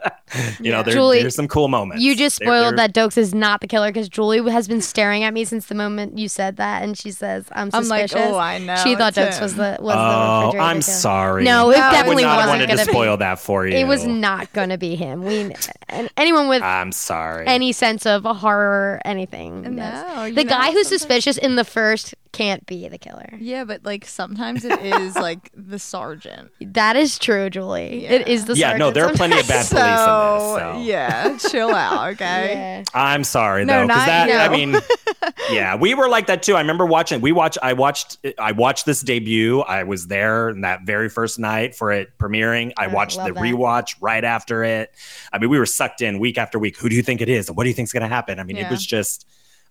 you 0.59 0.71
know, 0.71 0.83
there, 0.83 0.93
Julie, 0.93 1.21
there's 1.21 1.35
some 1.35 1.47
cool 1.47 1.67
moments. 1.67 2.03
You 2.03 2.15
just 2.15 2.38
spoiled 2.38 2.77
that 2.77 2.93
Doakes 2.93 3.17
is 3.17 3.33
not 3.33 3.62
the 3.62 3.67
killer 3.67 3.89
because 3.89 4.09
Julie 4.09 4.49
has 4.51 4.67
been 4.67 4.81
staring 4.81 5.23
at 5.23 5.33
me 5.33 5.43
since 5.45 5.65
the 5.65 5.75
moment 5.75 6.17
you 6.17 6.27
said 6.27 6.57
that, 6.57 6.83
and 6.83 6.97
she 6.97 7.12
says, 7.12 7.45
"I'm 7.51 7.71
suspicious." 7.71 8.15
I'm 8.15 8.21
like, 8.21 8.33
"Oh, 8.33 8.38
I 8.38 8.57
know." 8.59 8.75
She 8.77 8.95
thought 8.95 9.13
Doakes 9.13 9.35
him. 9.35 9.43
was 9.43 9.55
the 9.55 9.77
was 9.79 9.95
oh, 9.97 10.51
the 10.51 10.59
I'm 10.59 10.81
sorry. 10.81 11.43
No, 11.43 11.71
it 11.71 11.75
definitely 11.75 12.23
I 12.23 12.35
would 12.35 12.41
not 12.41 12.49
wasn't 12.49 12.67
going 12.67 12.85
to 12.85 12.91
spoil 12.91 13.17
that 13.17 13.39
for 13.39 13.65
you. 13.65 13.75
It 13.75 13.88
was 13.88 14.05
not 14.05 14.51
going 14.53 14.69
to 14.69 14.77
be 14.77 14.95
him. 14.95 15.23
We 15.23 15.53
and 15.88 16.09
anyone 16.17 16.47
with 16.47 16.62
I'm 16.62 16.91
sorry 16.91 17.47
any 17.47 17.71
sense 17.71 18.05
of 18.05 18.23
horror, 18.23 19.01
anything. 19.05 19.75
No, 19.75 19.83
yes. 19.83 20.35
the 20.35 20.43
guy 20.43 20.71
who's 20.71 20.88
suspicious 20.88 21.38
in 21.38 21.55
the 21.55 21.65
first 21.65 22.15
can't 22.31 22.65
be 22.65 22.88
the 22.88 22.97
killer. 22.97 23.29
Yeah, 23.39 23.63
but 23.63 23.83
like 23.83 24.05
sometimes 24.05 24.63
it 24.63 24.79
is 24.79 25.15
like 25.15 25.51
the 25.55 25.79
sergeant. 25.79 26.51
That 26.62 26.95
is 26.95 27.17
true, 27.17 27.49
Julie. 27.49 28.03
Yeah. 28.03 28.13
It 28.13 28.27
is 28.27 28.45
the 28.45 28.55
yeah. 28.55 28.69
Sergeant 28.69 28.79
no, 28.79 28.91
there 28.91 29.05
are 29.05 29.13
plenty 29.13 29.39
of 29.39 29.47
bad 29.47 29.67
police 29.67 29.88
in 29.89 29.95
this. 29.95 30.43
So. 30.60 30.82
Yeah, 30.82 31.38
chill 31.38 31.75
out, 31.75 32.10
okay. 32.13 32.54
yeah. 32.54 32.84
I'm 32.93 33.23
sorry 33.23 33.65
no, 33.65 33.82
though, 33.82 33.88
because 33.88 34.06
that 34.06 34.30
no. 34.30 34.38
I 34.38 34.49
mean, 34.49 34.75
yeah, 35.52 35.75
we 35.75 35.93
were 35.93 36.08
like 36.08 36.28
that 36.28 36.43
too. 36.43 36.56
I 36.56 36.62
remember 36.62 36.86
watching. 36.86 37.21
We 37.21 37.32
watched. 37.32 37.58
I 37.62 37.73
watched. 37.73 38.17
I 38.38 38.52
watched 38.52 38.86
this 38.86 39.02
debut. 39.02 39.62
I 39.62 39.84
was 39.84 40.08
there 40.08 40.49
in 40.49 40.62
that 40.62 40.84
very 40.84 41.10
first 41.10 41.39
night 41.39 41.75
for 41.75 41.91
it 41.91 42.17
premiering. 42.17 42.73
I 42.78 42.88
oh, 42.88 42.93
watched 42.93 43.17
the 43.17 43.34
that. 43.34 43.43
rewatch 43.43 43.95
right 44.02 44.23
after 44.23 44.63
it. 44.63 44.93
I 45.32 45.39
mean, 45.39 45.49
we 45.49 45.60
were 45.60 45.65
sucked 45.65 46.02
in 46.02 46.19
week 46.19 46.38
after 46.38 46.60
week. 46.60 46.78
Who 46.78 46.89
do 46.89 46.95
you 46.95 47.04
think 47.04 47.21
it 47.21 47.30
is? 47.30 47.52
What 47.52 47.63
do 47.63 47.69
you 47.69 47.75
think 47.75 47.88
is 47.88 47.93
going 47.93 48.02
to 48.02 48.13
happen? 48.13 48.39
I 48.39 48.43
mean, 48.43 48.58
yeah. 48.58 48.67
it 48.67 48.71
was 48.71 48.86
just 48.86 49.25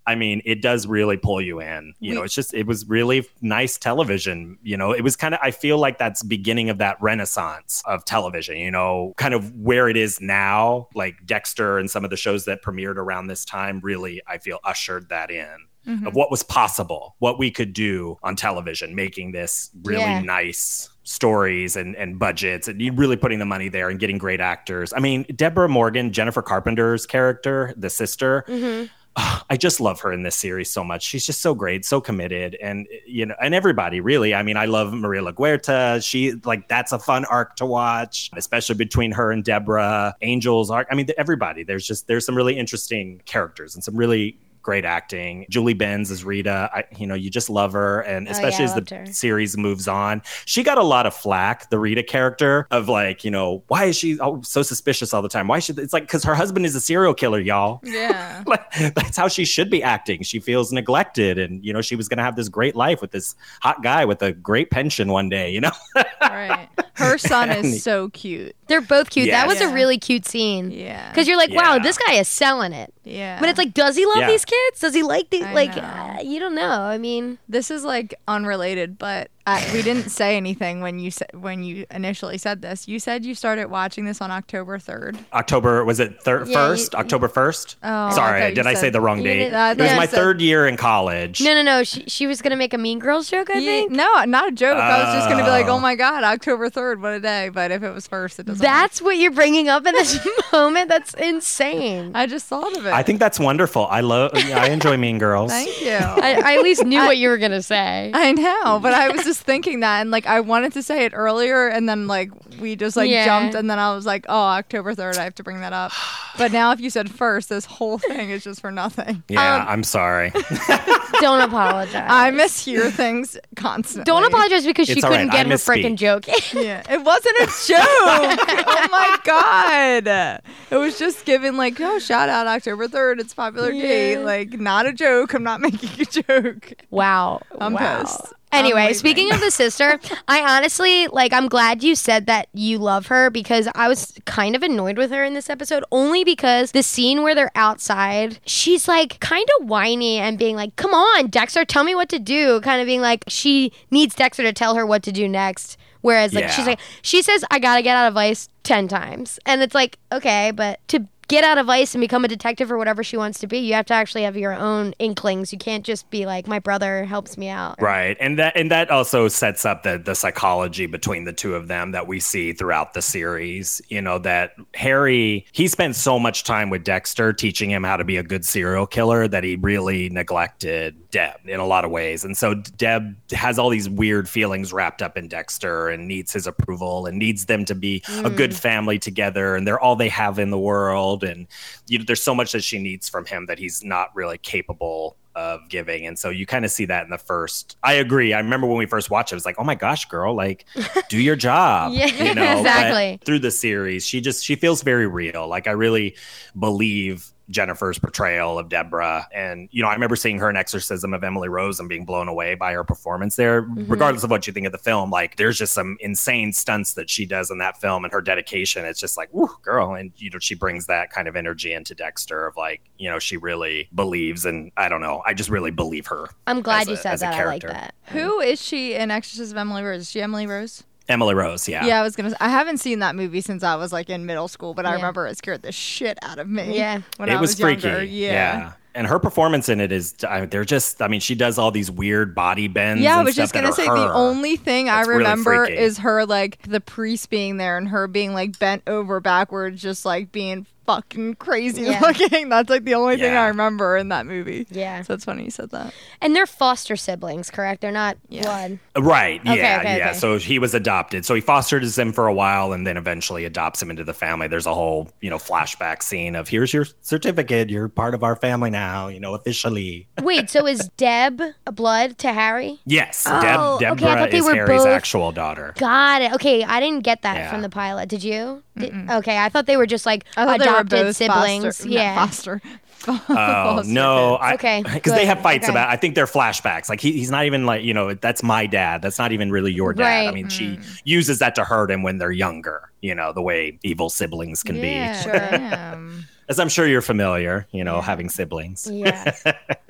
I 0.08 0.14
mean, 0.14 0.40
it 0.46 0.62
does 0.62 0.86
really 0.86 1.18
pull 1.18 1.38
you 1.38 1.60
in. 1.60 1.92
You 2.00 2.12
we, 2.12 2.16
know, 2.16 2.22
it's 2.22 2.34
just 2.34 2.54
it 2.54 2.66
was 2.66 2.88
really 2.88 3.28
nice 3.42 3.76
television. 3.76 4.56
You 4.62 4.78
know, 4.78 4.92
it 4.92 5.02
was 5.02 5.16
kind 5.16 5.34
of 5.34 5.40
I 5.42 5.50
feel 5.50 5.76
like 5.76 5.98
that's 5.98 6.22
beginning 6.22 6.70
of 6.70 6.78
that 6.78 6.96
renaissance 7.02 7.82
of 7.84 8.06
television. 8.06 8.56
You 8.56 8.70
know, 8.70 9.12
kind 9.18 9.34
of 9.34 9.54
where 9.54 9.86
it 9.86 9.98
is 9.98 10.18
now, 10.18 10.88
like 10.94 11.26
Dexter 11.26 11.76
and 11.76 11.90
some 11.90 12.04
of 12.04 12.10
the 12.10 12.16
shows 12.16 12.46
that 12.46 12.62
premiered 12.62 12.96
around 12.96 13.26
this 13.26 13.44
time. 13.44 13.80
Really, 13.82 14.22
I 14.26 14.38
feel 14.38 14.60
ushered 14.64 15.10
that 15.10 15.30
in. 15.30 15.66
Mm-hmm. 15.86 16.06
Of 16.06 16.14
what 16.14 16.30
was 16.30 16.42
possible, 16.42 17.16
what 17.18 17.38
we 17.38 17.50
could 17.50 17.72
do 17.72 18.18
on 18.22 18.36
television, 18.36 18.94
making 18.94 19.32
this 19.32 19.70
really 19.84 20.00
yeah. 20.00 20.20
nice 20.20 20.90
stories 21.08 21.74
and, 21.76 21.96
and 21.96 22.18
budgets 22.18 22.68
and 22.68 22.82
you 22.82 22.92
really 22.92 23.16
putting 23.16 23.38
the 23.38 23.46
money 23.46 23.70
there 23.70 23.88
and 23.88 23.98
getting 23.98 24.18
great 24.18 24.42
actors. 24.42 24.92
I 24.94 25.00
mean, 25.00 25.24
Deborah 25.34 25.68
Morgan, 25.68 26.12
Jennifer 26.12 26.42
Carpenter's 26.42 27.06
character, 27.06 27.72
the 27.78 27.88
sister, 27.88 28.44
mm-hmm. 28.46 28.86
I 29.50 29.56
just 29.56 29.80
love 29.80 30.00
her 30.00 30.12
in 30.12 30.22
this 30.22 30.36
series 30.36 30.70
so 30.70 30.84
much. 30.84 31.02
She's 31.02 31.26
just 31.26 31.40
so 31.40 31.54
great, 31.54 31.84
so 31.84 32.00
committed, 32.00 32.56
and 32.62 32.86
you 33.06 33.26
know, 33.26 33.34
and 33.40 33.54
everybody 33.54 34.00
really. 34.00 34.34
I 34.34 34.42
mean, 34.42 34.56
I 34.56 34.66
love 34.66 34.92
Maria 34.92 35.22
LaGuerta. 35.22 36.04
She 36.04 36.32
like 36.44 36.68
that's 36.68 36.92
a 36.92 36.98
fun 36.98 37.24
arc 37.24 37.56
to 37.56 37.66
watch, 37.66 38.30
especially 38.36 38.76
between 38.76 39.12
her 39.12 39.32
and 39.32 39.42
Deborah. 39.42 40.14
Angel's 40.22 40.70
arc. 40.70 40.86
I 40.90 40.94
mean, 40.94 41.08
everybody. 41.16 41.64
There's 41.64 41.86
just 41.86 42.06
there's 42.06 42.24
some 42.24 42.36
really 42.36 42.56
interesting 42.56 43.20
characters 43.26 43.74
and 43.74 43.82
some 43.82 43.96
really 43.96 44.38
great 44.62 44.84
acting. 44.84 45.46
Julie 45.50 45.74
Benz 45.74 46.10
as 46.10 46.24
Rita, 46.24 46.70
I, 46.72 46.84
you 46.98 47.06
know, 47.06 47.14
you 47.14 47.30
just 47.30 47.48
love 47.50 47.72
her, 47.72 48.00
and 48.00 48.28
oh, 48.28 48.30
especially 48.30 48.64
oh, 48.64 48.68
yeah, 48.68 48.76
as 48.76 48.84
the 48.84 48.94
her. 48.96 49.06
series 49.06 49.56
moves 49.56 49.88
on, 49.88 50.22
she 50.44 50.62
got 50.62 50.78
a 50.78 50.82
lot 50.82 51.06
of 51.06 51.14
flack. 51.14 51.70
The 51.70 51.78
Rita 51.78 52.02
character 52.02 52.66
of 52.70 52.88
like, 52.88 53.24
you 53.24 53.30
know, 53.30 53.62
why 53.68 53.84
is 53.86 53.96
she 53.96 54.18
oh, 54.20 54.40
so 54.42 54.62
suspicious 54.62 55.12
all 55.14 55.22
the 55.22 55.28
time? 55.28 55.48
Why 55.48 55.58
should 55.58 55.78
it's 55.78 55.92
like 55.92 56.04
because 56.04 56.24
her 56.24 56.34
husband 56.34 56.66
is 56.66 56.74
a 56.74 56.80
serial 56.80 57.14
killer, 57.14 57.40
y'all. 57.40 57.80
Yeah, 57.88 58.44
like, 58.46 58.70
that's 58.94 59.16
how 59.16 59.28
she 59.28 59.44
should 59.44 59.70
be 59.70 59.82
acting. 59.82 60.22
She 60.22 60.38
feels 60.40 60.72
neglected, 60.72 61.38
and 61.38 61.64
you 61.64 61.72
know, 61.72 61.80
she 61.80 61.96
was 61.96 62.08
gonna 62.08 62.22
have 62.22 62.36
this 62.36 62.48
great 62.48 62.76
life 62.76 63.00
with 63.00 63.10
this 63.10 63.34
hot 63.62 63.82
guy 63.82 64.04
with 64.04 64.22
a 64.22 64.32
great 64.32 64.70
pension 64.70 65.08
one 65.08 65.28
day. 65.28 65.50
You 65.50 65.62
know, 65.62 65.72
right. 66.20 66.68
Her 66.94 67.16
son 67.18 67.50
And- 67.50 67.64
is 67.66 67.82
so 67.82 68.08
cute. 68.10 68.54
They're 68.66 68.80
both 68.82 69.08
cute. 69.10 69.30
That 69.30 69.46
Yes. 69.46 69.60
was 69.60 69.70
a 69.70 69.72
really 69.72 69.98
cute 69.98 70.26
scene. 70.26 70.70
Yeah. 70.70 71.08
Because 71.10 71.26
you're 71.26 71.38
like, 71.38 71.50
wow, 71.50 71.74
Yeah. 71.76 71.82
this 71.82 71.96
guy 71.96 72.14
is 72.14 72.28
selling 72.28 72.72
it. 72.74 72.92
Yeah. 73.04 73.40
But 73.40 73.48
it's 73.48 73.56
like, 73.56 73.72
does 73.72 73.96
he 73.96 74.04
love 74.04 74.18
Yeah. 74.18 74.26
these 74.30 74.44
kids? 74.48 74.80
Does 74.80 74.94
he 74.94 75.02
like 75.02 75.30
these? 75.30 75.44
I 75.44 75.52
Like, 75.54 75.76
know. 75.76 75.82
uh, 75.82 76.18
you 76.22 76.40
don't 76.40 76.54
know. 76.56 76.80
I 76.82 76.98
mean, 76.98 77.38
this 77.48 77.70
is 77.70 77.84
like 77.84 78.14
unrelated, 78.26 78.98
but 78.98 79.30
I, 79.48 79.70
we 79.72 79.82
didn't 79.82 80.10
say 80.10 80.36
anything 80.36 80.80
when 80.80 80.98
you 80.98 81.10
said 81.10 81.30
when 81.32 81.62
you 81.62 81.86
initially 81.90 82.36
said 82.38 82.60
this. 82.62 82.86
You 82.86 82.98
said 83.00 83.24
you 83.24 83.34
started 83.34 83.70
watching 83.70 84.04
this 84.04 84.20
on 84.20 84.30
October 84.30 84.78
third. 84.78 85.18
October 85.32 85.84
was 85.84 86.00
it 86.00 86.22
thir- 86.22 86.44
Yeah, 86.46 86.54
first? 86.54 86.92
you- 86.92 86.98
October 86.98 87.28
first. 87.28 87.76
Oh, 87.82 88.10
Sorry, 88.10 88.40
thought 88.40 88.48
you 88.50 88.54
did 88.56 88.66
I 88.66 88.74
say 88.74 88.90
the 88.90 89.00
wrong 89.00 89.22
date? 89.22 89.38
did- 89.44 89.54
I 89.54 89.70
it 89.72 89.78
was 89.78 89.88
thought 89.88 89.96
my 89.96 90.02
you 90.02 90.08
said- 90.08 90.16
third 90.16 90.40
year 90.40 90.66
in 90.66 90.76
college. 90.76 91.40
no, 91.40 91.54
no, 91.54 91.62
no. 91.62 91.82
She, 91.84 92.04
she 92.06 92.26
was 92.26 92.42
going 92.42 92.50
to 92.50 92.56
make 92.56 92.74
a 92.74 92.78
Mean 92.78 92.98
Girls 92.98 93.30
joke, 93.30 93.48
I 93.50 93.58
Ye- 93.58 93.66
think. 93.66 93.92
no, 93.92 94.24
not 94.24 94.48
a 94.48 94.52
joke. 94.52 94.76
I 94.76 94.98
was 95.04 95.14
just 95.16 95.28
gonna 95.30 95.44
be 95.44 95.48
like, 95.50 95.66
Oh. 95.66 95.72
oh 95.76 95.80
my 95.80 95.94
god, 95.94 96.24
October 96.24 96.68
third, 96.68 97.00
what 97.00 97.14
a 97.14 97.20
day. 97.20 97.48
But 97.48 97.70
if 97.70 97.82
it 97.82 97.90
was 97.94 98.06
first, 98.06 98.38
it 98.38 98.46
doesn't. 98.46 98.62
That's 98.62 99.00
what 99.00 99.16
you're 99.16 99.30
bringing 99.32 99.68
up 99.68 99.86
in 99.86 99.94
this 99.94 100.18
moment? 100.52 100.88
That's 100.88 101.14
insane. 101.14 102.12
I 102.14 102.26
just 102.26 102.46
thought 102.46 102.76
of 102.76 102.84
it. 102.86 102.92
I 102.92 103.02
think 103.02 103.18
that's 103.18 103.40
wonderful. 103.40 103.86
I 103.86 104.00
love. 104.00 104.32
I 104.34 104.68
enjoy 104.68 104.96
Mean 104.96 105.18
Girls. 105.18 105.50
Thank 105.52 105.80
you. 105.80 105.90
I, 105.92 106.40
I 106.44 106.56
at 106.56 106.62
least 106.62 106.84
knew 106.84 107.00
what 107.00 107.16
you 107.16 107.28
were 107.30 107.38
going 107.38 107.52
to 107.52 107.62
say. 107.62 108.10
I 108.14 108.32
know, 108.32 108.78
but 108.80 108.92
I 108.92 109.08
was 109.08 109.24
just 109.24 109.37
thinking 109.40 109.80
that, 109.80 110.00
and 110.00 110.10
like 110.10 110.26
I 110.26 110.40
wanted 110.40 110.72
to 110.74 110.82
say 110.82 111.04
it 111.04 111.12
earlier, 111.14 111.68
and 111.68 111.88
then 111.88 112.06
like 112.06 112.30
we 112.60 112.76
just 112.76 112.96
like 112.96 113.10
Yeah. 113.10 113.24
jumped, 113.24 113.54
and 113.54 113.70
then 113.70 113.78
I 113.78 113.94
was 113.94 114.06
like, 114.06 114.26
oh, 114.28 114.36
October 114.38 114.94
third, 114.94 115.16
I 115.16 115.24
have 115.24 115.34
to 115.36 115.42
bring 115.42 115.60
that 115.60 115.72
up. 115.72 115.92
But 116.38 116.52
now, 116.52 116.70
if 116.70 116.78
you 116.78 116.88
said 116.88 117.10
first, 117.10 117.48
this 117.48 117.64
whole 117.64 117.98
thing 117.98 118.30
is 118.30 118.44
just 118.44 118.60
for 118.60 118.70
nothing. 118.70 119.24
yeah, 119.28 119.56
Um, 119.56 119.66
I'm 119.68 119.82
sorry. 119.82 120.30
Don't 121.20 121.40
apologize. 121.40 122.06
I 122.08 122.30
mishear 122.30 122.92
things 122.92 123.36
constantly. 123.56 124.04
Don't 124.04 124.22
apologize 124.24 124.64
because 124.64 124.88
It's 124.88 125.00
she 125.00 125.02
all 125.02 125.10
couldn't 125.10 125.30
right. 125.30 125.40
I 125.40 125.42
get 125.42 125.50
her 125.50 125.56
freaking 125.56 125.96
joke. 125.96 126.26
Yeah, 126.54 126.84
it 126.88 127.02
wasn't 127.02 127.36
a 127.38 127.46
joke. 127.66 127.80
oh 127.80 128.88
my 128.92 129.18
god, 129.24 130.40
it 130.70 130.76
was 130.76 130.96
just 130.96 131.24
given 131.24 131.56
like, 131.56 131.80
oh, 131.80 131.98
shout 131.98 132.28
out 132.28 132.46
October 132.46 132.86
third, 132.86 133.18
it's 133.18 133.32
a 133.32 133.36
popular 133.36 133.72
date. 133.72 134.18
Like, 134.18 134.52
not 134.60 134.86
a 134.86 134.92
joke. 134.92 135.34
I'm 135.34 135.42
not 135.42 135.60
making 135.60 135.90
a 136.00 136.04
joke. 136.04 136.72
wow. 136.90 137.40
I'm 137.60 137.72
wow. 137.72 138.02
pissed. 138.02 138.32
I'm 138.52 138.64
Anyway, 138.64 138.92
speaking 138.92 139.32
of 139.32 139.40
the 139.40 139.50
sister, 139.50 140.00
I 140.28 140.56
honestly 140.56 141.06
like 141.08 141.32
I'm 141.32 141.48
glad 141.48 141.82
you 141.82 141.94
said 141.94 142.26
that 142.26 142.48
you 142.52 142.78
love 142.78 143.06
her 143.08 143.30
because 143.30 143.68
I 143.74 143.88
was 143.88 144.14
kind 144.24 144.56
of 144.56 144.62
annoyed 144.62 144.98
with 144.98 145.10
her 145.10 145.24
in 145.24 145.34
this 145.34 145.50
episode 145.50 145.84
only 145.90 146.24
because 146.24 146.72
the 146.72 146.82
scene 146.82 147.22
where 147.22 147.34
they're 147.34 147.52
outside, 147.54 148.38
she's 148.46 148.88
like 148.88 149.20
kind 149.20 149.46
of 149.60 149.68
whiny 149.68 150.18
and 150.18 150.38
being 150.38 150.56
like, 150.56 150.76
"Come 150.76 150.94
on, 150.94 151.28
Dexter, 151.28 151.64
tell 151.64 151.84
me 151.84 151.94
what 151.94 152.08
to 152.10 152.18
do." 152.18 152.60
Kind 152.60 152.80
of 152.80 152.86
being 152.86 153.00
like 153.00 153.24
she 153.28 153.72
needs 153.90 154.14
Dexter 154.14 154.42
to 154.42 154.52
tell 154.52 154.74
her 154.74 154.86
what 154.86 155.02
to 155.04 155.12
do 155.12 155.28
next. 155.28 155.76
Whereas 156.00 156.32
like 156.32 156.48
she's 156.48 156.66
like 156.66 156.80
she 157.02 157.22
says 157.22 157.44
I 157.50 157.58
got 157.58 157.76
to 157.76 157.82
get 157.82 157.96
out 157.96 158.08
of 158.08 158.14
Vice 158.14 158.48
10 158.68 158.86
times. 158.86 159.40
And 159.46 159.62
it's 159.62 159.74
like, 159.74 159.98
okay, 160.12 160.52
but 160.54 160.78
to 160.88 161.08
get 161.28 161.44
out 161.44 161.58
of 161.58 161.66
Vice 161.66 161.94
and 161.94 162.00
become 162.00 162.24
a 162.24 162.28
detective 162.28 162.72
or 162.72 162.78
whatever 162.78 163.04
she 163.04 163.16
wants 163.16 163.38
to 163.40 163.46
be, 163.46 163.58
you 163.58 163.74
have 163.74 163.86
to 163.86 163.94
actually 163.94 164.22
have 164.22 164.36
your 164.36 164.54
own 164.54 164.94
inklings. 164.98 165.52
You 165.52 165.58
can't 165.58 165.84
just 165.84 166.08
be 166.10 166.26
like 166.26 166.46
my 166.46 166.58
brother 166.58 167.04
helps 167.04 167.36
me 167.36 167.48
out. 167.48 167.80
Right. 167.80 168.16
And 168.18 168.38
that 168.38 168.56
and 168.56 168.70
that 168.70 168.90
also 168.90 169.28
sets 169.28 169.64
up 169.64 169.82
the 169.82 169.98
the 169.98 170.14
psychology 170.14 170.86
between 170.86 171.24
the 171.24 171.32
two 171.32 171.54
of 171.54 171.68
them 171.68 171.92
that 171.92 172.06
we 172.06 172.18
see 172.18 172.52
throughout 172.52 172.94
the 172.94 173.02
series. 173.02 173.80
You 173.88 174.00
know, 174.00 174.18
that 174.20 174.54
Harry 174.74 175.46
he 175.52 175.68
spent 175.68 175.96
so 175.96 176.18
much 176.18 176.44
time 176.44 176.70
with 176.70 176.82
Dexter 176.82 177.32
teaching 177.32 177.70
him 177.70 177.84
how 177.84 177.96
to 177.96 178.04
be 178.04 178.16
a 178.16 178.22
good 178.22 178.44
serial 178.44 178.86
killer 178.86 179.28
that 179.28 179.44
he 179.44 179.56
really 179.56 180.08
neglected 180.08 180.96
Deb 181.10 181.36
in 181.44 181.60
a 181.60 181.66
lot 181.66 181.84
of 181.84 181.90
ways. 181.90 182.24
And 182.24 182.36
so 182.36 182.54
Deb 182.54 183.14
has 183.32 183.58
all 183.58 183.68
these 183.68 183.88
weird 183.88 184.28
feelings 184.28 184.72
wrapped 184.72 185.02
up 185.02 185.18
in 185.18 185.28
Dexter 185.28 185.88
and 185.88 186.08
needs 186.08 186.32
his 186.32 186.46
approval 186.46 187.06
and 187.06 187.18
needs 187.18 187.46
them 187.46 187.66
to 187.66 187.74
be 187.74 188.02
a 188.24 188.30
good 188.30 188.50
mm. 188.50 188.58
family 188.58 188.98
together 188.98 189.54
and 189.54 189.66
they're 189.66 189.80
all 189.80 189.96
they 189.96 190.08
have 190.08 190.38
in 190.38 190.50
the 190.50 190.58
world 190.58 191.17
and 191.24 191.46
you 191.86 191.98
know 191.98 192.04
there's 192.06 192.22
so 192.22 192.34
much 192.34 192.52
that 192.52 192.62
she 192.64 192.78
needs 192.78 193.08
from 193.08 193.26
him 193.26 193.46
that 193.46 193.58
he's 193.58 193.84
not 193.84 194.14
really 194.14 194.38
capable 194.38 195.16
of 195.38 195.68
giving. 195.68 196.04
And 196.04 196.18
so 196.18 196.30
you 196.30 196.46
kind 196.46 196.64
of 196.64 196.70
see 196.70 196.84
that 196.86 197.04
in 197.04 197.10
the 197.10 197.18
first. 197.18 197.76
I 197.84 197.94
agree. 197.94 198.32
I 198.32 198.38
remember 198.38 198.66
when 198.66 198.76
we 198.76 198.86
first 198.86 199.08
watched 199.08 199.30
it, 199.30 199.34
it 199.34 199.36
was 199.36 199.46
like, 199.46 199.54
oh 199.58 199.64
my 199.64 199.76
gosh, 199.76 200.04
girl, 200.06 200.34
like 200.34 200.66
do 201.08 201.20
your 201.20 201.36
job. 201.36 201.92
Yeah, 201.94 202.06
you 202.06 202.34
know? 202.34 202.44
But 202.44 202.58
exactly. 202.58 203.20
through 203.24 203.38
the 203.38 203.52
series, 203.52 204.04
she 204.04 204.20
just 204.20 204.44
she 204.44 204.56
feels 204.56 204.82
very 204.82 205.06
real. 205.06 205.46
Like 205.46 205.68
I 205.68 205.72
really 205.72 206.16
believe 206.58 207.32
Jennifer's 207.50 207.98
portrayal 207.98 208.58
of 208.58 208.68
Deborah. 208.68 209.26
And, 209.34 209.68
you 209.72 209.82
know, 209.82 209.88
I 209.88 209.94
remember 209.94 210.16
seeing 210.16 210.38
her 210.38 210.50
in 210.50 210.56
Exorcism 210.56 211.14
of 211.14 211.24
Emily 211.24 211.48
Rose 211.48 211.80
and 211.80 211.88
being 211.88 212.04
blown 212.04 212.28
away 212.28 212.54
by 212.54 212.72
her 212.72 212.84
performance 212.84 213.36
there, 213.36 213.62
Mm-hmm. 213.62 213.90
regardless 213.90 214.22
of 214.24 214.30
what 214.30 214.46
you 214.46 214.52
think 214.52 214.66
of 214.66 214.72
the 214.72 214.78
film. 214.78 215.10
Like, 215.10 215.36
there's 215.36 215.58
just 215.58 215.72
some 215.72 215.96
insane 216.00 216.52
stunts 216.52 216.94
that 216.94 217.08
she 217.10 217.24
does 217.26 217.50
in 217.50 217.58
that 217.58 217.80
film 217.80 218.04
and 218.04 218.12
her 218.12 218.20
dedication. 218.20 218.84
It's 218.84 219.00
just 219.00 219.16
like, 219.16 219.28
whoo, 219.32 219.48
girl. 219.62 219.94
And, 219.94 220.12
you 220.16 220.30
know, 220.30 220.38
she 220.38 220.54
brings 220.54 220.86
that 220.86 221.10
kind 221.10 221.26
of 221.28 221.36
energy 221.36 221.72
into 221.72 221.94
Dexter 221.94 222.46
of 222.46 222.56
like, 222.56 222.82
you 222.98 223.08
know, 223.10 223.18
she 223.18 223.36
really 223.36 223.88
believes. 223.94 224.44
And 224.44 224.70
I 224.76 224.88
don't 224.88 225.00
know, 225.00 225.22
I 225.26 225.34
just 225.34 225.50
really 225.50 225.70
believe 225.70 226.06
her. 226.06 226.28
I'm 226.46 226.60
glad 226.62 226.82
as 226.82 226.88
you 226.88 226.94
a- 226.94 226.96
said 226.98 227.12
as 227.14 227.22
a 227.22 227.26
that. 227.26 227.34
I 227.34 227.44
like 227.46 227.62
that. 227.62 227.94
Who 228.08 228.40
is 228.40 228.62
she 228.62 228.94
in 228.94 229.10
Exorcism 229.10 229.56
of 229.56 229.60
Emily 229.60 229.82
Rose? 229.82 230.02
Is 230.02 230.10
she 230.10 230.20
Emily 230.22 230.46
Rose? 230.46 230.84
Emily 231.08 231.34
Rose, 231.34 231.68
yeah. 231.68 231.86
Yeah, 231.86 232.00
I 232.00 232.02
was 232.02 232.16
gonna. 232.16 232.34
I 232.40 232.48
haven't 232.48 232.78
seen 232.78 232.98
that 232.98 233.16
movie 233.16 233.40
since 233.40 233.62
I 233.62 233.76
was 233.76 233.92
like 233.92 234.10
in 234.10 234.26
middle 234.26 234.48
school, 234.48 234.74
but 234.74 234.84
I 234.86 234.90
Yeah. 234.90 234.96
remember 234.96 235.26
it 235.26 235.38
scared 235.38 235.62
the 235.62 235.72
shit 235.72 236.18
out 236.22 236.38
of 236.38 236.48
me. 236.48 236.76
Yeah. 236.76 237.00
when 237.16 237.28
it 237.28 237.32
I 237.36 237.40
was, 237.40 237.50
was, 237.50 237.60
freaky. 237.60 237.88
Younger. 237.88 238.04
Yeah. 238.04 238.32
yeah. 238.32 238.72
And 238.94 239.06
her 239.06 239.18
performance 239.20 239.68
in 239.68 239.80
it 239.80 239.92
is, 239.92 240.14
I, 240.28 240.46
they're 240.46 240.64
just, 240.64 241.00
I 241.00 241.06
mean, 241.08 241.20
she 241.20 241.36
does 241.36 241.56
all 241.56 241.70
these 241.70 241.88
weird 241.88 242.34
body 242.34 242.66
bends. 242.66 243.00
Yeah, 243.00 243.14
I 243.14 243.18
and 243.18 243.26
was 243.26 243.36
just 243.36 243.52
gonna 243.54 243.68
that 243.68 243.72
are 243.72 243.76
say 243.76 243.84
the 243.86 244.12
only 244.12 244.56
thing 244.56 244.88
I 244.88 244.96
That's 244.96 245.08
really 245.08 245.18
remember 245.20 245.66
freaky. 245.66 245.80
is 245.80 245.98
her 245.98 246.26
like 246.26 246.60
the 246.62 246.80
priest 246.80 247.30
being 247.30 247.58
there 247.58 247.76
and 247.78 247.88
her 247.88 248.08
being 248.08 248.34
like 248.34 248.58
bent 248.58 248.82
over 248.88 249.20
backwards, 249.20 249.80
just 249.80 250.04
like 250.04 250.32
being 250.32 250.66
fucking 250.88 251.34
crazy 251.34 251.82
Yeah. 251.82 252.00
looking. 252.00 252.48
That's 252.48 252.70
like 252.70 252.84
the 252.84 252.94
only 252.94 253.18
thing 253.18 253.36
I 253.36 253.48
remember 253.48 253.98
in 253.98 254.08
that 254.08 254.24
movie. 254.24 254.66
Yeah. 254.70 255.02
So 255.02 255.12
it's 255.12 255.24
funny 255.26 255.44
you 255.44 255.50
said 255.50 255.68
that. 255.70 255.92
And 256.22 256.34
they're 256.34 256.46
foster 256.46 256.96
siblings, 256.96 257.50
correct? 257.50 257.82
They're 257.82 257.92
not 257.92 258.16
Yeah. 258.30 258.42
blood. 258.42 258.78
Uh, 258.96 259.02
right. 259.02 259.38
Okay, 259.42 259.58
yeah. 259.58 259.78
okay, 259.80 259.98
yeah. 259.98 260.08
okay. 260.10 260.18
So 260.18 260.38
he 260.38 260.58
was 260.58 260.72
adopted. 260.72 261.26
So 261.26 261.34
he 261.34 261.42
fostered 261.42 261.82
him 261.84 262.12
for 262.14 262.26
a 262.26 262.32
while 262.32 262.72
and 262.72 262.86
then 262.86 262.96
eventually 262.96 263.44
adopts 263.44 263.82
him 263.82 263.90
into 263.90 264.02
the 264.02 264.14
family. 264.14 264.48
There's 264.48 264.64
a 264.66 264.72
whole, 264.74 265.10
you 265.20 265.28
know, 265.28 265.36
flashback 265.36 266.02
scene 266.02 266.34
of 266.34 266.48
here's 266.48 266.72
your 266.72 266.86
certificate. 267.02 267.68
You're 267.68 267.88
part 267.88 268.14
of 268.14 268.22
our 268.24 268.34
family 268.36 268.70
now, 268.70 269.08
you 269.08 269.20
know, 269.20 269.34
officially. 269.34 270.08
Wait, 270.22 270.48
so 270.48 270.66
is 270.66 270.88
Deb 270.96 271.42
a 271.66 271.72
blood 271.72 272.16
to 272.18 272.32
Harry? 272.32 272.80
Yes. 272.86 273.24
Oh, 273.28 273.78
Deb, 273.78 273.92
okay, 273.92 274.06
I 274.06 274.14
Deborah 274.14 274.20
thought 274.22 274.30
they 274.30 274.38
is 274.38 274.44
were 274.46 274.54
Harry's 274.54 274.78
both- 274.84 274.86
actual 274.86 275.32
daughter. 275.32 275.74
Got 275.76 276.22
it. 276.22 276.32
Okay, 276.32 276.64
I 276.64 276.80
didn't 276.80 277.04
get 277.04 277.20
that 277.22 277.36
Yeah. 277.36 277.50
from 277.50 277.60
the 277.60 277.68
pilot. 277.68 278.08
Did 278.08 278.24
you? 278.24 278.62
Did- 278.78 279.10
okay, 279.10 279.38
I 279.38 279.48
thought 279.48 279.66
they 279.66 279.76
were 279.76 279.86
just 279.86 280.06
like 280.06 280.24
I 280.36 280.44
thought 280.44 280.58
they 280.58 280.66
were 280.66 280.78
adopted 280.78 281.16
siblings. 281.16 281.64
Foster, 281.64 281.88
yeah. 281.88 282.14
not 282.16 282.28
foster. 282.28 282.62
Oh 283.06 283.18
foster 283.26 283.92
no! 283.92 284.34
I, 284.34 284.54
Okay, 284.54 284.82
because 284.94 285.12
they 285.12 285.24
have 285.26 285.40
fights 285.40 285.64
Okay. 285.64 285.72
about. 285.72 285.88
I 285.88 285.96
think 285.96 286.14
they're 286.14 286.26
flashbacks. 286.26 286.88
Like 286.88 287.00
he, 287.00 287.12
he's 287.12 287.30
not 287.30 287.44
even 287.46 287.64
like 287.64 287.82
you 287.84 287.94
know. 287.94 288.14
That's 288.14 288.42
my 288.42 288.66
dad. 288.66 289.02
That's 289.02 289.18
not 289.18 289.32
even 289.32 289.50
really 289.50 289.72
your 289.72 289.92
dad. 289.94 290.02
Right. 290.02 290.22
I 290.22 290.24
Right. 290.26 290.34
mean, 290.34 290.48
she 290.48 290.76
mm-hmm. 290.76 290.92
uses 291.04 291.38
that 291.38 291.54
to 291.54 291.64
hurt 291.64 291.90
him 291.90 292.02
when 292.02 292.18
they're 292.18 292.32
younger. 292.32 292.90
You 293.00 293.14
know 293.14 293.32
the 293.32 293.42
way 293.42 293.78
evil 293.82 294.10
siblings 294.10 294.62
can 294.62 294.76
yeah, 294.76 295.24
be. 295.24 295.30
damn. 295.30 296.24
As 296.48 296.58
I'm 296.58 296.68
sure 296.68 296.86
you're 296.86 297.02
familiar. 297.02 297.66
You 297.70 297.84
know, 297.84 298.00
having 298.00 298.28
siblings. 298.28 298.88
Yeah. 298.90 299.34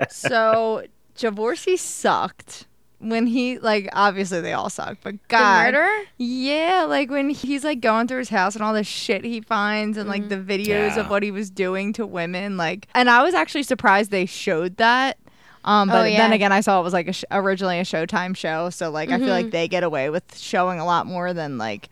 so 0.09 0.85
Javorcy 1.17 1.77
sucked 1.77 2.67
when 2.99 3.27
he 3.27 3.57
like 3.59 3.89
obviously 3.93 4.41
they 4.41 4.53
all 4.53 4.69
suck, 4.69 4.97
but 5.03 5.13
the 5.13 5.19
God, 5.29 5.73
murderer? 5.73 6.03
Yeah, 6.17 6.85
like 6.87 7.09
when 7.09 7.29
he's 7.29 7.63
like 7.63 7.79
going 7.81 8.07
through 8.07 8.19
his 8.19 8.29
house 8.29 8.55
and 8.55 8.63
all 8.63 8.73
the 8.73 8.83
shit 8.83 9.23
he 9.23 9.41
finds 9.41 9.97
and 9.97 10.07
like 10.09 10.29
the 10.29 10.37
videos 10.37 10.67
Yeah. 10.67 10.99
of 10.99 11.09
what 11.09 11.23
he 11.23 11.31
was 11.31 11.49
doing 11.49 11.93
to 11.93 12.05
women, 12.05 12.57
like, 12.57 12.87
and 12.93 13.09
I 13.09 13.23
was 13.23 13.33
actually 13.33 13.63
surprised 13.63 14.11
they 14.11 14.25
showed 14.25 14.77
that. 14.77 15.17
Um, 15.65 15.89
Oh, 15.89 15.93
but 15.93 16.11
yeah. 16.11 16.17
then 16.19 16.31
again, 16.33 16.51
I 16.51 16.61
saw 16.61 16.79
it 16.79 16.83
was 16.83 16.93
like 16.93 17.07
a 17.09 17.13
sh- 17.13 17.25
originally 17.31 17.79
a 17.79 17.83
Showtime 17.83 18.35
show, 18.35 18.69
so 18.69 18.89
like 18.91 19.09
I 19.09 19.17
feel 19.17 19.27
like 19.29 19.51
they 19.51 19.67
get 19.67 19.83
away 19.83 20.09
with 20.09 20.37
showing 20.37 20.79
a 20.79 20.85
lot 20.85 21.05
more 21.05 21.33
than 21.33 21.57
like. 21.57 21.89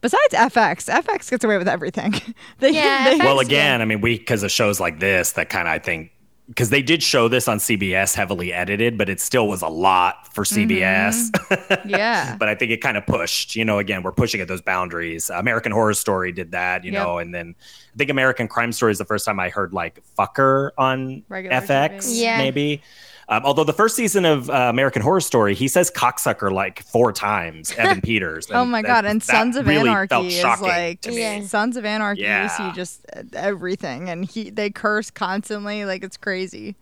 Besides 0.00 0.32
FX, 0.32 0.88
FX 1.02 1.28
gets 1.28 1.42
away 1.42 1.58
with 1.58 1.66
everything. 1.66 2.12
they, 2.60 2.70
Yeah, 2.70 3.04
they- 3.10 3.18
FX 3.18 3.24
Well, 3.24 3.40
again, 3.40 3.82
I 3.82 3.84
mean, 3.84 4.00
we 4.00 4.16
because 4.16 4.42
of 4.44 4.50
shows 4.52 4.78
like 4.78 5.00
this 5.00 5.32
that 5.32 5.48
kind 5.50 5.66
of 5.66 5.72
I 5.74 5.78
think 5.80 6.12
because 6.48 6.70
they 6.70 6.80
did 6.80 7.02
show 7.02 7.28
this 7.28 7.46
on 7.46 7.58
CBS 7.58 8.14
heavily 8.14 8.52
edited, 8.52 8.96
but 8.96 9.08
it 9.08 9.20
still 9.20 9.46
was 9.48 9.60
a 9.60 9.68
lot 9.68 10.32
for 10.32 10.44
mm-hmm. 10.44 10.70
CBS. 10.70 11.84
yeah. 11.84 12.36
but 12.38 12.48
I 12.48 12.54
think 12.54 12.72
it 12.72 12.78
kind 12.78 12.96
of 12.96 13.06
pushed. 13.06 13.54
You 13.54 13.64
know, 13.64 13.78
again, 13.78 14.02
we're 14.02 14.12
pushing 14.12 14.40
at 14.40 14.48
those 14.48 14.62
boundaries. 14.62 15.30
American 15.30 15.72
Horror 15.72 15.94
Story 15.94 16.32
did 16.32 16.52
that, 16.52 16.84
you 16.84 16.92
Yep. 16.92 17.02
know, 17.02 17.18
and 17.18 17.34
then 17.34 17.54
I 17.94 17.96
think 17.98 18.10
American 18.10 18.48
Crime 18.48 18.72
Story 18.72 18.92
is 18.92 18.98
the 18.98 19.04
first 19.04 19.26
time 19.26 19.38
I 19.38 19.50
heard 19.50 19.74
like 19.74 20.02
"fucker" 20.18 20.70
on 20.78 21.22
Regular 21.28 21.56
FX, 21.56 22.06
TV. 22.06 22.22
Yeah. 22.22 22.38
maybe. 22.38 22.82
Um, 23.30 23.44
although 23.44 23.64
the 23.64 23.74
first 23.74 23.94
season 23.94 24.24
of 24.24 24.48
uh, 24.48 24.54
American 24.70 25.02
Horror 25.02 25.20
Story, 25.20 25.54
he 25.54 25.68
says 25.68 25.90
"cocksucker" 25.90 26.50
like 26.50 26.82
four 26.84 27.12
times. 27.12 27.72
Evan 27.76 28.00
Peters. 28.00 28.48
Oh 28.50 28.64
my 28.64 28.80
god! 28.80 29.04
And 29.04 29.20
that 29.20 29.26
Sons 29.26 29.54
of 29.56 29.66
really 29.66 29.90
Anarchy 29.90 30.08
felt 30.08 30.26
is 30.26 30.60
like 30.62 31.02
to 31.02 31.10
me. 31.10 31.20
Yeah. 31.20 31.42
Sons 31.42 31.76
of 31.76 31.84
Anarchy. 31.84 32.22
You 32.22 32.26
Yeah. 32.28 32.46
see 32.48 32.72
just 32.74 33.04
uh, 33.14 33.22
everything, 33.34 34.08
and 34.08 34.24
he 34.24 34.48
they 34.48 34.70
curse 34.70 35.10
constantly, 35.10 35.84
like 35.84 36.02
it's 36.02 36.16
crazy. 36.16 36.74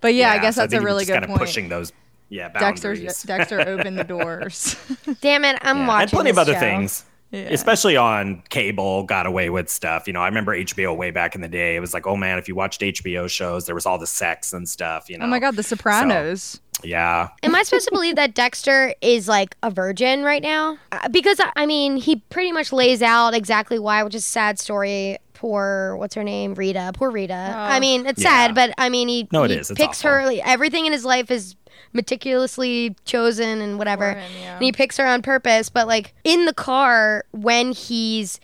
But 0.00 0.14
yeah, 0.14 0.30
I 0.30 0.38
guess 0.38 0.54
so 0.54 0.60
that's 0.60 0.70
think 0.70 0.82
a 0.82 0.86
really 0.86 1.00
just 1.04 1.08
good 1.08 1.14
kinda 1.14 1.26
point. 1.26 1.40
pushing 1.40 1.68
those, 1.68 1.92
yeah, 2.28 2.48
Dexter 2.50 2.94
boundaries. 2.94 3.22
Dexter 3.24 3.60
opened 3.68 3.98
the 3.98 4.04
doors. 4.16 4.76
Damn 5.20 5.44
it, 5.44 5.58
I'm 5.62 5.78
Yeah, 5.78 5.86
watching. 5.88 6.02
and 6.02 6.10
plenty 6.12 6.30
of 6.30 6.38
other 6.38 6.52
show. 6.54 6.60
things. 6.60 7.04
Especially 7.32 7.96
on 7.96 8.42
cable, 8.48 9.02
got 9.04 9.26
away 9.26 9.50
with 9.50 9.68
stuff. 9.68 10.06
You 10.06 10.12
know, 10.12 10.20
I 10.20 10.26
remember 10.28 10.56
HBO 10.56 10.96
way 10.96 11.10
back 11.10 11.34
in 11.34 11.40
the 11.40 11.48
day. 11.48 11.76
It 11.76 11.80
was 11.80 11.92
like, 11.94 12.06
oh 12.06 12.16
man, 12.16 12.38
if 12.38 12.48
you 12.48 12.54
watched 12.54 12.80
HBO 12.80 13.28
shows, 13.28 13.66
there 13.66 13.74
was 13.74 13.86
all 13.86 13.98
the 13.98 14.06
sex 14.06 14.52
and 14.52 14.68
stuff. 14.68 15.08
You 15.10 15.18
know. 15.18 15.24
Oh 15.24 15.28
my 15.28 15.38
god, 15.38 15.56
The 15.56 15.62
Sopranos. 15.62 16.60
Yeah. 16.84 17.28
Am 17.42 17.56
I 17.56 17.64
supposed 17.64 17.86
to 17.86 17.90
believe 17.92 18.14
that 18.16 18.34
Dexter 18.34 18.94
is 19.00 19.26
like 19.26 19.56
a 19.64 19.70
virgin 19.70 20.22
right 20.22 20.42
now? 20.42 20.78
Uh, 20.92 21.08
Because 21.08 21.40
I 21.56 21.66
mean, 21.66 21.96
he 21.96 22.16
pretty 22.30 22.52
much 22.52 22.72
lays 22.72 23.02
out 23.02 23.34
exactly 23.34 23.80
why, 23.80 24.02
which 24.04 24.14
is 24.14 24.22
a 24.22 24.28
sad 24.28 24.60
story. 24.60 25.18
Poor, 25.34 25.96
what's 25.96 26.14
her 26.14 26.22
name? 26.24 26.54
Rita. 26.54 26.92
Poor 26.94 27.10
Rita. 27.10 27.34
I 27.56 27.80
mean, 27.80 28.06
it's 28.06 28.22
Yeah. 28.22 28.28
sad, 28.28 28.54
but 28.54 28.74
I 28.78 28.88
mean, 28.90 29.08
he, 29.08 29.28
No, 29.32 29.42
it 29.44 29.50
he 29.50 29.56
is. 29.56 29.70
It's 29.72 29.78
picks 29.80 30.00
awful. 30.04 30.10
her. 30.18 30.26
like, 30.26 30.40
everything 30.46 30.86
in 30.86 30.92
his 30.92 31.04
life 31.04 31.30
is 31.32 31.56
meticulously 31.92 32.96
chosen 33.04 33.60
and 33.60 33.78
whatever. 33.78 34.12
Poor 34.12 34.20
him, 34.22 34.32
yeah. 34.42 34.54
And 34.54 34.62
he 34.64 34.72
picks 34.72 34.96
her 34.96 35.06
on 35.06 35.22
purpose. 35.22 35.68
But 35.68 35.86
like 35.86 36.14
in 36.24 36.44
the 36.46 36.54
car 36.54 37.24
when 37.32 37.72
he's 37.72 38.40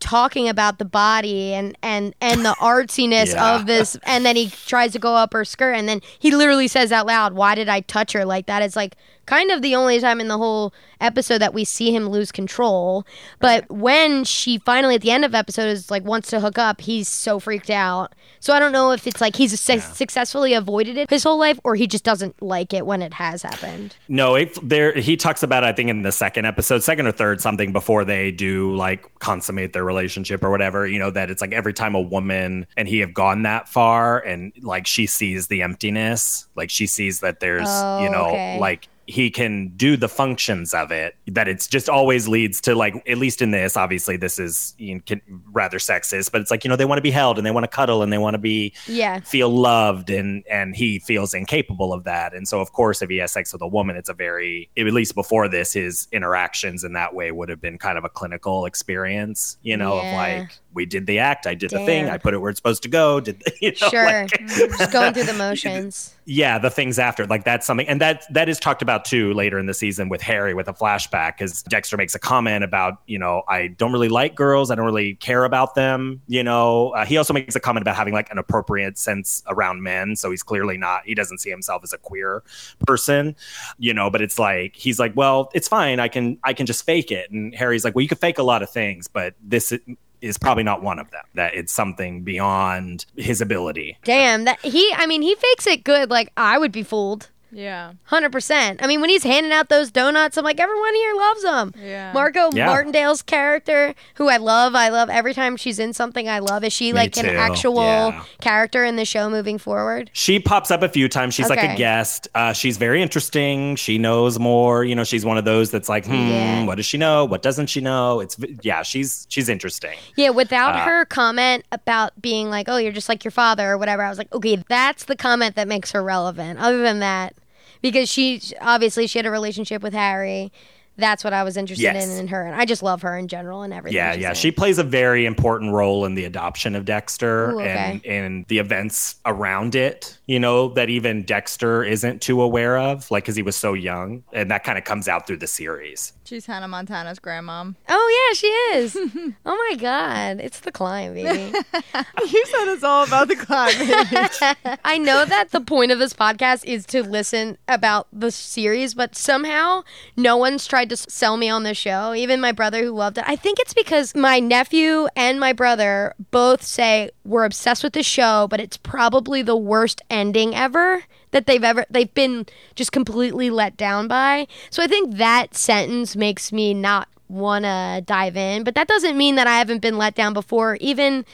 talking 0.00 0.48
about 0.48 0.78
the 0.78 0.84
body 0.84 1.52
and 1.54 1.76
and 1.82 2.14
and 2.20 2.44
the 2.44 2.54
artsiness 2.60 3.32
Yeah. 3.34 3.56
of 3.56 3.66
this 3.66 3.96
and 4.04 4.24
then 4.24 4.36
he 4.36 4.48
tries 4.48 4.92
to 4.92 5.00
go 5.00 5.16
up 5.16 5.32
her 5.32 5.44
skirt 5.44 5.72
and 5.72 5.88
then 5.88 6.02
he 6.20 6.30
literally 6.30 6.68
says 6.68 6.92
out 6.92 7.06
loud 7.06 7.32
why 7.32 7.56
did 7.56 7.68
i 7.68 7.80
touch 7.80 8.12
her 8.12 8.24
like 8.24 8.46
that 8.46 8.62
it's 8.62 8.76
like 8.76 8.94
kind 9.28 9.50
of 9.50 9.62
the 9.62 9.74
only 9.74 10.00
time 10.00 10.20
in 10.20 10.28
the 10.28 10.38
whole 10.38 10.72
episode 11.00 11.38
that 11.38 11.54
we 11.54 11.64
see 11.64 11.94
him 11.94 12.08
lose 12.08 12.32
control 12.32 13.06
but 13.38 13.68
when 13.70 14.24
she 14.24 14.58
finally 14.58 14.96
at 14.96 15.00
the 15.02 15.10
end 15.12 15.24
of 15.24 15.34
episode 15.34 15.68
is 15.68 15.90
like 15.90 16.02
wants 16.04 16.28
to 16.30 16.40
hook 16.40 16.58
up 16.58 16.80
he's 16.80 17.06
so 17.08 17.38
freaked 17.38 17.70
out 17.70 18.14
so 18.40 18.52
i 18.52 18.58
don't 18.58 18.72
know 18.72 18.90
if 18.90 19.06
it's 19.06 19.20
like 19.20 19.36
he's 19.36 19.58
su- 19.60 19.78
successfully 19.78 20.54
avoided 20.54 20.96
it 20.96 21.08
his 21.10 21.22
whole 21.22 21.38
life 21.38 21.60
or 21.62 21.76
he 21.76 21.86
just 21.86 22.02
doesn't 22.02 22.34
like 22.42 22.72
it 22.72 22.84
when 22.86 23.00
it 23.02 23.12
has 23.12 23.42
happened 23.42 23.94
No, 24.08 24.34
it, 24.34 24.58
there 24.66 24.92
he 24.98 25.16
talks 25.16 25.42
about 25.42 25.62
I 25.62 25.72
think 25.72 25.90
in 25.90 26.02
the 26.02 26.10
second 26.12 26.46
episode, 26.46 26.82
second 26.82 27.06
or 27.06 27.12
third, 27.12 27.40
something 27.40 27.72
before 27.72 28.04
they 28.04 28.30
do 28.32 28.74
like 28.74 29.06
consummate 29.18 29.72
their 29.74 29.84
relationship 29.84 30.42
or 30.42 30.50
whatever. 30.50 30.86
You 30.86 30.98
know 30.98 31.10
that 31.10 31.30
it's 31.30 31.40
like 31.42 31.52
every 31.52 31.74
time 31.74 31.94
a 31.94 32.00
woman 32.00 32.66
and 32.76 32.88
he 32.88 32.98
have 33.00 33.12
gone 33.12 33.42
that 33.42 33.68
far, 33.68 34.18
and 34.20 34.52
like 34.62 34.86
she 34.86 35.06
sees 35.06 35.48
the 35.48 35.62
emptiness, 35.62 36.48
like 36.56 36.70
she 36.70 36.86
sees 36.86 37.20
that 37.20 37.40
there's 37.40 37.68
Oh, 37.68 38.02
you 38.02 38.08
know 38.10 38.28
okay. 38.30 38.58
like 38.58 38.88
he 39.08 39.30
can 39.30 39.68
do 39.74 39.96
the 39.96 40.08
functions 40.08 40.74
of 40.74 40.92
it 40.92 41.16
that 41.26 41.48
it's 41.48 41.66
just 41.66 41.88
always 41.88 42.28
leads 42.28 42.60
to 42.60 42.74
like 42.74 42.94
at 43.08 43.16
least 43.16 43.40
in 43.40 43.50
this 43.52 43.74
obviously 43.74 44.18
this 44.18 44.38
is 44.38 44.74
you 44.76 44.94
know, 44.96 45.00
can, 45.06 45.22
rather 45.50 45.78
sexist 45.78 46.30
but 46.30 46.42
it's 46.42 46.50
like 46.50 46.62
you 46.62 46.68
know 46.68 46.76
they 46.76 46.84
want 46.84 46.98
to 46.98 47.02
be 47.02 47.10
held 47.10 47.38
and 47.38 47.46
they 47.46 47.50
want 47.50 47.64
to 47.64 47.68
cuddle 47.68 48.02
and 48.02 48.12
they 48.12 48.18
want 48.18 48.34
to 48.34 48.38
be 48.38 48.70
yeah 48.86 49.18
feel 49.20 49.48
loved 49.48 50.10
and 50.10 50.44
and 50.50 50.76
he 50.76 50.98
feels 50.98 51.32
incapable 51.32 51.94
of 51.94 52.04
that 52.04 52.34
and 52.34 52.46
so 52.46 52.60
of 52.60 52.72
course 52.72 53.00
if 53.00 53.08
he 53.08 53.16
has 53.16 53.32
sex 53.32 53.50
with 53.50 53.62
a 53.62 53.66
woman 53.66 53.96
it's 53.96 54.10
a 54.10 54.14
very 54.14 54.68
at 54.76 54.84
least 54.84 55.14
before 55.14 55.48
this 55.48 55.72
his 55.72 56.06
interactions 56.12 56.84
in 56.84 56.92
that 56.92 57.14
way 57.14 57.32
would 57.32 57.48
have 57.48 57.62
been 57.62 57.78
kind 57.78 57.96
of 57.96 58.04
a 58.04 58.10
clinical 58.10 58.66
experience 58.66 59.56
you 59.62 59.76
know 59.76 59.96
Yeah. 60.02 60.10
of 60.10 60.40
like 60.42 60.58
we 60.78 60.86
did 60.86 61.06
the 61.08 61.18
act 61.18 61.44
i 61.44 61.54
did 61.54 61.70
the 61.70 61.84
thing 61.84 62.08
i 62.08 62.16
put 62.16 62.32
it 62.32 62.38
where 62.38 62.50
it's 62.50 62.58
supposed 62.58 62.84
to 62.84 62.88
go 62.88 63.18
did 63.18 63.40
the, 63.40 63.52
you 63.60 63.72
know, 63.80 63.88
sure. 63.88 64.04
like- 64.04 64.30
just 64.46 64.92
going 64.92 65.12
through 65.12 65.24
the 65.24 65.32
motions. 65.38 66.14
Yeah 66.24 66.58
the 66.58 66.68
things 66.68 66.98
after 66.98 67.26
like 67.26 67.44
that's 67.44 67.66
something 67.66 67.88
and 67.88 68.00
that 68.00 68.32
that 68.32 68.48
is 68.48 68.60
talked 68.60 68.82
about 68.82 69.04
too 69.04 69.32
later 69.32 69.58
in 69.58 69.64
the 69.64 69.72
season 69.72 70.10
with 70.10 70.20
harry 70.20 70.52
with 70.52 70.68
a 70.68 70.74
flashback 70.74 71.38
because 71.38 71.62
dexter 71.62 71.96
makes 71.96 72.14
a 72.14 72.18
comment 72.18 72.62
about 72.62 73.00
you 73.06 73.18
know 73.18 73.42
i 73.48 73.68
don't 73.68 73.92
really 73.92 74.10
like 74.10 74.34
girls 74.34 74.70
i 74.70 74.74
don't 74.74 74.84
really 74.84 75.14
care 75.14 75.44
about 75.44 75.74
them 75.74 76.20
you 76.28 76.44
know 76.44 76.90
uh, 76.90 77.06
he 77.06 77.16
also 77.16 77.32
makes 77.32 77.56
a 77.56 77.60
comment 77.60 77.82
about 77.82 77.96
having 77.96 78.12
like 78.12 78.30
an 78.30 78.36
appropriate 78.36 78.98
sense 78.98 79.42
around 79.48 79.82
men 79.82 80.14
so 80.14 80.30
he's 80.30 80.42
clearly 80.42 80.76
not 80.76 81.02
he 81.06 81.14
doesn't 81.14 81.38
see 81.38 81.50
himself 81.50 81.82
as 81.82 81.94
a 81.94 81.98
queer 81.98 82.42
person 82.86 83.34
you 83.78 83.94
know 83.94 84.10
but 84.10 84.20
it's 84.20 84.38
like 84.38 84.76
he's 84.76 84.98
like 84.98 85.16
well 85.16 85.50
it's 85.54 85.66
fine 85.66 85.98
i 85.98 86.08
can 86.08 86.38
i 86.44 86.52
can 86.52 86.66
just 86.66 86.84
fake 86.84 87.10
it 87.10 87.30
and 87.30 87.54
harry's 87.54 87.84
like 87.84 87.94
well 87.94 88.02
you 88.02 88.08
can 88.08 88.18
fake 88.18 88.36
a 88.36 88.42
lot 88.42 88.62
of 88.62 88.68
things 88.68 89.08
but 89.08 89.34
this 89.42 89.72
is 90.20 90.38
probably 90.38 90.64
not 90.64 90.82
one 90.82 90.98
of 90.98 91.10
them 91.10 91.22
that 91.34 91.54
it's 91.54 91.72
something 91.72 92.22
beyond 92.22 93.06
his 93.16 93.40
ability 93.40 93.96
Damn, 94.04 94.44
that 94.44 94.60
he 94.60 94.92
I 94.96 95.06
mean 95.06 95.22
he 95.22 95.34
fakes 95.34 95.66
it 95.66 95.84
good 95.84 96.10
like 96.10 96.32
I 96.36 96.58
would 96.58 96.72
be 96.72 96.82
fooled. 96.82 97.30
Yeah. 97.50 97.92
100%. 98.10 98.76
I 98.82 98.86
mean 98.86 99.00
when 99.00 99.10
he's 99.10 99.22
handing 99.22 99.52
out 99.52 99.68
those 99.68 99.90
donuts 99.90 100.36
I'm 100.36 100.44
like 100.44 100.60
everyone 100.60 100.94
here 100.94 101.14
loves 101.14 101.42
them. 101.42 101.72
Yeah. 101.82 102.12
Margo 102.12 102.50
Yeah. 102.52 102.66
Martindale's 102.66 103.22
character 103.22 103.94
who 104.14 104.28
I 104.28 104.36
love. 104.36 104.74
I 104.74 104.88
love 104.90 105.08
every 105.08 105.34
time 105.34 105.56
she's 105.56 105.78
in 105.78 105.92
something 105.92 106.28
I 106.28 106.40
love. 106.40 106.64
Is 106.64 106.72
she 106.72 106.92
like 106.92 107.16
an 107.16 107.26
actual 107.26 107.76
Yeah. 107.82 108.22
character 108.40 108.84
in 108.84 108.96
the 108.96 109.04
show 109.04 109.30
moving 109.30 109.58
forward? 109.58 110.10
She 110.12 110.38
pops 110.40 110.70
up 110.70 110.82
a 110.82 110.88
few 110.88 111.08
times. 111.08 111.34
She's 111.34 111.48
like 111.48 111.62
a 111.62 111.74
guest. 111.76 112.28
Uh, 112.34 112.52
she's 112.52 112.76
very 112.76 113.00
interesting. 113.02 113.76
She 113.76 113.98
knows 113.98 114.38
more. 114.38 114.84
You 114.84 114.94
know, 114.94 115.04
she's 115.04 115.24
one 115.24 115.38
of 115.38 115.44
those 115.44 115.70
that's 115.70 115.88
like, 115.88 116.06
hmm, 116.06 116.12
Yeah. 116.14 116.64
what 116.64 116.74
does 116.76 116.86
she 116.86 116.98
know? 116.98 117.24
What 117.24 117.42
doesn't 117.42 117.68
she 117.68 117.80
know? 117.80 118.20
It's 118.20 118.36
yeah, 118.62 118.82
she's 118.82 119.26
she's 119.30 119.48
interesting. 119.48 119.96
Yeah, 120.16 120.30
without 120.30 120.74
Uh, 120.74 120.78
her 120.84 121.04
comment 121.06 121.64
about 121.72 122.20
being 122.20 122.50
like, 122.50 122.68
"Oh, 122.68 122.76
you're 122.76 122.92
just 122.92 123.08
like 123.08 123.24
your 123.24 123.30
father" 123.30 123.70
or 123.72 123.78
whatever, 123.78 124.02
I 124.02 124.08
was 124.08 124.18
like, 124.18 124.32
"Okay, 124.34 124.62
that's 124.68 125.04
the 125.04 125.16
comment 125.16 125.54
that 125.56 125.66
makes 125.68 125.92
her 125.92 126.02
relevant." 126.02 126.58
Other 126.58 126.82
than 126.82 126.98
that, 127.00 127.34
because 127.80 128.08
she 128.08 128.40
obviously 128.60 129.06
she 129.06 129.18
had 129.18 129.26
a 129.26 129.30
relationship 129.30 129.82
with 129.82 129.94
Harry, 129.94 130.52
that's 130.98 131.24
what 131.24 131.32
I 131.32 131.44
was 131.44 131.56
interested 131.56 131.82
Yes. 131.84 132.04
in 132.08 132.18
in 132.18 132.28
her, 132.28 132.42
and 132.44 132.54
I 132.54 132.64
just 132.64 132.82
love 132.82 133.02
her 133.02 133.16
in 133.16 133.28
general 133.28 133.62
and 133.62 133.72
everything. 133.72 133.96
Yeah, 133.96 134.12
yeah. 134.14 134.30
in. 134.30 134.34
She 134.34 134.50
plays 134.50 134.78
a 134.78 134.84
very 134.84 135.24
important 135.24 135.72
role 135.72 136.04
in 136.04 136.14
the 136.14 136.24
adoption 136.24 136.74
of 136.74 136.84
Dexter 136.84 137.52
Ooh, 137.52 137.60
and 137.60 138.00
okay. 138.00 138.18
and 138.18 138.44
the 138.48 138.58
events 138.58 139.16
around 139.24 139.74
it. 139.74 140.18
You 140.26 140.38
know 140.40 140.68
that 140.74 140.90
even 140.90 141.22
Dexter 141.22 141.82
isn't 141.84 142.20
too 142.20 142.42
aware 142.42 142.76
of, 142.76 143.10
like 143.10 143.24
because 143.24 143.36
he 143.36 143.42
was 143.42 143.56
so 143.56 143.72
young, 143.72 144.24
and 144.32 144.50
that 144.50 144.64
kind 144.64 144.76
of 144.76 144.84
comes 144.84 145.08
out 145.08 145.26
through 145.26 145.38
the 145.38 145.46
series. 145.46 146.12
She's 146.24 146.44
Hannah 146.44 146.68
Montana's 146.68 147.18
grandmom. 147.18 147.74
Oh 147.88 148.28
yeah, 148.28 148.34
she 148.34 148.46
is. 148.78 148.96
oh 149.46 149.68
my 149.70 149.76
god, 149.76 150.40
it's 150.40 150.60
the 150.60 150.70
climb, 150.72 151.14
baby. 151.14 151.52
you 151.72 152.46
said 152.46 152.68
it's 152.68 152.84
all 152.84 153.04
about 153.04 153.28
the 153.28 153.36
climate. 153.36 154.78
I 154.84 154.98
know 154.98 155.24
that 155.24 155.52
the 155.52 155.60
point 155.62 155.90
of 155.90 155.98
this 155.98 156.12
podcast 156.12 156.64
is 156.66 156.84
to 156.86 157.02
listen 157.02 157.56
about 157.66 158.08
the 158.12 158.30
series, 158.30 158.94
but 158.94 159.16
somehow 159.16 159.84
no 160.16 160.36
one's 160.36 160.66
tried 160.66 160.87
to 160.88 160.96
sell 160.96 161.36
me 161.36 161.48
on 161.48 161.62
the 161.62 161.74
show. 161.74 162.14
Even 162.14 162.40
my 162.40 162.52
brother 162.52 162.82
who 162.82 162.90
loved 162.90 163.18
it. 163.18 163.24
I 163.26 163.36
think 163.36 163.58
it's 163.58 163.74
because 163.74 164.14
my 164.14 164.40
nephew 164.40 165.08
and 165.16 165.38
my 165.38 165.52
brother 165.52 166.14
both 166.30 166.62
say 166.62 167.10
we're 167.24 167.44
obsessed 167.44 167.84
with 167.84 167.92
the 167.92 168.02
show, 168.02 168.46
but 168.48 168.60
it's 168.60 168.76
probably 168.76 169.42
the 169.42 169.56
worst 169.56 170.02
ending 170.10 170.54
ever 170.54 171.04
that 171.30 171.46
they've 171.46 171.64
ever 171.64 171.84
they've 171.90 172.12
been 172.14 172.46
just 172.74 172.92
completely 172.92 173.50
let 173.50 173.76
down 173.76 174.08
by. 174.08 174.46
So 174.70 174.82
I 174.82 174.86
think 174.86 175.16
that 175.16 175.54
sentence 175.54 176.16
makes 176.16 176.52
me 176.52 176.74
not 176.74 177.08
want 177.28 177.64
to 177.64 178.02
dive 178.06 178.36
in, 178.36 178.64
but 178.64 178.74
that 178.74 178.88
doesn't 178.88 179.16
mean 179.16 179.34
that 179.36 179.46
I 179.46 179.58
haven't 179.58 179.82
been 179.82 179.98
let 179.98 180.14
down 180.14 180.32
before. 180.32 180.76
Even 180.80 181.24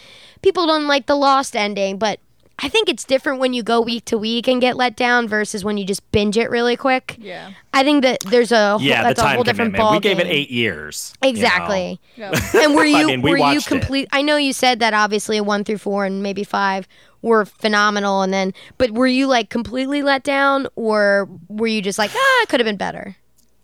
people 0.43 0.67
don't 0.67 0.87
like 0.87 1.07
the 1.07 1.15
lost 1.15 1.55
ending, 1.55 1.99
but 1.99 2.21
I 2.59 2.69
think 2.69 2.89
it's 2.89 3.05
different 3.05 3.41
when 3.41 3.53
you 3.53 3.63
go 3.65 3.81
week 3.81 4.05
to 4.07 4.17
week 4.19 4.47
and 4.47 4.61
get 4.61 4.77
let 4.77 4.97
down 4.97 5.27
versus 5.27 5.65
when 5.65 5.77
you 5.77 5.85
just 5.85 6.09
binge 6.13 6.37
it 6.39 6.51
really 6.51 6.77
quick. 6.77 7.17
yeah. 7.21 7.51
I 7.73 7.83
think 7.83 8.03
that 8.05 8.21
there's 8.21 8.53
a 8.53 8.79
whole, 8.79 8.81
Yeah, 8.81 9.03
the 9.03 9.09
that's 9.09 9.21
a 9.21 9.29
whole 9.35 9.43
different 9.43 9.75
commitment. 9.75 9.77
ball 9.79 9.93
We 9.95 10.01
gave 10.01 10.19
it 10.21 10.25
game. 10.25 10.33
eight 10.33 10.51
years. 10.51 11.13
you 11.21 11.27
know. 11.27 11.31
Exactly. 11.31 12.01
Yeah. 12.17 12.31
And 12.55 12.75
were 12.77 12.83
I 12.85 12.87
you 13.01 13.07
mean, 13.09 13.23
we 13.23 13.31
were 13.33 13.37
you 13.39 13.43
watched 13.43 13.67
it. 13.67 13.71
complete? 13.81 14.09
I 14.13 14.23
know 14.23 14.37
you 14.37 14.53
said 14.53 14.79
that 14.79 14.95
obviously 14.95 15.41
one 15.41 15.65
through 15.65 15.79
four 15.79 16.05
and 16.07 16.23
maybe 16.23 16.45
five 16.45 16.87
were 17.23 17.45
phenomenal, 17.45 18.23
and 18.23 18.33
then 18.33 18.55
but 18.79 18.93
were 18.93 19.07
you 19.09 19.27
like 19.27 19.51
completely 19.51 20.03
let 20.03 20.23
down, 20.23 20.69
or 20.77 21.29
were 21.49 21.67
you 21.67 21.83
just 21.83 21.99
like 21.99 22.13
ah, 22.15 22.43
it 22.43 22.49
could 22.49 22.61
have 22.61 22.67
been 22.67 22.77
better? 22.77 23.17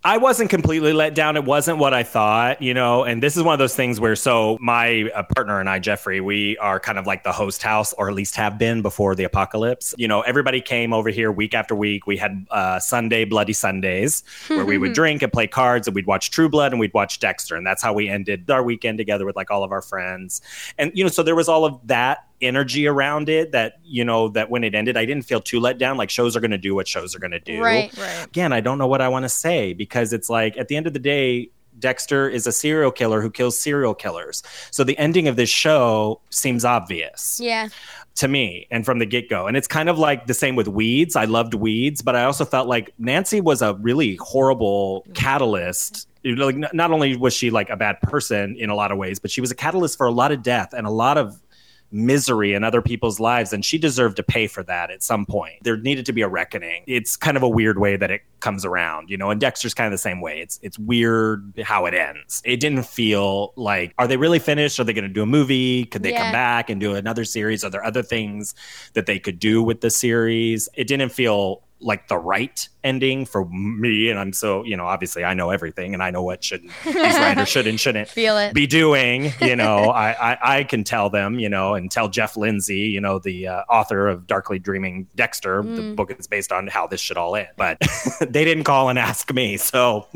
I 0.03 0.17
wasn't 0.17 0.49
completely 0.49 0.95
let 0.95 1.15
down. 1.15 1.37
It 1.37 1.45
wasn't 1.45 1.77
what 1.77 1.93
I 1.93 2.05
thought, 2.05 2.63
you 2.63 2.73
know. 2.73 3.05
And 3.05 3.23
this 3.23 3.37
is 3.37 3.43
one 3.43 3.53
of 3.53 3.59
those 3.59 3.77
things 3.77 4.01
where, 4.01 4.17
so 4.17 4.57
my 4.59 5.11
uh, 5.15 5.25
partner 5.35 5.61
and 5.61 5.69
I, 5.69 5.79
Jeffrey, 5.79 6.23
we 6.23 6.57
are 6.57 6.81
kind 6.81 6.99
of 6.99 7.07
like 7.07 7.23
the 7.23 7.33
host 7.33 7.63
house, 7.63 7.93
or 7.93 8.09
at 8.09 8.15
least 8.15 8.35
have 8.37 8.57
been 8.57 8.81
before 8.81 9.15
the 9.15 9.25
apocalypse. 9.25 9.95
You 9.99 10.09
know, 10.09 10.23
everybody 10.23 10.63
came 10.63 10.95
over 10.95 11.11
here 11.11 11.31
week 11.31 11.53
after 11.53 11.75
week. 11.75 12.07
We 12.07 12.17
had 12.17 12.47
uh, 12.51 12.79
Sunday 12.79 13.27
Bloody 13.27 13.53
Sundays 13.53 14.25
where 14.49 14.65
we 14.65 14.79
would 14.79 14.93
drink 14.95 15.21
and 15.21 15.31
play 15.31 15.47
cards, 15.47 15.87
and 15.87 15.95
we'd 15.95 16.07
watch 16.07 16.31
True 16.31 16.49
Blood 16.49 16.73
and 16.73 16.81
we'd 16.81 16.95
watch 16.95 17.21
Dexter, 17.21 17.55
and 17.55 17.67
that's 17.67 17.83
how 17.83 17.93
we 17.93 18.09
ended 18.09 18.51
our 18.51 18.63
weekend 18.63 18.97
together 18.97 19.27
with 19.27 19.37
like 19.37 19.51
all 19.51 19.63
of 19.63 19.71
our 19.71 19.83
friends. 19.83 20.41
And 20.79 20.93
you 20.95 21.05
know, 21.05 21.11
so 21.11 21.23
there 21.23 21.37
was 21.37 21.49
all 21.49 21.67
of 21.67 21.79
that 21.89 22.30
energy 22.43 22.87
around 22.87 23.29
it 23.29 23.53
that 23.53 23.75
you 23.85 24.05
know 24.05 24.29
that 24.29 24.51
when 24.51 24.65
it 24.65 24.75
ended, 24.75 24.97
I 24.97 25.05
didn't 25.05 25.25
feel 25.25 25.41
too 25.41 25.61
let 25.61 25.79
down. 25.79 25.97
Like 25.97 26.11
shows 26.11 26.37
are 26.37 26.41
going 26.41 26.51
to 26.51 26.59
do 26.59 26.75
what 26.75 26.87
shows 26.89 27.15
are 27.15 27.19
going 27.19 27.31
to 27.33 27.41
do 27.41 27.63
Right. 27.63 27.97
Right. 27.97 28.27
again, 28.27 28.53
I 28.53 28.61
don't 28.61 28.79
know 28.79 28.87
what 28.87 29.01
I 29.01 29.09
want 29.09 29.25
to 29.25 29.29
say 29.29 29.73
because 29.73 30.13
it's 30.13 30.31
like 30.31 30.57
at 30.57 30.69
the 30.69 30.77
end 30.77 30.87
of 30.87 30.93
the 30.93 30.99
day, 30.99 31.51
Dexter 31.79 32.29
is 32.29 32.47
a 32.47 32.53
serial 32.53 32.91
killer 32.91 33.23
who 33.23 33.31
kills 33.31 33.59
serial 33.59 33.95
killers. 33.95 34.43
So 34.71 34.85
the 34.85 34.99
ending 34.99 35.29
of 35.29 35.37
this 35.37 35.49
show 35.49 36.21
seems 36.29 36.63
obvious 36.65 37.41
Yeah. 37.43 37.69
to 38.17 38.29
me 38.29 38.67
and 38.71 38.85
from 38.85 38.99
the 38.99 39.07
get 39.07 39.31
go. 39.31 39.47
And 39.47 39.57
it's 39.57 39.69
kind 39.69 39.89
of 39.89 39.99
like 39.99 40.27
the 40.27 40.35
same 40.35 40.57
with 40.57 40.69
Weeds. 40.69 41.17
I 41.17 41.25
loved 41.25 41.55
Weeds, 41.55 42.03
but 42.03 42.15
I 42.17 42.25
also 42.25 42.45
felt 42.45 42.69
like 42.69 42.93
Nancy 42.99 43.41
was 43.41 43.63
a 43.63 43.75
really 43.81 44.17
horrible 44.17 45.07
catalyst. 45.15 46.07
Like, 46.23 46.57
not 46.75 46.91
only 46.91 47.17
was 47.17 47.33
she 47.33 47.49
like 47.51 47.71
a 47.71 47.77
bad 47.77 47.99
person 48.03 48.57
in 48.59 48.69
a 48.69 48.75
lot 48.75 48.93
of 48.93 48.99
ways, 48.99 49.19
but 49.19 49.31
she 49.31 49.41
was 49.41 49.51
a 49.51 49.55
catalyst 49.55 49.97
for 49.97 50.07
a 50.07 50.13
lot 50.13 50.33
of 50.33 50.43
death 50.43 50.75
and 50.77 50.87
a 50.87 50.91
lot 50.91 51.17
of 51.17 51.41
misery 51.93 52.55
in 52.55 52.65
other 52.65 52.83
people's 52.83 53.19
lives, 53.21 53.53
and 53.53 53.65
she 53.65 53.79
deserved 53.79 54.17
to 54.17 54.23
pay 54.23 54.47
for 54.47 54.63
that 54.65 54.91
at 54.91 55.03
some 55.03 55.27
point. 55.27 55.63
There 55.63 55.77
needed 55.77 56.07
to 56.07 56.13
be 56.13 56.23
a 56.23 56.29
reckoning. 56.29 56.85
It's 56.87 57.17
kind 57.17 57.37
of 57.37 57.43
a 57.43 57.49
weird 57.49 57.79
way 57.79 57.97
that 57.97 58.11
it 58.11 58.23
comes 58.41 58.65
around, 58.65 59.11
you 59.11 59.17
know. 59.17 59.31
And 59.31 59.41
Dexter's 59.41 59.75
kind 59.75 59.87
of 59.87 59.93
the 59.93 59.99
same 59.99 60.21
way. 60.21 60.41
It's 60.41 60.59
it's 60.63 60.79
weird 60.79 61.53
how 61.65 61.87
it 61.87 61.95
ends. 61.95 62.43
It 62.45 62.61
didn't 62.61 62.85
feel 62.85 63.53
like 63.57 63.95
are 63.99 64.07
they 64.07 64.17
really 64.17 64.39
finished? 64.39 64.79
Are 64.81 64.85
they 64.85 64.93
going 64.93 65.03
to 65.09 65.09
do 65.13 65.23
a 65.23 65.27
movie? 65.27 65.85
Could 65.85 66.03
they 66.03 66.13
Yeah. 66.13 66.23
come 66.25 66.33
back 66.33 66.71
and 66.71 66.81
do 66.81 66.95
another 66.95 67.25
series? 67.25 67.65
Are 67.65 67.71
there 67.71 67.85
other 67.85 68.03
things 68.03 68.55
that 68.95 69.07
they 69.07 69.19
could 69.19 69.39
do 69.39 69.63
with 69.63 69.81
the 69.81 69.91
series? 69.91 70.69
It 70.75 70.87
didn't 70.87 71.11
feel 71.13 71.63
like 71.81 72.09
the 72.09 72.19
right 72.19 72.69
ending 72.85 73.25
for 73.27 73.45
me 73.47 74.09
and 74.11 74.19
I'm 74.19 74.33
so 74.33 74.65
you 74.65 74.77
know 74.77 74.87
obviously 74.87 75.25
I 75.25 75.35
know 75.35 75.51
everything 75.51 75.93
and 75.95 76.03
I 76.03 76.11
know 76.11 76.23
what 76.23 76.43
should 76.45 76.63
these 76.85 76.95
writers 76.95 77.49
should 77.49 77.67
and 77.67 77.79
shouldn't 77.85 78.09
Feel 78.09 78.37
it. 78.39 78.55
be 78.55 78.67
doing 78.67 79.33
you 79.41 79.57
know 79.57 79.91
I, 79.91 80.33
I 80.33 80.39
I 80.59 80.65
can 80.65 80.85
tell 80.85 81.11
them 81.11 81.39
you 81.39 81.49
know 81.49 81.75
and 81.75 81.91
tell 81.91 82.09
Jeff 82.09 82.37
Lindsay 82.37 82.81
you 82.89 83.01
know 83.01 83.19
the 83.19 83.49
uh, 83.49 83.63
author 83.69 84.09
of 84.09 84.27
Darkly 84.27 84.59
Dreaming 84.59 85.07
Dexter 85.15 85.63
Mm. 85.63 85.77
the 85.77 85.95
book 85.95 86.11
is 86.19 86.27
based 86.27 86.53
on 86.53 86.67
how 86.69 86.87
this 86.87 87.01
should 87.01 87.17
all 87.19 87.35
end 87.37 87.49
but 87.57 87.79
they 88.21 88.45
didn't 88.45 88.65
call 88.65 88.89
and 88.89 88.99
ask 88.99 89.33
me 89.33 89.57
so. 89.57 90.07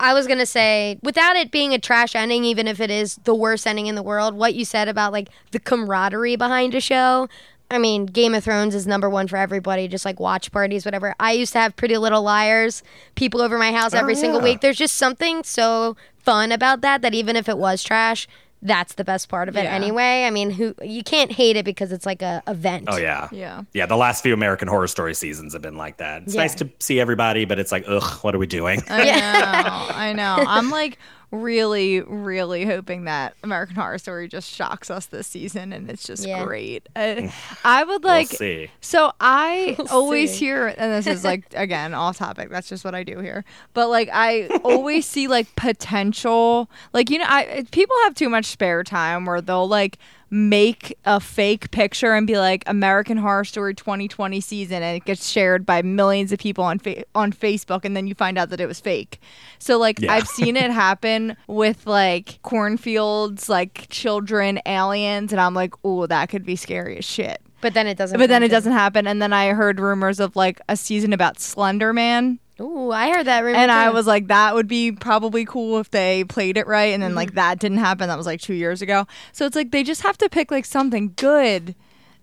I 0.00 0.14
was 0.14 0.26
gonna 0.26 0.46
say, 0.46 0.98
without 1.02 1.36
it 1.36 1.50
being 1.50 1.74
a 1.74 1.78
trash 1.78 2.14
ending, 2.14 2.44
even 2.44 2.66
if 2.66 2.80
it 2.80 2.90
is 2.90 3.16
the 3.24 3.34
worst 3.34 3.66
ending 3.66 3.86
in 3.86 3.94
the 3.94 4.02
world, 4.02 4.34
what 4.34 4.54
you 4.54 4.64
said 4.64 4.88
about 4.88 5.12
like 5.12 5.28
the 5.52 5.58
camaraderie 5.60 6.36
behind 6.36 6.74
a 6.74 6.80
show. 6.80 7.28
I 7.70 7.78
mean, 7.78 8.06
Game 8.06 8.34
of 8.34 8.42
Thrones 8.42 8.74
is 8.74 8.86
number 8.86 9.08
one 9.08 9.28
for 9.28 9.36
everybody, 9.36 9.86
just 9.88 10.04
like 10.04 10.18
watch 10.18 10.50
parties, 10.50 10.84
whatever. 10.84 11.14
I 11.20 11.32
used 11.32 11.52
to 11.52 11.60
have 11.60 11.76
Pretty 11.76 11.96
Little 11.98 12.22
Liars, 12.22 12.82
people 13.14 13.40
over 13.40 13.58
my 13.58 13.72
house 13.72 13.94
every 13.94 14.14
oh, 14.14 14.18
single 14.18 14.40
yeah. 14.40 14.44
week. 14.44 14.60
There's 14.60 14.76
just 14.78 14.96
something 14.96 15.44
so 15.44 15.96
fun 16.18 16.50
about 16.52 16.80
that 16.80 17.02
that 17.02 17.14
even 17.14 17.36
if 17.36 17.48
it 17.48 17.56
was 17.58 17.82
trash, 17.84 18.26
that's 18.62 18.94
the 18.94 19.04
best 19.04 19.28
part 19.30 19.48
of 19.48 19.56
it 19.56 19.64
Yeah. 19.64 19.70
anyway. 19.74 20.24
I 20.24 20.30
mean, 20.30 20.50
who 20.50 20.74
you 20.82 21.02
can't 21.02 21.32
hate 21.32 21.56
it 21.56 21.64
because 21.64 21.92
it's 21.92 22.04
like 22.04 22.20
a 22.22 22.42
event. 22.46 22.88
oh 22.88 22.98
yeah 22.98 23.28
Yeah. 23.32 23.62
yeah 23.72 23.86
the 23.86 23.96
last 23.96 24.22
few 24.22 24.34
American 24.34 24.68
Horror 24.68 24.86
Story 24.88 25.14
seasons 25.14 25.54
have 25.54 25.62
been 25.62 25.76
like 25.78 25.96
that 25.98 26.24
it's 26.24 26.34
Yeah. 26.34 26.42
nice 26.42 26.54
to 26.56 26.68
see 26.78 27.00
everybody 27.00 27.46
but 27.46 27.58
it's 27.58 27.72
like 27.72 27.84
ugh 27.88 28.18
what 28.22 28.34
are 28.34 28.38
we 28.38 28.46
doing 28.46 28.82
I 28.90 29.04
know. 29.04 29.94
I 29.96 30.12
know. 30.12 30.44
I'm 30.46 30.68
like 30.70 30.98
really, 31.30 32.00
really 32.00 32.64
hoping 32.64 33.04
that 33.04 33.34
American 33.44 33.76
Horror 33.76 33.98
Story 33.98 34.26
just 34.28 34.50
shocks 34.52 34.90
us 34.90 35.06
this 35.06 35.26
season 35.28 35.72
and 35.72 35.88
it's 35.90 36.04
just 36.06 36.26
Yeah. 36.26 36.44
great. 36.44 36.88
Uh, 36.96 37.28
I 37.64 37.84
would 37.84 38.02
like. 38.04 38.30
we'll 38.30 38.38
see 38.38 38.70
So 38.80 39.12
I 39.20 39.76
always 39.90 40.32
see. 40.32 40.38
hear, 40.46 40.66
and 40.68 40.92
this 40.92 41.06
is 41.06 41.24
like 41.24 41.44
again 41.54 41.94
off 41.94 42.18
topic. 42.18 42.50
That's 42.50 42.68
just 42.68 42.84
what 42.84 42.94
I 42.94 43.04
do 43.04 43.20
here. 43.20 43.44
But 43.74 43.88
like 43.90 44.08
I 44.12 44.48
always 44.64 45.06
see 45.06 45.28
like 45.28 45.54
potential, 45.56 46.68
like 46.92 47.10
you 47.10 47.18
know, 47.18 47.26
I 47.28 47.64
people 47.70 47.94
have 48.04 48.14
too 48.14 48.28
much 48.28 48.46
spare 48.46 48.82
time 48.82 49.24
where 49.26 49.40
they'll 49.40 49.68
like 49.68 49.98
make 50.30 50.96
a 51.04 51.18
fake 51.20 51.70
picture 51.72 52.14
and 52.14 52.26
be 52.26 52.38
like 52.38 52.62
American 52.66 53.16
Horror 53.16 53.44
Story 53.44 53.74
2020 53.74 54.40
season, 54.40 54.82
and 54.82 54.96
it 54.96 55.04
gets 55.04 55.28
shared 55.28 55.66
by 55.66 55.82
millions 55.82 56.32
of 56.32 56.38
people 56.38 56.64
on 56.64 56.78
fa- 56.78 57.04
on 57.14 57.32
Facebook, 57.32 57.84
and 57.84 57.96
then 57.96 58.06
you 58.06 58.14
find 58.14 58.38
out 58.38 58.50
that 58.50 58.60
it 58.60 58.66
was 58.66 58.80
fake. 58.80 59.20
So 59.58 59.78
like 59.78 59.98
Yeah. 60.00 60.12
I've 60.12 60.28
seen 60.28 60.56
it 60.56 60.70
happen 60.70 61.36
with 61.48 61.86
like 61.86 62.40
cornfields, 62.42 63.48
like 63.48 63.86
children, 63.90 64.60
aliens, 64.66 65.32
and 65.32 65.40
I'm 65.40 65.54
like, 65.54 65.74
oh, 65.84 66.06
that 66.06 66.28
could 66.28 66.44
be 66.44 66.56
scary 66.56 66.98
as 66.98 67.04
shit. 67.04 67.40
But 67.60 67.74
then 67.74 67.86
it 67.86 67.98
doesn't. 67.98 68.18
But 68.18 68.28
then 68.30 68.42
it 68.42 68.48
doesn't 68.48 68.72
happen. 68.72 69.06
And 69.06 69.20
then 69.20 69.32
I 69.32 69.48
heard 69.50 69.80
rumors 69.80 70.18
of 70.20 70.34
like 70.36 70.60
a 70.68 70.76
season 70.76 71.12
about 71.12 71.40
Slender 71.40 71.92
Man. 71.92 72.38
Ooh, 72.60 72.90
I 72.90 73.10
heard 73.10 73.26
that 73.26 73.40
rumor. 73.40 73.56
And 73.56 73.70
I 73.70 73.90
was 73.90 74.06
like, 74.06 74.28
that 74.28 74.54
would 74.54 74.68
be 74.68 74.92
probably 74.92 75.44
cool 75.44 75.78
if 75.78 75.90
they 75.90 76.24
played 76.24 76.56
it 76.56 76.66
right. 76.66 76.92
And 76.92 77.02
then 77.02 77.14
like 77.14 77.28
mm-hmm. 77.28 77.36
that 77.36 77.58
didn't 77.58 77.78
happen. 77.78 78.08
That 78.08 78.18
was 78.18 78.26
like 78.26 78.40
two 78.40 78.54
years 78.54 78.82
ago. 78.82 79.06
So 79.32 79.46
it's 79.46 79.56
like 79.56 79.70
they 79.70 79.82
just 79.82 80.02
have 80.02 80.18
to 80.18 80.28
pick 80.28 80.50
like 80.50 80.66
something 80.66 81.14
good 81.16 81.74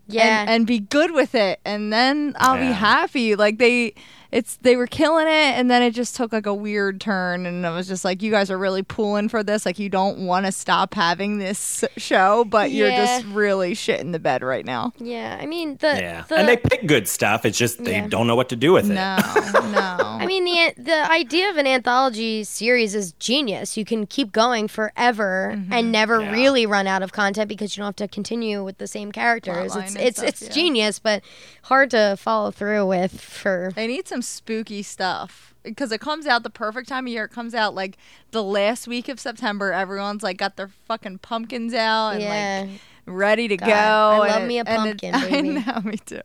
yeah. 0.07 0.41
and, 0.41 0.49
and 0.49 0.67
be 0.67 0.79
good 0.79 1.11
with 1.11 1.33
it. 1.33 1.59
And 1.65 1.91
then 1.91 2.35
I'll 2.37 2.59
be 2.59 2.71
happy. 2.71 3.35
Like 3.35 3.57
they 3.57 3.95
it's 4.31 4.57
they 4.57 4.75
were 4.75 4.87
killing 4.87 5.27
it 5.27 5.31
and 5.57 5.71
then 5.71 5.81
it 5.81 5.91
just 5.91 6.15
took 6.15 6.33
like 6.33 6.45
a 6.45 6.53
weird 6.53 6.99
turn 6.99 7.45
and 7.45 7.65
I 7.65 7.75
was 7.75 7.87
just 7.87 8.03
like 8.03 8.21
you 8.21 8.29
guys 8.31 8.51
are 8.51 8.57
really 8.57 8.83
pulling 8.83 9.29
for 9.29 9.41
this 9.43 9.65
like 9.65 9.79
you 9.79 9.89
don't 9.89 10.25
want 10.25 10.45
to 10.45 10.51
stop 10.51 10.93
having 10.93 11.37
this 11.37 11.83
show 11.97 12.43
but 12.45 12.71
you're 12.71 12.89
just 12.91 13.25
really 13.27 13.73
shit 13.73 13.99
in 14.01 14.11
the 14.11 14.19
bed 14.19 14.43
right 14.43 14.65
now. 14.65 14.91
yeah. 14.97 15.37
I 15.41 15.45
mean 15.45 15.77
the 15.77 15.87
yeah 15.87 16.23
the 16.27 16.37
and 16.39 16.47
they 16.47 16.57
pick 16.57 16.85
good 16.87 17.07
stuff 17.07 17.45
it's 17.45 17.57
just 17.57 17.83
they 17.83 17.91
Yeah. 17.93 18.07
don't 18.07 18.27
know 18.27 18.35
what 18.35 18.49
to 18.49 18.55
do 18.55 18.73
with 18.73 18.89
it 18.89 18.93
No, 18.93 19.17
no. 19.71 19.97
I 20.19 20.25
mean 20.25 20.43
the 20.45 20.81
the 20.81 21.11
idea 21.11 21.49
of 21.49 21.57
an 21.57 21.67
anthology 21.67 22.43
series 22.43 22.95
is 22.95 23.13
genius. 23.13 23.77
You 23.77 23.85
can 23.85 24.05
keep 24.05 24.31
going 24.31 24.67
forever 24.67 25.53
Mm-hmm. 25.55 25.73
and 25.73 25.91
never 25.91 26.19
Yeah. 26.21 26.31
really 26.31 26.65
run 26.65 26.87
out 26.87 27.01
of 27.03 27.11
content 27.13 27.47
because 27.47 27.75
you 27.77 27.81
don't 27.81 27.87
have 27.99 28.07
to 28.09 28.13
continue 28.13 28.63
with 28.63 28.77
the 28.77 28.87
same 28.87 29.11
characters. 29.11 29.73
Plotline 29.73 29.83
It's 29.85 29.95
it's 29.95 30.17
stuff, 30.17 30.29
it's 30.29 30.41
yeah. 30.43 30.49
genius, 30.51 30.99
but 30.99 31.23
hard 31.67 31.91
to 31.91 32.15
follow 32.17 32.49
through 32.49 32.85
with 32.85 33.19
for 33.19 33.71
They 33.75 33.87
need 33.87 34.07
some 34.07 34.21
spooky 34.21 34.81
stuff 34.81 35.53
because 35.63 35.91
it 35.91 35.99
comes 35.99 36.25
out 36.25 36.43
the 36.43 36.49
perfect 36.49 36.87
time 36.87 37.07
of 37.07 37.11
year. 37.11 37.25
It 37.25 37.31
comes 37.31 37.53
out 37.53 37.75
like 37.75 37.97
the 38.31 38.43
last 38.43 38.87
week 38.87 39.09
of 39.09 39.19
September. 39.19 39.73
Everyone's 39.73 40.23
like 40.23 40.37
got 40.37 40.55
their 40.55 40.69
fucking 40.69 41.19
pumpkins 41.19 41.73
out 41.73 42.11
and 42.11 42.21
yeah. 42.21 42.65
like 42.69 42.81
ready 43.07 43.47
to 43.47 43.57
God, 43.57 43.67
go. 43.67 43.73
I 43.73 44.11
and 44.27 44.31
love 44.33 44.41
it- 44.43 44.45
me 44.47 44.57
a 44.59 44.63
and 44.65 44.89
it- 44.89 45.01
pumpkin, 45.01 45.15
I 45.15 45.41
know, 45.41 45.81
me 45.89 45.97
too. 45.97 46.21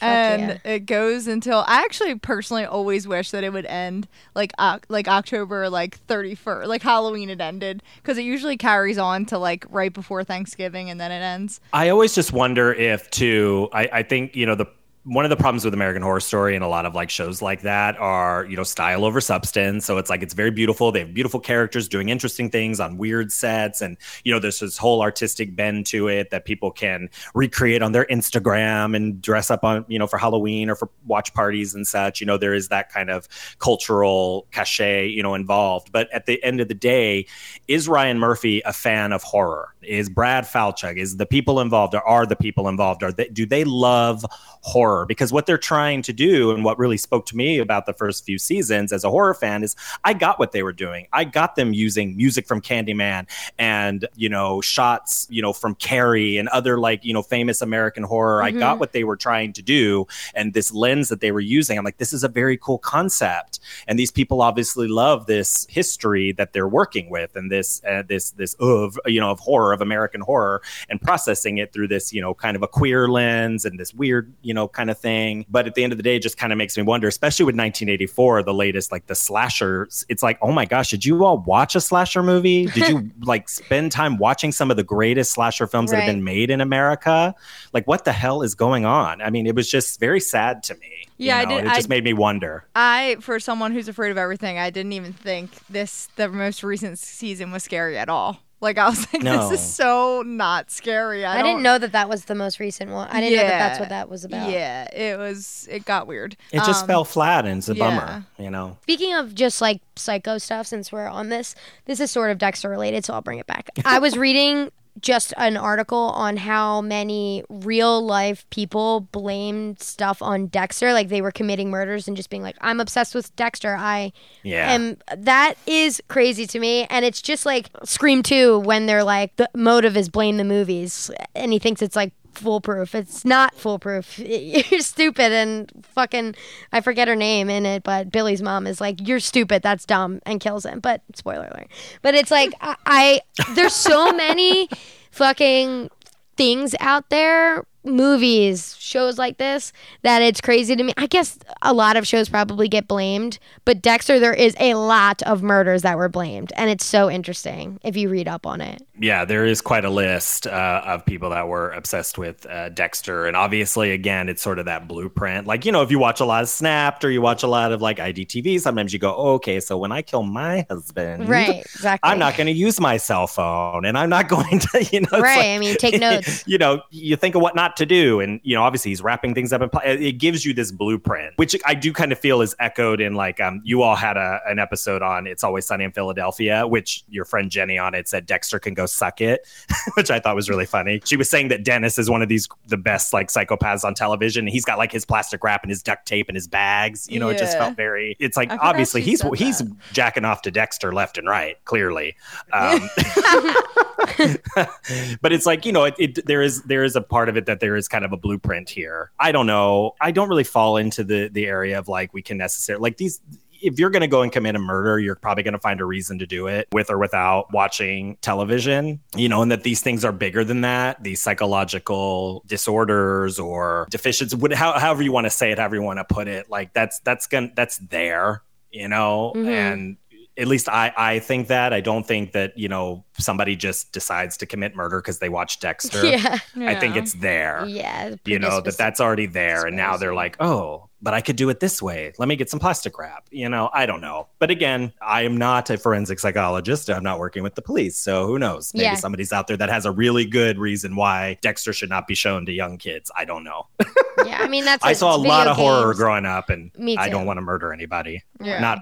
and 0.00 0.60
it 0.64 0.86
goes 0.86 1.26
until 1.26 1.64
I 1.66 1.82
actually 1.82 2.14
personally 2.16 2.64
always 2.64 3.06
wish 3.08 3.30
that 3.30 3.44
it 3.44 3.52
would 3.52 3.66
end 3.66 4.06
like 4.34 4.52
Oc 4.58 4.86
like 4.88 5.08
October 5.08 5.68
like 5.68 5.98
thirty 6.06 6.34
first, 6.34 6.68
like 6.68 6.82
Halloween. 6.82 7.30
It 7.30 7.40
ended 7.40 7.82
because 7.96 8.18
it 8.18 8.22
usually 8.22 8.56
carries 8.56 8.98
on 8.98 9.26
to 9.26 9.38
like 9.38 9.64
right 9.70 9.92
before 9.92 10.24
Thanksgiving 10.24 10.90
and 10.90 11.00
then 11.00 11.10
it 11.10 11.20
ends. 11.20 11.60
I 11.72 11.88
always 11.88 12.14
just 12.14 12.32
wonder 12.32 12.72
if, 12.72 13.10
too, 13.10 13.68
I, 13.72 13.88
I 13.92 14.02
think, 14.02 14.36
you 14.36 14.46
know, 14.46 14.54
the 14.54 14.66
one 15.08 15.24
of 15.24 15.30
the 15.30 15.36
problems 15.36 15.64
with 15.64 15.72
American 15.72 16.02
Horror 16.02 16.20
Story 16.20 16.54
and 16.54 16.62
a 16.62 16.68
lot 16.68 16.84
of 16.84 16.94
like 16.94 17.08
shows 17.08 17.40
like 17.40 17.62
that 17.62 17.96
are, 17.98 18.44
you 18.44 18.56
know, 18.56 18.62
style 18.62 19.06
over 19.06 19.22
substance. 19.22 19.86
So 19.86 19.96
it's 19.96 20.10
like 20.10 20.22
it's 20.22 20.34
very 20.34 20.50
beautiful. 20.50 20.92
They 20.92 20.98
have 21.00 21.14
beautiful 21.14 21.40
characters 21.40 21.88
doing 21.88 22.10
interesting 22.10 22.50
things 22.50 22.78
on 22.78 22.98
weird 22.98 23.32
sets. 23.32 23.80
And, 23.80 23.96
you 24.24 24.32
know, 24.32 24.38
there's 24.38 24.60
this 24.60 24.76
whole 24.76 25.00
artistic 25.00 25.56
bend 25.56 25.86
to 25.86 26.08
it 26.08 26.28
that 26.28 26.44
people 26.44 26.70
can 26.70 27.08
recreate 27.34 27.80
on 27.80 27.92
their 27.92 28.04
Instagram 28.06 28.94
and 28.94 29.22
dress 29.22 29.50
up 29.50 29.64
on, 29.64 29.86
you 29.88 29.98
know, 29.98 30.06
for 30.06 30.18
Halloween 30.18 30.68
or 30.68 30.74
for 30.74 30.90
watch 31.06 31.32
parties 31.32 31.74
and 31.74 31.86
such. 31.86 32.20
You 32.20 32.26
know, 32.26 32.36
there 32.36 32.52
is 32.52 32.68
that 32.68 32.92
kind 32.92 33.08
of 33.08 33.26
cultural 33.60 34.46
cachet, 34.50 35.08
you 35.08 35.22
know, 35.22 35.34
involved. 35.34 35.90
But 35.90 36.12
at 36.12 36.26
the 36.26 36.42
end 36.44 36.60
of 36.60 36.68
the 36.68 36.74
day, 36.74 37.26
is 37.66 37.88
Ryan 37.88 38.18
Murphy 38.18 38.60
a 38.66 38.74
fan 38.74 39.12
of 39.12 39.22
horror? 39.22 39.74
Is 39.80 40.10
Brad 40.10 40.44
Falchuk? 40.44 40.98
Is 40.98 41.16
the 41.16 41.24
people 41.24 41.60
involved 41.60 41.94
or 41.94 42.02
are 42.02 42.26
the 42.26 42.36
people 42.36 42.68
involved? 42.68 43.02
Are 43.02 43.12
they, 43.12 43.28
do 43.28 43.46
they 43.46 43.64
love 43.64 44.22
horror? 44.60 44.97
Because 45.06 45.32
what 45.32 45.46
they're 45.46 45.58
trying 45.58 46.02
to 46.02 46.12
do 46.12 46.50
and 46.50 46.64
what 46.64 46.78
really 46.78 46.96
spoke 46.96 47.26
to 47.26 47.36
me 47.36 47.58
about 47.58 47.86
the 47.86 47.92
first 47.92 48.24
few 48.24 48.38
seasons 48.38 48.92
as 48.92 49.04
a 49.04 49.10
horror 49.10 49.34
fan 49.34 49.62
is 49.62 49.76
I 50.04 50.14
got 50.14 50.38
what 50.38 50.52
they 50.52 50.62
were 50.62 50.72
doing. 50.72 51.06
I 51.12 51.24
got 51.24 51.56
them 51.56 51.72
using 51.72 52.16
music 52.16 52.46
from 52.46 52.60
Candyman 52.60 53.26
and, 53.58 54.06
you 54.16 54.28
know, 54.28 54.60
shots, 54.60 55.26
you 55.30 55.42
know, 55.42 55.52
from 55.52 55.74
Carrie 55.76 56.36
and 56.36 56.48
other 56.48 56.78
like, 56.78 57.04
you 57.04 57.12
know, 57.12 57.22
famous 57.22 57.62
American 57.62 58.02
horror. 58.02 58.42
I 58.42 58.50
got 58.50 58.78
what 58.78 58.92
they 58.92 59.04
were 59.04 59.16
trying 59.16 59.52
to 59.54 59.62
do 59.62 60.06
and 60.34 60.54
this 60.54 60.72
lens 60.72 61.08
that 61.08 61.20
they 61.20 61.32
were 61.32 61.40
using. 61.40 61.78
I'm 61.78 61.84
like, 61.84 61.98
this 61.98 62.12
is 62.12 62.24
a 62.24 62.28
very 62.28 62.56
cool 62.56 62.78
concept. 62.78 63.60
And 63.86 63.98
these 63.98 64.10
people 64.10 64.42
obviously 64.42 64.88
love 64.88 65.26
this 65.26 65.66
history 65.68 66.32
that 66.32 66.52
they're 66.52 66.68
working 66.68 67.10
with 67.10 67.36
and 67.36 67.50
this, 67.50 67.82
uh, 67.84 68.02
this, 68.06 68.30
this 68.32 68.54
of, 68.54 68.98
you 69.06 69.20
know, 69.20 69.30
of 69.30 69.40
horror, 69.40 69.72
of 69.72 69.80
American 69.80 70.20
horror 70.20 70.62
and 70.88 71.00
processing 71.00 71.58
it 71.58 71.72
through 71.72 71.88
this, 71.88 72.12
you 72.12 72.20
know, 72.20 72.34
kind 72.34 72.56
of 72.56 72.62
a 72.62 72.68
queer 72.68 73.08
lens 73.08 73.64
and 73.64 73.78
this 73.78 73.94
weird, 73.94 74.32
you 74.42 74.54
know, 74.54 74.68
kind 74.68 74.87
of 74.90 74.98
thing. 74.98 75.44
But 75.48 75.66
at 75.66 75.74
the 75.74 75.82
end 75.84 75.92
of 75.92 75.96
the 75.96 76.02
day, 76.02 76.16
it 76.16 76.22
just 76.22 76.36
kind 76.38 76.52
of 76.52 76.56
makes 76.58 76.76
me 76.76 76.82
wonder, 76.82 77.08
especially 77.08 77.44
with 77.44 77.54
1984, 77.54 78.42
the 78.42 78.54
latest, 78.54 78.90
like 78.92 79.06
the 79.06 79.14
slashers. 79.14 80.04
It's 80.08 80.22
like, 80.22 80.38
oh 80.42 80.52
my 80.52 80.64
gosh, 80.64 80.90
did 80.90 81.04
you 81.04 81.24
all 81.24 81.38
watch 81.38 81.74
a 81.76 81.80
slasher 81.80 82.22
movie? 82.22 82.66
Did 82.66 82.88
you 82.88 83.10
like 83.22 83.48
spend 83.48 83.92
time 83.92 84.18
watching 84.18 84.52
some 84.52 84.70
of 84.70 84.76
the 84.76 84.84
greatest 84.84 85.32
slasher 85.32 85.66
films 85.66 85.90
that 85.90 85.98
have 86.00 86.06
been 86.14 86.24
made 86.24 86.50
in 86.50 86.60
America? 86.60 87.34
Like, 87.72 87.86
what 87.86 88.04
the 88.04 88.12
hell 88.12 88.42
is 88.42 88.54
going 88.54 88.84
on? 88.84 89.20
I 89.22 89.30
mean, 89.30 89.46
it 89.46 89.54
was 89.54 89.70
just 89.70 90.00
very 90.00 90.20
sad 90.20 90.62
to 90.64 90.74
me. 90.76 90.88
you 91.18 91.26
Yeah, 91.28 91.38
I 91.38 91.44
did- 91.44 91.64
It 91.66 91.74
just 91.74 91.88
I- 91.88 91.94
made 91.94 92.04
me 92.04 92.12
wonder. 92.12 92.64
I, 92.74 93.16
for 93.20 93.38
someone 93.40 93.72
who's 93.72 93.88
afraid 93.88 94.10
of 94.10 94.18
everything, 94.18 94.58
I 94.58 94.70
didn't 94.70 94.92
even 94.92 95.12
think 95.12 95.50
this 95.68 96.08
the 96.16 96.28
most 96.28 96.62
recent 96.62 96.98
season 96.98 97.50
was 97.52 97.62
scary 97.62 97.96
at 97.98 98.08
all. 98.08 98.40
Like 98.60 98.76
I 98.78 98.88
was 98.88 99.06
like, 99.12 99.22
No. 99.22 99.48
this 99.48 99.60
is 99.60 99.74
so 99.74 100.22
not 100.26 100.70
scary. 100.70 101.24
I, 101.24 101.34
I, 101.34 101.36
didn't 101.42 101.54
don't- 101.56 101.62
know 101.62 101.78
that 101.78 101.92
that 101.92 102.08
was 102.08 102.24
the 102.24 102.34
most 102.34 102.58
recent 102.58 102.90
one. 102.90 103.08
I 103.08 103.20
didn't 103.20 103.36
know 103.38 103.44
that 103.44 103.58
that's 103.58 103.80
what 103.80 103.88
that 103.90 104.08
was 104.08 104.24
about. 104.24 104.50
Yeah, 104.50 104.84
it 104.92 105.16
was. 105.18 105.68
It 105.70 105.84
got 105.84 106.06
weird. 106.06 106.36
It 106.52 106.58
just 106.64 106.82
Um, 106.82 106.88
fell 106.88 107.04
flat 107.04 107.46
and 107.46 107.58
it's 107.58 107.68
a 107.68 107.74
yeah. 107.76 107.84
bummer, 107.98 108.26
you 108.38 108.50
know? 108.50 108.76
Speaking 108.82 109.14
of 109.14 109.34
just 109.34 109.60
like 109.60 109.80
psycho 109.96 110.38
stuff, 110.38 110.66
since 110.66 110.90
we're 110.90 111.06
on 111.06 111.28
this, 111.28 111.54
this 111.84 112.00
is 112.00 112.10
sort 112.10 112.30
of 112.30 112.38
Dexter 112.38 112.68
related, 112.68 113.04
so 113.04 113.14
I'll 113.14 113.22
bring 113.22 113.38
it 113.38 113.46
back. 113.46 113.70
I 113.84 113.98
was 114.00 114.16
reading 114.18 114.70
just 115.00 115.32
an 115.36 115.56
article 115.56 115.98
on 115.98 116.36
how 116.36 116.80
many 116.80 117.44
real 117.48 118.04
life 118.04 118.48
people 118.50 119.00
blamed 119.12 119.80
stuff 119.80 120.22
on 120.22 120.46
Dexter, 120.46 120.92
like 120.92 121.08
they 121.08 121.20
were 121.20 121.30
committing 121.30 121.70
murders 121.70 122.08
and 122.08 122.16
just 122.16 122.30
being 122.30 122.42
like, 122.42 122.56
"I'm 122.60 122.80
obsessed 122.80 123.14
with 123.14 123.34
Dexter." 123.36 123.76
I 123.78 124.12
Yeah. 124.42 124.72
am. 124.72 124.96
That 125.16 125.54
is 125.66 126.02
crazy 126.08 126.46
to 126.46 126.58
me, 126.58 126.86
and 126.90 127.04
it's 127.04 127.22
just 127.22 127.46
like 127.46 127.68
Scream 127.84 128.22
Two 128.22 128.58
when 128.60 128.86
they're 128.86 129.04
like 129.04 129.36
the 129.36 129.48
motive 129.54 129.96
is 129.96 130.08
blame 130.08 130.36
the 130.36 130.44
movies, 130.44 131.10
and 131.34 131.52
he 131.52 131.58
thinks 131.58 131.82
it's 131.82 131.96
like 131.96 132.12
foolproof. 132.32 132.94
It's 132.94 133.24
not 133.24 133.54
foolproof. 133.54 134.18
You're 134.18 134.80
stupid 134.80 135.32
and 135.32 135.70
fucking. 135.94 136.34
I 136.72 136.80
forget 136.80 137.08
her 137.08 137.16
name 137.16 137.50
in 137.50 137.66
it, 137.66 137.82
but 137.82 138.10
Billy's 138.10 138.42
mom 138.42 138.66
is 138.66 138.80
like, 138.80 139.06
"You're 139.06 139.20
stupid. 139.20 139.62
That's 139.62 139.84
dumb," 139.84 140.20
and 140.24 140.40
kills 140.40 140.64
him. 140.64 140.80
But 140.80 141.02
spoiler 141.14 141.48
alert. 141.52 141.68
But 142.02 142.14
it's 142.14 142.30
like 142.30 142.52
I, 142.60 142.76
I 142.86 143.20
there's 143.54 143.74
so 143.74 144.12
many 144.12 144.68
fucking 145.10 145.90
things 146.36 146.74
out 146.80 147.10
there 147.10 147.64
movies 147.88 148.76
shows 148.78 149.18
like 149.18 149.38
this 149.38 149.72
that 150.02 150.22
it's 150.22 150.40
crazy 150.40 150.76
to 150.76 150.82
me 150.82 150.92
i 150.96 151.06
guess 151.06 151.38
a 151.62 151.72
lot 151.72 151.96
of 151.96 152.06
shows 152.06 152.28
probably 152.28 152.68
get 152.68 152.86
blamed 152.88 153.38
but 153.64 153.82
dexter 153.82 154.18
there 154.18 154.34
is 154.34 154.54
a 154.60 154.74
lot 154.74 155.22
of 155.22 155.42
murders 155.42 155.82
that 155.82 155.96
were 155.96 156.08
blamed 156.08 156.52
and 156.56 156.70
it's 156.70 156.84
so 156.84 157.10
interesting 157.10 157.78
if 157.82 157.96
you 157.96 158.08
read 158.08 158.28
up 158.28 158.46
on 158.46 158.60
it 158.60 158.82
Yeah, 159.00 159.24
there 159.24 159.44
is 159.46 159.60
quite 159.60 159.84
a 159.84 159.90
list 159.90 160.46
uh, 160.48 160.82
of 160.84 161.06
people 161.06 161.30
that 161.30 161.46
were 161.46 161.70
obsessed 161.70 162.18
with 162.18 162.44
uh, 162.46 162.68
Dexter. 162.70 163.26
And 163.26 163.36
obviously, 163.36 163.92
again, 163.92 164.28
it's 164.28 164.42
sort 164.42 164.58
of 164.58 164.64
that 164.64 164.88
blueprint. 164.88 165.46
Like, 165.46 165.64
you 165.64 165.70
know, 165.70 165.82
if 165.82 165.90
you 165.92 166.00
watch 166.00 166.18
a 166.18 166.24
lot 166.24 166.42
of 166.42 166.48
Snapped 166.48 167.04
or 167.04 167.10
you 167.12 167.22
watch 167.22 167.44
a 167.44 167.46
lot 167.46 167.70
of 167.70 167.80
like 167.80 167.98
IDTV, 167.98 168.60
sometimes 168.60 168.92
you 168.92 168.98
go, 168.98 169.14
oh, 169.14 169.34
okay, 169.34 169.60
so 169.60 169.78
when 169.78 169.92
I 169.92 170.02
kill 170.02 170.24
my 170.24 170.66
husband, 170.68 171.28
right 171.28 171.60
exactly 171.60 172.10
I'm 172.10 172.18
not 172.18 172.36
going 172.36 172.48
to 172.48 172.52
use 172.52 172.80
my 172.80 172.96
cell 172.96 173.28
phone 173.28 173.84
and 173.84 173.96
I'm 173.96 174.10
not 174.10 174.28
going 174.34 174.58
to, 174.58 174.84
you 174.90 175.02
know, 175.02 175.20
right 175.20 175.36
like- 175.36 175.46
i 175.46 175.58
mean 175.58 175.76
take 175.76 176.00
notes 176.08 176.42
you 176.48 176.58
know, 176.58 176.82
you 176.90 177.14
think 177.14 177.36
of 177.36 177.40
what 177.42 177.54
not 177.54 177.76
to 177.78 177.86
do. 177.86 178.20
And, 178.20 178.40
you 178.42 178.54
know, 178.54 178.62
obviously 178.62 178.90
he's 178.90 179.02
wrapping 179.02 179.34
things 179.34 179.52
up. 179.52 179.62
And 179.62 179.72
pla- 179.72 179.82
it 179.84 180.18
gives 180.18 180.44
you 180.44 180.54
this 180.54 180.70
blueprint, 180.70 181.34
which 181.36 181.56
I 181.64 181.74
do 181.74 181.92
kind 181.92 182.12
of 182.12 182.18
feel 182.18 182.42
is 182.42 182.54
echoed 182.58 183.00
in 183.00 183.14
like, 183.14 183.40
um, 183.40 183.60
you 183.64 183.82
all 183.82 183.96
had 183.96 184.16
a, 184.16 184.40
an 184.46 184.58
episode 184.58 185.02
on 185.02 185.26
It's 185.26 185.42
Always 185.42 185.66
Sunny 185.66 185.84
in 185.84 185.92
Philadelphia, 185.92 186.66
which 186.66 187.04
your 187.08 187.24
friend 187.24 187.50
Jenny 187.50 187.78
on 187.78 187.94
it 187.94 188.08
said 188.08 188.26
Dexter 188.26 188.58
can 188.58 188.74
go 188.74 188.86
suck 188.86 189.20
it, 189.20 189.46
which 189.94 190.10
I 190.10 190.20
thought 190.20 190.36
was 190.36 190.48
really 190.48 190.66
funny. 190.66 191.00
She 191.04 191.16
was 191.16 191.30
saying 191.30 191.48
that 191.48 191.64
Dennis 191.64 191.98
is 191.98 192.10
one 192.10 192.22
of 192.22 192.28
these, 192.28 192.48
the 192.66 192.76
best 192.76 193.12
like 193.12 193.28
psychopaths 193.28 193.84
on 193.84 193.94
television. 193.94 194.46
He's 194.46 194.64
got 194.64 194.78
like 194.78 194.92
his 194.92 195.04
plastic 195.04 195.42
wrap 195.42 195.62
and 195.62 195.70
his 195.70 195.82
duct 195.82 196.06
tape 196.06 196.28
and 196.28 196.36
his 196.36 196.46
bags. 196.46 197.08
You 197.10 197.18
know, 197.20 197.28
it 197.28 197.38
just 197.38 197.56
felt 197.56 197.76
very, 197.76 198.16
it's 198.18 198.36
like, 198.36 198.50
obviously 198.60 199.00
he's, 199.00 199.22
he's 199.36 199.58
that. 199.58 199.76
jacking 199.92 200.24
off 200.24 200.42
to 200.42 200.50
Dexter 200.50 200.92
left 200.92 201.18
and 201.18 201.28
right, 201.28 201.56
clearly. 201.64 202.16
Um, 202.50 202.88
but 205.20 205.32
it's 205.32 205.46
like 205.46 205.64
you 205.66 205.72
know 205.72 205.84
it, 205.84 205.94
it, 205.98 206.26
there 206.26 206.42
is 206.42 206.62
there 206.64 206.84
is 206.84 206.96
a 206.96 207.00
part 207.00 207.28
of 207.28 207.36
it 207.36 207.46
that 207.46 207.60
there 207.60 207.76
is 207.76 207.88
kind 207.88 208.04
of 208.04 208.12
a 208.12 208.16
blueprint 208.16 208.68
here. 208.70 209.10
I 209.18 209.32
don't 209.32 209.46
know. 209.46 209.94
I 210.00 210.10
don't 210.10 210.28
really 210.28 210.44
fall 210.44 210.76
into 210.76 211.04
the 211.04 211.28
the 211.28 211.46
area 211.46 211.78
of 211.78 211.88
like 211.88 212.12
we 212.14 212.22
can 212.22 212.38
necessarily 212.38 212.82
like 212.82 212.96
these 212.96 213.20
if 213.60 213.76
you're 213.78 213.90
going 213.90 214.02
to 214.02 214.06
go 214.06 214.22
and 214.22 214.30
commit 214.30 214.54
a 214.54 214.58
murder 214.60 215.00
you're 215.00 215.16
probably 215.16 215.42
going 215.42 215.52
to 215.52 215.58
find 215.58 215.80
a 215.80 215.84
reason 215.84 216.20
to 216.20 216.26
do 216.26 216.46
it 216.46 216.68
with 216.70 216.90
or 216.90 216.96
without 216.96 217.52
watching 217.52 218.16
television 218.20 219.00
you 219.16 219.28
know 219.28 219.42
and 219.42 219.50
that 219.50 219.64
these 219.64 219.80
things 219.80 220.04
are 220.04 220.12
bigger 220.12 220.44
than 220.44 220.60
that 220.60 221.02
these 221.02 221.20
psychological 221.20 222.44
disorders 222.46 223.36
or 223.38 223.88
deficiencies 223.90 224.40
however 224.54 225.02
you 225.02 225.10
want 225.10 225.24
to 225.24 225.30
say 225.30 225.50
it 225.50 225.58
however 225.58 225.74
you 225.74 225.82
want 225.82 225.98
to 225.98 226.04
put 226.04 226.28
it 226.28 226.48
like 226.48 226.72
that's 226.72 227.00
that's 227.00 227.26
gonna 227.26 227.50
that's 227.56 227.78
there 227.78 228.42
you 228.70 228.86
know? 228.86 229.32
Mhm. 229.34 229.48
and 229.48 229.96
at 230.36 230.46
least 230.46 230.68
I, 230.68 230.92
I 230.96 231.18
think 231.18 231.48
that. 231.48 231.72
I 231.72 231.80
don't 231.80 232.06
think 232.06 232.32
that 232.32 232.56
you 232.56 232.68
know 232.68 233.04
somebody 233.18 233.56
just 233.56 233.92
decides 233.92 234.36
to 234.38 234.46
commit 234.46 234.74
murder 234.74 235.00
because 235.00 235.18
they 235.18 235.28
watch 235.28 235.60
Dexter. 235.60 236.04
yeah 236.06 236.38
I 236.56 236.74
think 236.74 236.96
it's 236.96 237.14
there. 237.14 237.64
yeah 237.66 238.14
You 238.24 238.38
know 238.38 238.60
that 238.60 238.76
that's 238.76 239.00
already 239.00 239.26
there, 239.26 239.66
and 239.66 239.76
now 239.76 239.96
they're 239.96 240.14
like, 240.14 240.36
oh, 240.40 240.88
but 241.00 241.14
I 241.14 241.20
could 241.20 241.36
do 241.36 241.48
it 241.48 241.60
this 241.60 241.80
way. 241.80 242.12
Let 242.18 242.28
me 242.28 242.34
get 242.34 242.50
some 242.50 242.58
plastic 242.58 242.98
wrap. 242.98 243.28
You 243.30 243.48
know, 243.48 243.70
I 243.72 243.86
don't 243.86 244.00
know. 244.00 244.26
But 244.40 244.50
again, 244.50 244.92
I 245.00 245.22
am 245.22 245.36
not 245.36 245.70
a 245.70 245.78
forensic 245.78 246.18
psychologist. 246.18 246.90
I'm 246.90 247.04
not 247.04 247.20
working 247.20 247.44
with 247.44 247.54
the 247.54 247.62
police, 247.62 247.96
so 247.96 248.26
who 248.26 248.36
knows? 248.38 248.72
Maybe 248.74 248.84
Yeah. 248.84 248.94
somebody's 248.94 249.32
out 249.32 249.46
there 249.46 249.56
that 249.58 249.68
has 249.68 249.86
a 249.86 249.92
really 249.92 250.24
good 250.24 250.58
reason 250.58 250.96
why 250.96 251.38
Dexter 251.40 251.72
should 251.72 251.88
not 251.88 252.08
be 252.08 252.14
shown 252.16 252.46
to 252.46 252.52
young 252.52 252.78
kids. 252.78 253.12
I 253.16 253.24
don't 253.24 253.44
know. 253.44 253.66
yeah 254.26 254.38
i 254.42 254.48
mean 254.48 254.64
that's 254.64 254.84
I 254.84 254.94
saw 254.94 255.14
a 255.14 255.16
lot 255.16 255.46
of 255.46 255.56
horror 255.56 255.94
growing 255.94 256.26
up, 256.26 256.50
and 256.50 256.72
Me 256.76 256.96
I 256.96 257.08
don't 257.08 257.26
want 257.26 257.36
to 257.36 257.42
murder 257.42 257.72
anybody. 257.72 258.24
Yeah. 258.40 258.58
Not 258.58 258.78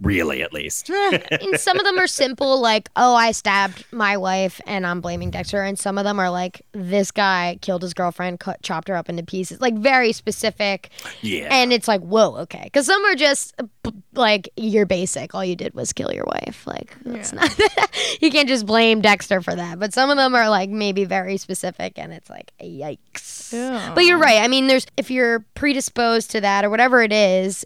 really, 0.00 0.42
at 0.42 0.52
least. 0.52 0.88
and 0.90 1.58
some 1.58 1.78
of 1.80 1.84
them 1.84 1.98
are 1.98 2.06
simple, 2.06 2.60
like, 2.60 2.88
oh, 2.94 3.14
I 3.16 3.32
stabbed 3.32 3.75
my 3.92 4.16
wife 4.16 4.60
and 4.66 4.86
I'm 4.86 5.00
blaming 5.00 5.30
Dexter. 5.30 5.62
And 5.62 5.78
some 5.78 5.98
of 5.98 6.04
them 6.04 6.18
are 6.18 6.30
like, 6.30 6.62
this 6.72 7.10
guy 7.10 7.58
killed 7.60 7.82
his 7.82 7.94
girlfriend, 7.94 8.40
cut, 8.40 8.62
chopped 8.62 8.88
her 8.88 8.96
up 8.96 9.08
into 9.08 9.22
pieces, 9.22 9.60
like 9.60 9.74
very 9.74 10.12
specific. 10.12 10.90
Yeah. 11.20 11.48
And 11.50 11.72
it's 11.72 11.88
like, 11.88 12.00
whoa, 12.00 12.36
okay. 12.38 12.62
Because 12.64 12.86
some 12.86 13.04
are 13.04 13.14
just 13.14 13.54
like, 14.14 14.48
you're 14.56 14.86
basic. 14.86 15.34
All 15.34 15.44
you 15.44 15.56
did 15.56 15.74
was 15.74 15.92
kill 15.92 16.12
your 16.12 16.26
wife. 16.26 16.66
Like, 16.66 16.96
that's 17.04 17.32
not, 17.32 17.50
you 18.20 18.30
can't 18.30 18.48
just 18.48 18.66
blame 18.66 19.00
Dexter 19.00 19.40
for 19.40 19.54
that. 19.54 19.78
But 19.78 19.94
some 19.94 20.10
of 20.10 20.16
them 20.16 20.34
are 20.34 20.48
like 20.48 20.70
maybe 20.70 21.04
very 21.04 21.36
specific 21.36 21.98
and 21.98 22.12
it's 22.12 22.30
like, 22.30 22.52
yikes. 22.60 23.52
Yeah. 23.52 23.92
But 23.94 24.04
you're 24.04 24.18
right. 24.18 24.42
I 24.42 24.48
mean, 24.48 24.66
there's, 24.66 24.86
if 24.96 25.10
you're 25.10 25.40
predisposed 25.54 26.30
to 26.32 26.40
that 26.40 26.64
or 26.64 26.70
whatever 26.70 27.02
it 27.02 27.12
is, 27.12 27.64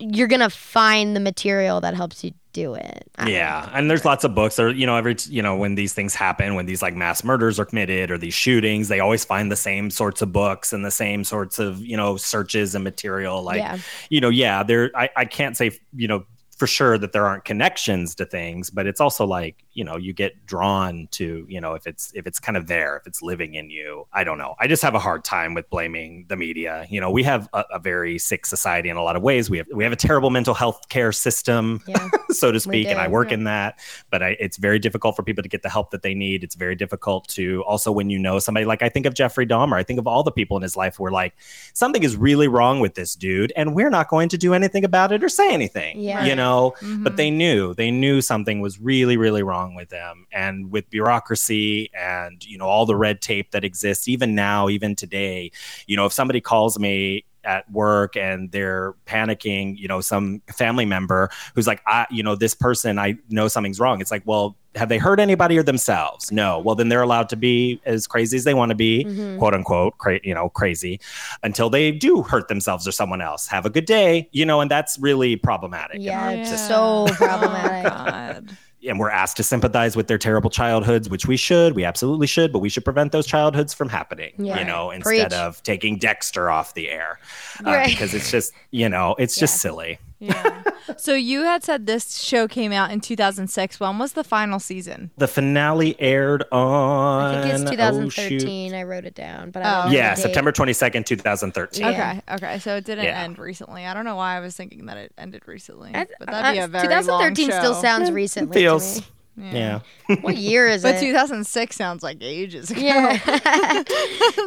you're 0.00 0.28
going 0.28 0.40
to 0.40 0.50
find 0.50 1.14
the 1.14 1.20
material 1.20 1.80
that 1.82 1.94
helps 1.94 2.24
you 2.24 2.32
do 2.52 2.74
it. 2.74 3.08
I 3.16 3.30
Yeah, 3.30 3.70
and 3.72 3.90
there's 3.90 4.04
lots 4.04 4.24
of 4.24 4.34
books. 4.34 4.58
Or 4.58 4.70
you 4.70 4.86
know, 4.86 4.96
every 4.96 5.16
you 5.28 5.42
know 5.42 5.56
when 5.56 5.74
these 5.74 5.92
things 5.92 6.14
happen, 6.14 6.54
when 6.54 6.66
these 6.66 6.82
like 6.82 6.94
mass 6.94 7.24
murders 7.24 7.58
are 7.58 7.64
committed 7.64 8.10
or 8.10 8.18
these 8.18 8.34
shootings, 8.34 8.88
they 8.88 9.00
always 9.00 9.24
find 9.24 9.50
the 9.50 9.56
same 9.56 9.90
sorts 9.90 10.22
of 10.22 10.32
books 10.32 10.72
and 10.72 10.84
the 10.84 10.90
same 10.90 11.24
sorts 11.24 11.58
of 11.58 11.80
you 11.80 11.96
know 11.96 12.16
searches 12.16 12.74
and 12.74 12.84
material. 12.84 13.42
Like 13.42 13.58
Yeah. 13.58 13.78
you 14.08 14.20
know, 14.20 14.28
yeah, 14.30 14.62
there. 14.62 14.90
I 14.94 15.10
I 15.16 15.24
can't 15.24 15.56
say 15.56 15.78
you 15.94 16.08
know 16.08 16.24
for 16.56 16.66
sure 16.66 16.98
that 16.98 17.12
there 17.12 17.26
aren't 17.26 17.44
connections 17.46 18.14
to 18.16 18.26
things, 18.26 18.68
but 18.68 18.86
it's 18.86 19.00
also 19.00 19.24
like 19.26 19.56
you 19.80 19.84
know 19.84 19.96
you 19.96 20.12
get 20.12 20.44
drawn 20.44 21.08
to 21.10 21.46
you 21.48 21.58
know 21.58 21.72
if 21.72 21.86
it's 21.86 22.12
if 22.14 22.26
it's 22.26 22.38
kind 22.38 22.58
of 22.58 22.66
there, 22.66 22.98
if 22.98 23.06
it's 23.06 23.22
living 23.22 23.54
in 23.54 23.70
you. 23.70 24.06
I 24.12 24.24
don't 24.24 24.36
know. 24.36 24.54
I 24.60 24.66
just 24.66 24.82
have 24.82 24.94
a 24.94 24.98
hard 24.98 25.24
time 25.24 25.54
with 25.54 25.70
blaming 25.70 26.26
the 26.28 26.36
media. 26.36 26.86
You 26.90 27.00
know, 27.00 27.10
we 27.10 27.22
have 27.22 27.48
a, 27.54 27.64
a 27.72 27.78
very 27.78 28.18
sick 28.18 28.44
society 28.44 28.90
in 28.90 28.98
a 28.98 29.02
lot 29.02 29.16
of 29.16 29.22
ways. 29.22 29.48
We 29.48 29.56
have 29.56 29.68
we 29.72 29.82
have 29.84 29.92
a 29.94 29.96
terrible 29.96 30.28
mental 30.28 30.52
health 30.52 30.90
care 30.90 31.12
system 31.12 31.80
Yeah. 31.86 32.10
so 32.30 32.52
to 32.52 32.60
speak, 32.60 32.88
and 32.88 33.00
I 33.00 33.08
work 33.08 33.32
in 33.32 33.44
that. 33.44 33.78
But 34.10 34.22
I, 34.22 34.36
it's 34.38 34.58
very 34.58 34.78
difficult 34.78 35.16
for 35.16 35.22
people 35.22 35.42
to 35.42 35.48
get 35.48 35.62
the 35.62 35.70
help 35.70 35.92
that 35.92 36.02
they 36.02 36.12
need. 36.12 36.44
It's 36.44 36.56
very 36.56 36.74
difficult 36.74 37.26
to 37.28 37.62
also 37.62 37.90
when 37.90 38.10
you 38.10 38.18
know 38.18 38.38
somebody 38.38 38.66
like 38.66 38.82
I 38.82 38.90
think 38.90 39.06
of 39.06 39.14
Jeffrey 39.14 39.46
Dahmer. 39.46 39.76
I 39.76 39.82
think 39.82 39.98
of 39.98 40.06
all 40.06 40.22
the 40.22 40.30
people 40.30 40.58
in 40.58 40.62
his 40.62 40.76
life 40.76 40.96
who 40.96 41.06
are 41.06 41.10
like 41.10 41.34
something 41.72 42.02
is 42.02 42.18
really 42.18 42.48
wrong 42.48 42.80
with 42.80 42.96
this 42.96 43.14
dude, 43.14 43.50
and 43.56 43.74
we're 43.74 43.88
not 43.88 44.10
going 44.10 44.28
to 44.28 44.36
do 44.36 44.52
anything 44.52 44.84
about 44.84 45.10
it 45.10 45.24
or 45.24 45.30
say 45.30 45.54
anything. 45.54 45.98
Yeah. 45.98 46.26
you 46.26 46.36
know. 46.36 46.74
Mm-hmm. 46.80 47.02
But 47.02 47.16
they 47.16 47.30
knew 47.30 47.72
they 47.72 47.90
knew 47.90 48.20
something 48.20 48.60
was 48.60 48.78
really 48.78 49.16
really 49.16 49.42
wrong 49.42 49.69
with 49.74 49.88
them, 49.90 50.26
and 50.32 50.70
with 50.70 50.88
bureaucracy 50.90 51.90
and 51.94 52.44
you 52.46 52.58
know 52.58 52.66
all 52.66 52.86
the 52.86 52.96
red 52.96 53.20
tape 53.20 53.50
that 53.52 53.64
exists 53.64 54.08
even 54.08 54.34
now, 54.34 54.68
even 54.68 54.94
today. 54.96 55.50
You 55.86 55.96
know, 55.96 56.06
if 56.06 56.12
somebody 56.12 56.40
calls 56.40 56.78
me 56.78 57.24
at 57.42 57.70
work 57.72 58.18
and 58.18 58.52
they're 58.52 58.92
panicking, 59.06 59.74
you 59.78 59.88
know, 59.88 60.02
some 60.02 60.42
family 60.54 60.84
member 60.84 61.30
who's 61.54 61.66
like, 61.66 61.80
I, 61.86 62.06
you 62.10 62.22
know, 62.22 62.34
this 62.36 62.52
person, 62.52 62.98
I 62.98 63.16
know 63.30 63.48
something's 63.48 63.80
wrong. 63.80 64.02
It's 64.02 64.10
like, 64.10 64.22
well, 64.26 64.58
have 64.74 64.90
they 64.90 64.98
hurt 64.98 65.18
anybody 65.18 65.56
or 65.56 65.62
themselves? 65.62 66.30
No. 66.30 66.58
Well, 66.58 66.74
then 66.74 66.90
they're 66.90 67.00
allowed 67.00 67.30
to 67.30 67.36
be 67.36 67.80
as 67.86 68.06
crazy 68.06 68.36
as 68.36 68.44
they 68.44 68.52
want 68.52 68.68
to 68.68 68.74
be, 68.74 69.04
Mhm. 69.06 69.38
quote 69.38 69.54
unquote, 69.54 69.96
cra- 69.96 70.20
you 70.22 70.34
know, 70.34 70.50
crazy 70.50 71.00
until 71.42 71.70
they 71.70 71.90
do 71.92 72.20
hurt 72.20 72.48
themselves 72.48 72.86
or 72.86 72.92
someone 72.92 73.22
else. 73.22 73.46
Have 73.46 73.64
a 73.64 73.70
good 73.70 73.86
day, 73.86 74.28
you 74.32 74.44
know, 74.44 74.60
and 74.60 74.70
that's 74.70 74.98
really 74.98 75.36
problematic. 75.36 75.96
in 75.96 76.02
Yeah, 76.02 76.20
our 76.22 76.30
it's 76.32 76.50
so 76.68 77.06
Oh, 77.08 77.14
problematic. 77.16 77.90
God. 77.90 78.56
And 78.86 78.98
we're 78.98 79.10
asked 79.10 79.36
to 79.36 79.42
sympathize 79.42 79.96
with 79.96 80.06
their 80.08 80.18
terrible 80.18 80.50
childhoods, 80.50 81.08
which 81.10 81.26
we 81.26 81.36
should, 81.36 81.74
we 81.74 81.84
absolutely 81.84 82.26
should, 82.26 82.52
but 82.52 82.60
we 82.60 82.68
should 82.68 82.84
prevent 82.84 83.12
those 83.12 83.26
childhoods 83.26 83.74
from 83.74 83.88
happening, 83.88 84.32
Yeah. 84.38 84.58
you 84.58 84.64
know, 84.64 84.90
instead 84.90 85.30
Preach. 85.30 85.32
of 85.38 85.62
taking 85.62 85.98
Dexter 85.98 86.50
off 86.50 86.74
the 86.74 86.88
air. 86.90 87.18
Uh, 87.66 87.70
Right. 87.70 87.86
Because 87.88 88.14
it's 88.14 88.30
just, 88.30 88.52
you 88.70 88.88
know, 88.88 89.14
it's 89.18 89.36
just 89.38 89.54
Yeah. 89.54 89.58
silly. 89.70 89.98
Yeah. 90.18 90.62
So 90.98 91.14
you 91.14 91.42
had 91.44 91.62
said 91.64 91.86
this 91.86 92.18
show 92.20 92.46
came 92.48 92.72
out 92.72 92.90
in 92.90 93.00
2006. 93.00 93.80
When 93.80 93.98
was 93.98 94.12
the 94.12 94.24
final 94.24 94.58
season? 94.58 95.10
The 95.16 95.28
finale 95.28 95.96
aired 96.00 96.44
on. 96.52 97.34
I 97.34 97.42
think 97.42 97.54
it's 97.54 97.62
oh, 97.64 97.70
2013. 97.70 98.74
I 98.74 98.82
wrote 98.82 99.04
it 99.04 99.14
down, 99.14 99.50
but 99.50 99.62
Oh. 99.64 99.82
don't 99.84 99.92
yeah. 99.92 100.14
September 100.14 100.52
22nd, 100.52 101.04
2013. 101.06 101.82
Yeah. 101.84 101.90
Okay. 101.90 102.34
Okay. 102.46 102.58
So 102.60 102.76
it 102.76 102.84
didn't 102.84 103.04
Yeah. 103.04 103.22
end 103.22 103.38
recently. 103.38 103.86
I 103.86 103.94
don't 103.94 104.04
know 104.04 104.16
why 104.16 104.36
I 104.36 104.40
was 104.40 104.56
thinking 104.56 104.86
that 104.86 104.96
it 104.96 105.12
ended 105.18 105.42
recently. 105.46 105.90
I- 105.94 106.06
But 106.18 106.28
that'd 106.30 106.54
be 106.54 106.60
uh, 106.60 106.64
a 106.64 106.68
very 106.68 106.82
2013 106.84 107.48
long 107.50 107.60
still 107.60 107.74
show. 107.74 107.80
sounds 107.80 108.10
recently 108.10 108.54
feels- 108.60 108.96
to 109.00 109.00
me. 109.36 109.50
Yeah. 109.52 109.80
What 110.20 110.36
year 110.36 110.66
is 110.68 110.84
it? 110.84 110.92
But 110.94 111.00
2006 111.00 111.74
sounds 111.76 112.02
like 112.02 112.18
ages 112.20 112.70
ago. 112.70 112.80
yeah. 112.80 113.16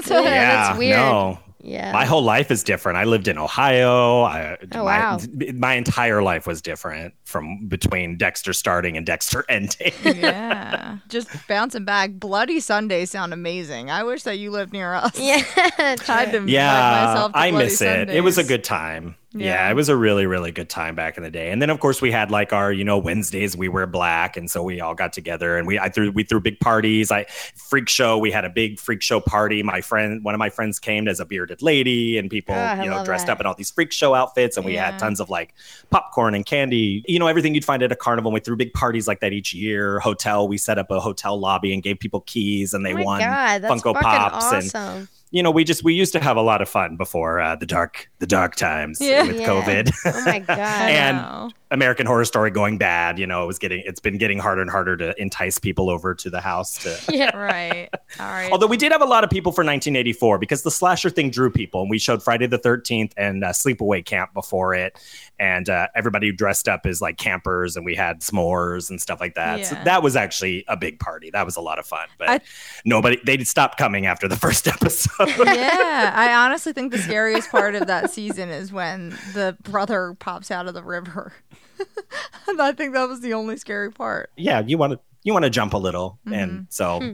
So- 0.03 0.21
Yeah, 0.21 0.67
that's 0.67 0.77
weird. 0.77 0.97
No. 0.97 1.39
Yeah. 1.63 1.93
My 1.93 2.03
whole 2.05 2.21
life 2.23 2.51
is 2.51 2.61
different. 2.63 2.97
I 2.97 3.05
lived 3.05 3.27
in 3.27 3.37
Ohio. 3.37 4.21
I, 4.23 4.57
Oh, 4.73 4.83
my, 4.83 4.83
wow. 4.83 5.19
my 5.55 5.73
entire 5.75 6.21
life 6.21 6.45
was 6.45 6.61
different 6.61 7.13
from 7.23 7.67
between 7.67 8.17
Dexter 8.17 8.51
starting 8.53 8.97
and 8.97 9.05
Dexter 9.05 9.45
ending. 9.49 9.93
yeah. 10.03 10.97
Just 11.07 11.29
bouncing 11.47 11.85
back. 11.85 12.11
Bloody 12.11 12.59
Sundays 12.59 13.11
sound 13.11 13.33
amazing. 13.33 13.89
I 13.89 14.03
wish 14.03 14.23
that 14.23 14.37
you 14.37 14.51
lived 14.51 14.73
near 14.73 14.93
us. 14.93 15.17
yeah. 15.19 15.41
Tried 15.97 16.31
to 16.31 16.37
invite 16.37 16.49
yeah, 16.49 17.05
myself 17.07 17.31
to 17.31 17.37
I 17.37 17.51
Bloody 17.51 17.65
miss 17.65 17.81
it. 17.81 18.09
It 18.09 18.21
was 18.21 18.37
a 18.37 18.43
good 18.43 18.63
time. 18.63 19.15
Yeah. 19.35 19.45
Yeah. 19.45 19.71
it 19.71 19.73
was 19.73 19.89
a 19.89 19.95
really, 19.95 20.25
really 20.25 20.51
good 20.51 20.69
time 20.69 20.95
back 20.95 21.17
in 21.17 21.23
the 21.23 21.31
day. 21.31 21.49
And 21.51 21.61
then, 21.61 21.69
of 21.69 21.79
course, 21.79 22.01
we 22.01 22.11
had 22.11 22.29
like 22.31 22.53
our, 22.53 22.71
you 22.71 22.83
know, 22.83 22.97
Wednesdays 22.97 23.57
we 23.57 23.67
wear 23.67 23.87
black, 23.87 24.37
and 24.37 24.49
so 24.49 24.61
we 24.63 24.79
all 24.79 24.93
got 24.95 25.11
together 25.13 25.57
and 25.57 25.67
we 25.67 25.79
I 25.79 25.89
threw 25.89 26.11
we 26.11 26.23
threw 26.23 26.39
big 26.39 26.59
parties. 26.59 27.11
I 27.11 27.25
freak 27.55 27.89
show. 27.89 28.17
We 28.17 28.31
had 28.31 28.45
a 28.45 28.49
big 28.49 28.79
freak 28.79 29.01
show 29.01 29.19
party. 29.19 29.63
My 29.63 29.81
friend, 29.81 30.23
one 30.23 30.35
of 30.35 30.39
my 30.39 30.49
friends, 30.49 30.79
came 30.79 31.07
as 31.07 31.19
a 31.19 31.25
bearded 31.25 31.61
lady, 31.61 32.17
and 32.17 32.29
people, 32.29 32.55
Oh, 32.55 32.81
you 32.83 32.89
know, 32.89 33.03
dressed 33.03 33.25
that. 33.27 33.33
up 33.33 33.39
in 33.39 33.45
all 33.45 33.55
these 33.55 33.71
freak 33.71 33.91
show 33.91 34.13
outfits, 34.13 34.57
and 34.57 34.65
we 34.65 34.73
Yeah. 34.73 34.91
had 34.91 34.99
tons 34.99 35.19
of 35.19 35.29
like 35.29 35.53
popcorn 35.89 36.35
and 36.35 36.45
candy, 36.45 37.03
you 37.07 37.17
know, 37.19 37.27
everything 37.27 37.55
you'd 37.55 37.65
find 37.65 37.81
at 37.83 37.91
a 37.91 37.95
carnival. 37.95 38.31
We 38.31 38.39
threw 38.39 38.55
big 38.55 38.73
parties 38.73 39.07
like 39.07 39.19
that 39.21 39.33
each 39.33 39.53
year. 39.53 39.99
Hotel, 39.99 40.47
we 40.47 40.57
set 40.57 40.77
up 40.77 40.91
a 40.91 40.99
hotel 40.99 41.39
lobby 41.39 41.73
and 41.73 41.81
gave 41.81 41.99
people 41.99 42.21
keys, 42.21 42.73
and 42.73 42.85
they 42.85 42.93
oh 42.93 43.03
won 43.03 43.19
God, 43.19 43.61
Funko 43.63 43.93
Pops 43.99 44.51
and 44.75 44.75
awesome. 44.75 45.09
You 45.33 45.41
know, 45.43 45.51
we 45.51 45.63
just 45.65 45.83
we 45.83 45.93
used 45.95 46.13
to 46.13 46.19
have 46.21 46.37
a 46.37 46.41
lot 46.41 46.61
of 46.61 46.69
fun 46.69 46.95
before 46.95 47.41
uh, 47.41 47.55
the 47.55 47.65
dark 47.65 48.07
the 48.19 48.27
dark 48.27 48.55
times 48.55 48.99
Yeah. 49.01 49.23
with 49.25 49.39
Yeah. 49.41 49.47
COVID. 49.47 49.91
Oh 50.05 50.25
my 50.25 50.39
god. 50.47 50.57
And- 50.59 51.17
know. 51.17 51.49
American 51.71 52.05
Horror 52.05 52.23
Story 52.23 52.51
going 52.51 52.77
bad. 52.77 53.17
You 53.17 53.25
know, 53.25 53.41
it 53.43 53.47
was 53.47 53.57
getting 53.57 53.81
it's 53.83 53.99
been 53.99 54.19
getting 54.19 54.37
harder 54.37 54.61
and 54.61 54.69
harder 54.69 54.95
to 54.95 55.19
entice 55.19 55.57
people 55.57 55.89
over 55.89 56.13
to 56.13 56.29
the 56.29 56.39
house. 56.39 56.77
To 56.83 56.99
yeah. 57.17 57.35
right. 57.35 57.89
All 58.19 58.27
right. 58.27 58.51
although 58.51 58.67
we 58.67 58.77
did 58.77 58.91
have 58.91 59.01
a 59.01 59.05
lot 59.05 59.23
of 59.23 59.31
people 59.31 59.51
for 59.51 59.61
1984 59.63 60.37
because 60.37 60.61
the 60.61 60.69
slasher 60.69 61.09
thing 61.09 61.31
drew 61.31 61.49
people, 61.49 61.81
and 61.81 61.89
we 61.89 61.97
showed 61.97 62.21
Friday 62.21 62.45
the 62.45 62.59
13th 62.59 63.13
and 63.17 63.43
uh, 63.43 63.47
Sleepaway 63.49 64.05
Camp 64.05 64.35
before 64.35 64.75
it, 64.75 64.99
and 65.43 65.67
uh, 65.69 65.87
everybody 65.93 66.31
dressed 66.31 66.69
up 66.69 66.85
as 66.85 67.01
like 67.01 67.17
campers, 67.17 67.75
and 67.75 67.85
we 67.85 67.95
had 67.95 68.21
s'mores 68.21 68.89
and 68.89 69.01
stuff 69.01 69.19
like 69.19 69.35
that. 69.35 69.65
So 69.65 69.75
that 69.83 70.01
was 70.01 70.15
actually 70.15 70.63
a 70.69 70.77
big 70.77 70.99
party. 70.99 71.29
That 71.31 71.45
was 71.45 71.57
a 71.57 71.61
lot 71.61 71.79
of 71.79 71.85
fun, 71.85 72.07
but 72.17 72.29
I- 72.29 72.39
nobody 72.85 73.19
they 73.25 73.43
stopped 73.43 73.77
coming 73.77 74.05
after 74.05 74.27
the 74.27 74.37
first 74.45 74.67
episode. 74.67 75.27
yeah, 75.45 76.13
I 76.15 76.33
honestly 76.33 76.71
think 76.71 76.91
the 76.93 76.97
scariest 76.99 77.49
part 77.51 77.75
of 77.75 77.87
that 77.87 78.09
season 78.11 78.49
is 78.49 78.71
when 78.71 79.09
the 79.33 79.57
brother 79.63 80.15
pops 80.19 80.49
out 80.51 80.67
of 80.67 80.73
the 80.73 80.83
river. 80.83 81.33
and 82.47 82.61
I 82.61 82.71
think 82.71 82.93
that 82.93 83.09
was 83.09 83.19
the 83.21 83.33
only 83.33 83.57
scary 83.57 83.91
part. 83.91 84.29
yeah, 84.37 84.61
you 84.65 84.77
want 84.77 84.93
to 84.93 84.99
you 85.23 85.33
want 85.33 85.43
to 85.43 85.49
jump 85.49 85.73
a 85.73 85.77
little, 85.77 86.19
Mm-hmm. 86.25 86.33
and 86.33 86.67
so 86.69 86.99
Hmm. 86.99 87.13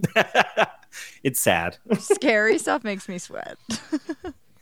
it's 1.23 1.39
sad. 1.39 1.77
Scary 1.99 2.57
stuff 2.57 2.83
makes 2.83 3.07
me 3.09 3.17
sweat. 3.17 3.57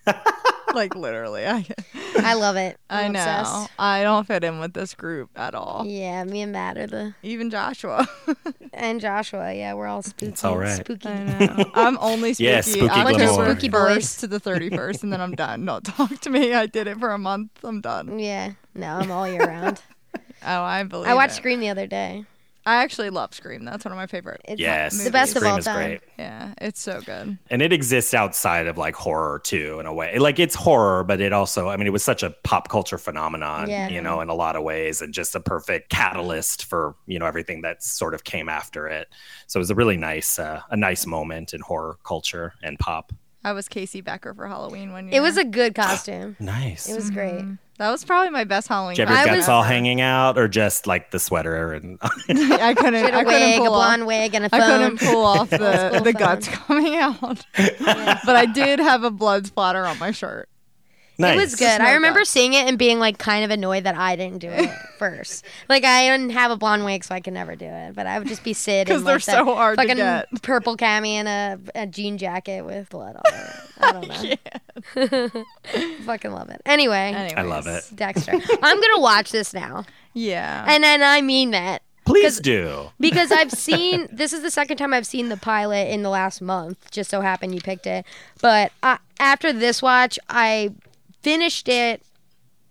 like 0.73 0.95
literally, 0.95 1.45
I 1.47 1.65
I 2.19 2.33
love 2.33 2.55
it. 2.55 2.77
I 2.89 3.03
I'm 3.03 3.13
know 3.13 3.19
obsessed. 3.19 3.69
I 3.79 4.03
don't 4.03 4.25
fit 4.25 4.43
in 4.43 4.59
with 4.59 4.73
this 4.73 4.93
group 4.93 5.29
at 5.35 5.55
all. 5.55 5.83
Yeah, 5.85 6.23
me 6.23 6.41
and 6.41 6.51
Matt 6.51 6.77
are 6.77 6.87
the 6.87 7.13
Even 7.23 7.49
Joshua. 7.49 8.07
and 8.73 8.99
Joshua. 8.99 9.53
Yeah, 9.53 9.73
we're 9.73 9.87
all 9.87 10.01
spooky. 10.01 10.33
all 10.43 10.57
right. 10.57 10.77
Spooky. 10.79 11.07
I 11.09 11.23
know. 11.23 11.71
I'm 11.73 11.97
only 11.99 12.33
spooky. 12.33 12.49
Yeah, 12.49 12.61
spooky 12.61 12.89
I'm 12.89 13.13
glamour. 13.13 13.19
just 13.19 13.33
Spooky 13.35 13.69
first 13.69 14.19
to 14.21 14.27
the 14.27 14.39
31st, 14.39 15.03
and 15.03 15.13
then 15.13 15.21
I'm 15.21 15.35
done. 15.35 15.65
Don't 15.65 15.83
talk 15.83 16.19
to 16.21 16.29
me. 16.29 16.53
I 16.53 16.65
did 16.65 16.87
it 16.87 16.97
for 16.97 17.11
a 17.11 17.17
month. 17.17 17.51
I'm 17.63 17.81
done. 17.81 18.19
Yeah. 18.19 18.53
No, 18.75 18.95
I'm 18.95 19.11
all 19.11 19.27
year 19.27 19.45
round. 19.45 19.81
Oh, 20.45 20.61
I 20.61 20.83
believe. 20.83 21.07
I 21.07 21.13
watched 21.15 21.33
it. 21.33 21.37
Scream 21.37 21.59
the 21.59 21.69
other 21.69 21.87
day. 21.87 22.25
I 22.67 22.83
actually 22.83 23.09
love 23.09 23.33
Scream. 23.33 23.63
That's 23.63 23.85
one 23.85 23.91
of 23.93 23.95
my 23.97 24.07
favorite. 24.07 24.41
It's 24.45 24.59
Yes, 24.59 25.03
the 25.03 25.09
best 25.09 25.35
of 25.35 25.43
all 25.43 25.57
is 25.57 25.65
time. 25.65 25.75
great. 25.89 26.01
Yeah, 26.19 26.53
it's 26.59 26.81
so 26.81 26.99
good. 27.01 27.37
and 27.49 27.61
it 27.61 27.71
exists 27.71 28.13
outside 28.13 28.67
of 28.67 28.77
like 28.77 28.95
horror 28.95 29.39
too 29.43 29.79
in 29.79 29.85
a 29.85 29.93
way 29.93 30.17
like 30.19 30.37
it's 30.39 30.55
horror 30.55 31.03
but 31.03 31.21
it 31.21 31.31
also 31.31 31.69
i 31.69 31.77
mean 31.77 31.85
it 31.87 31.93
was 31.93 32.03
such 32.03 32.23
a 32.23 32.31
pop 32.43 32.69
culture 32.69 32.97
phenomenon 32.97 33.69
Yeah. 33.69 33.87
you 33.89 34.01
know 34.01 34.19
in 34.21 34.29
a 34.29 34.33
lot 34.33 34.55
of 34.55 34.63
ways 34.63 35.01
and 35.01 35.13
just 35.13 35.35
a 35.35 35.39
perfect 35.39 35.89
catalyst 35.89 36.65
for 36.65 36.95
you 37.05 37.19
know 37.19 37.25
everything 37.25 37.61
that 37.61 37.83
sort 37.83 38.13
of 38.13 38.23
came 38.23 38.49
after 38.49 38.87
it 38.87 39.07
so 39.45 39.59
it 39.59 39.61
was 39.61 39.69
a 39.71 39.75
really 39.75 39.97
nice 39.97 40.39
uh, 40.39 40.61
a 40.71 40.75
nice 40.77 41.05
moment 41.05 41.53
in 41.53 41.61
horror 41.61 41.97
culture 42.03 42.53
and 42.63 42.77
pop 42.79 43.13
I 43.43 43.53
was 43.53 43.69
Casey 43.69 44.01
Becker 44.01 44.33
for 44.33 44.45
Halloween 44.47 44.91
one 44.91 45.07
year. 45.07 45.15
It 45.17 45.21
was 45.21 45.37
a 45.37 45.45
good 45.45 45.73
costume. 45.73 46.35
nice 46.39 46.89
It 46.89 46.95
was 46.95 47.09
great. 47.11 47.45
That 47.77 47.91
was 47.91 48.03
probably 48.03 48.29
my 48.31 48.43
best 48.43 48.67
Halloween. 48.67 48.95
Did 48.95 49.07
you 49.09 49.15
have 49.15 49.25
your 49.25 49.33
I 49.33 49.37
guts 49.37 49.45
was- 49.47 49.49
all 49.49 49.63
hanging 49.63 50.01
out 50.01 50.37
or 50.37 50.47
just 50.47 50.87
like 50.87 51.11
the 51.11 51.19
sweater 51.19 51.73
and 51.73 51.97
I 52.29 52.73
couldn't. 52.73 52.93
She 52.95 52.99
had 53.05 53.13
I 53.13 53.21
a 53.21 53.25
couldn't 53.25 53.49
wig, 53.49 53.59
a 53.61 53.65
blonde 53.65 54.01
off. 54.03 54.07
wig, 54.07 54.33
and 54.35 54.45
a 54.45 54.49
I 54.53 54.59
phone. 54.59 54.69
couldn't 54.97 54.99
pull 55.11 55.23
off 55.25 55.49
the 55.49 55.57
the 55.57 56.01
phone. 56.03 56.13
guts 56.13 56.47
coming 56.47 56.95
out, 56.95 57.19
but 57.55 58.35
I 58.35 58.45
did 58.45 58.79
have 58.79 59.03
a 59.03 59.11
blood 59.11 59.45
splatter 59.47 59.85
on 59.85 59.97
my 59.99 60.11
shirt. 60.11 60.49
Nice 61.17 61.35
It 61.37 61.41
was 61.41 61.55
good. 61.55 61.81
I 61.81 61.93
remember 61.93 62.19
guts. 62.21 62.29
seeing 62.29 62.53
it 62.53 62.67
and 62.67 62.77
being 62.77 62.99
like 62.99 63.17
kind 63.17 63.43
of 63.45 63.51
annoyed 63.51 63.83
that 63.85 63.95
I 63.95 64.15
didn't 64.15 64.39
do 64.39 64.49
it 64.49 64.69
first. 64.97 65.43
Like 65.69 65.83
I 65.83 66.07
didn't 66.07 66.31
have 66.31 66.51
a 66.51 66.57
blonde 66.57 66.85
wig, 66.85 67.03
so 67.03 67.15
I 67.15 67.19
could 67.19 67.33
never 67.33 67.55
do 67.55 67.65
it. 67.65 67.95
But 67.95 68.07
I 68.07 68.19
would 68.19 68.27
just 68.27 68.43
be 68.43 68.53
Sid 68.53 68.87
'Cause 68.87 68.99
in 68.99 69.03
they're 69.05 69.15
like, 69.15 69.25
that 69.25 69.31
so 69.37 69.45
hard 69.55 69.79
to 69.79 69.85
get. 69.95 70.41
purple 70.41 70.77
cami 70.77 71.13
and 71.13 71.27
a, 71.75 71.81
a 71.83 71.87
jean 71.87 72.17
jacket 72.17 72.65
with 72.65 72.89
blood 72.89 73.15
on 73.15 73.33
it. 73.33 73.51
I 73.79 73.91
don't 73.91 75.33
know. 75.35 75.43
fucking 76.05 76.31
love 76.31 76.49
it. 76.49 76.61
Anyway, 76.65 77.33
i 77.35 77.41
love 77.41 77.67
it 77.67 77.83
Dexter. 77.95 78.31
I'm 78.33 78.81
gonna 78.81 78.99
watch 79.01 79.31
this 79.31 79.53
now, 79.53 79.85
Yeah. 80.13 80.65
and 80.67 80.83
then 80.83 81.01
I 81.03 81.21
mean 81.21 81.51
that 81.51 81.81
please 82.05 82.39
do 82.39 82.89
because 83.01 83.31
I've 83.33 83.51
seen 83.51 84.07
this 84.11 84.31
is 84.31 84.41
the 84.41 84.49
second 84.51 84.77
time 84.77 84.93
I've 84.93 85.05
seen 85.05 85.27
the 85.29 85.35
pilot 85.37 85.89
in 85.89 86.03
the 86.03 86.09
last 86.09 86.41
month. 86.41 86.89
Just 86.91 87.09
so 87.09 87.21
happened 87.21 87.53
you 87.53 87.61
picked 87.61 87.85
it, 87.87 88.05
but 88.41 88.71
I, 88.81 88.97
after 89.19 89.51
this 89.51 89.81
watch, 89.81 90.17
I 90.29 90.71
finished 91.27 91.67
it 91.67 92.01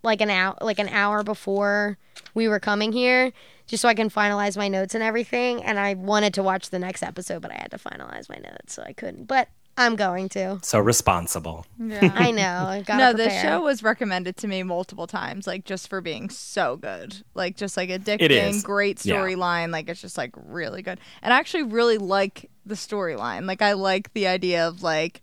like 0.02 0.20
an 0.22 0.30
hour, 0.30 0.56
like 0.60 0.78
an 0.78 0.88
hour 0.88 1.22
before 1.22 1.98
we 2.34 2.48
were 2.48 2.60
coming 2.60 2.92
here, 2.92 3.32
just 3.66 3.82
so 3.82 3.88
I 3.88 3.94
can 3.94 4.08
finalize 4.08 4.56
my 4.56 4.68
notes 4.68 4.94
and 4.94 5.02
everything. 5.04 5.62
And 5.62 5.78
I 5.78 5.92
wanted 5.94 6.32
to 6.34 6.42
watch 6.42 6.70
the 6.70 6.78
next 6.78 7.02
episode, 7.02 7.42
but 7.42 7.50
I 7.50 7.54
had 7.56 7.70
to 7.72 7.78
finalize 7.78 8.28
my 8.28 8.36
notes, 8.36 8.72
so 8.74 8.82
I 8.82 8.92
couldn't. 8.94 9.24
But 9.26 9.48
I'm 9.78 9.94
going 9.94 10.30
to. 10.30 10.58
so 10.62 10.78
responsible 10.78 11.66
yeah. 11.78 12.10
I 12.14 12.30
know. 12.30 12.64
I 12.66 12.80
gotta 12.86 12.98
no, 12.98 13.10
prepare. 13.12 13.28
this 13.28 13.42
show 13.42 13.60
was 13.60 13.82
recommended 13.82 14.38
to 14.38 14.48
me 14.48 14.62
multiple 14.62 15.06
times, 15.06 15.46
like 15.46 15.64
just 15.66 15.88
for 15.88 16.00
being 16.00 16.30
so 16.30 16.76
good, 16.78 17.16
like 17.34 17.56
just 17.58 17.76
like 17.76 17.90
addicting, 17.90 18.30
is. 18.48 18.62
great 18.62 19.04
Yeah. 19.04 19.16
storyline. 19.16 19.70
Like 19.72 19.90
it's 19.90 20.00
just 20.00 20.16
like 20.16 20.30
really 20.34 20.80
good, 20.80 20.98
and 21.20 21.34
I 21.34 21.38
actually 21.38 21.64
really 21.64 21.98
like 21.98 22.48
the 22.64 22.74
storyline. 22.74 23.46
Like 23.46 23.60
I 23.60 23.72
like 23.74 24.14
the 24.14 24.26
idea 24.28 24.66
of 24.66 24.82
like 24.82 25.20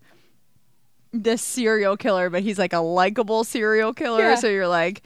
this 1.13 1.41
serial 1.41 1.95
killer, 1.97 2.29
but 2.29 2.41
he's 2.43 2.57
like 2.59 2.73
a 2.73 2.79
likable 2.79 3.43
serial 3.43 3.93
killer. 3.93 4.21
Yeah. 4.21 4.35
So 4.35 4.47
you're 4.49 4.67
like, 4.67 5.03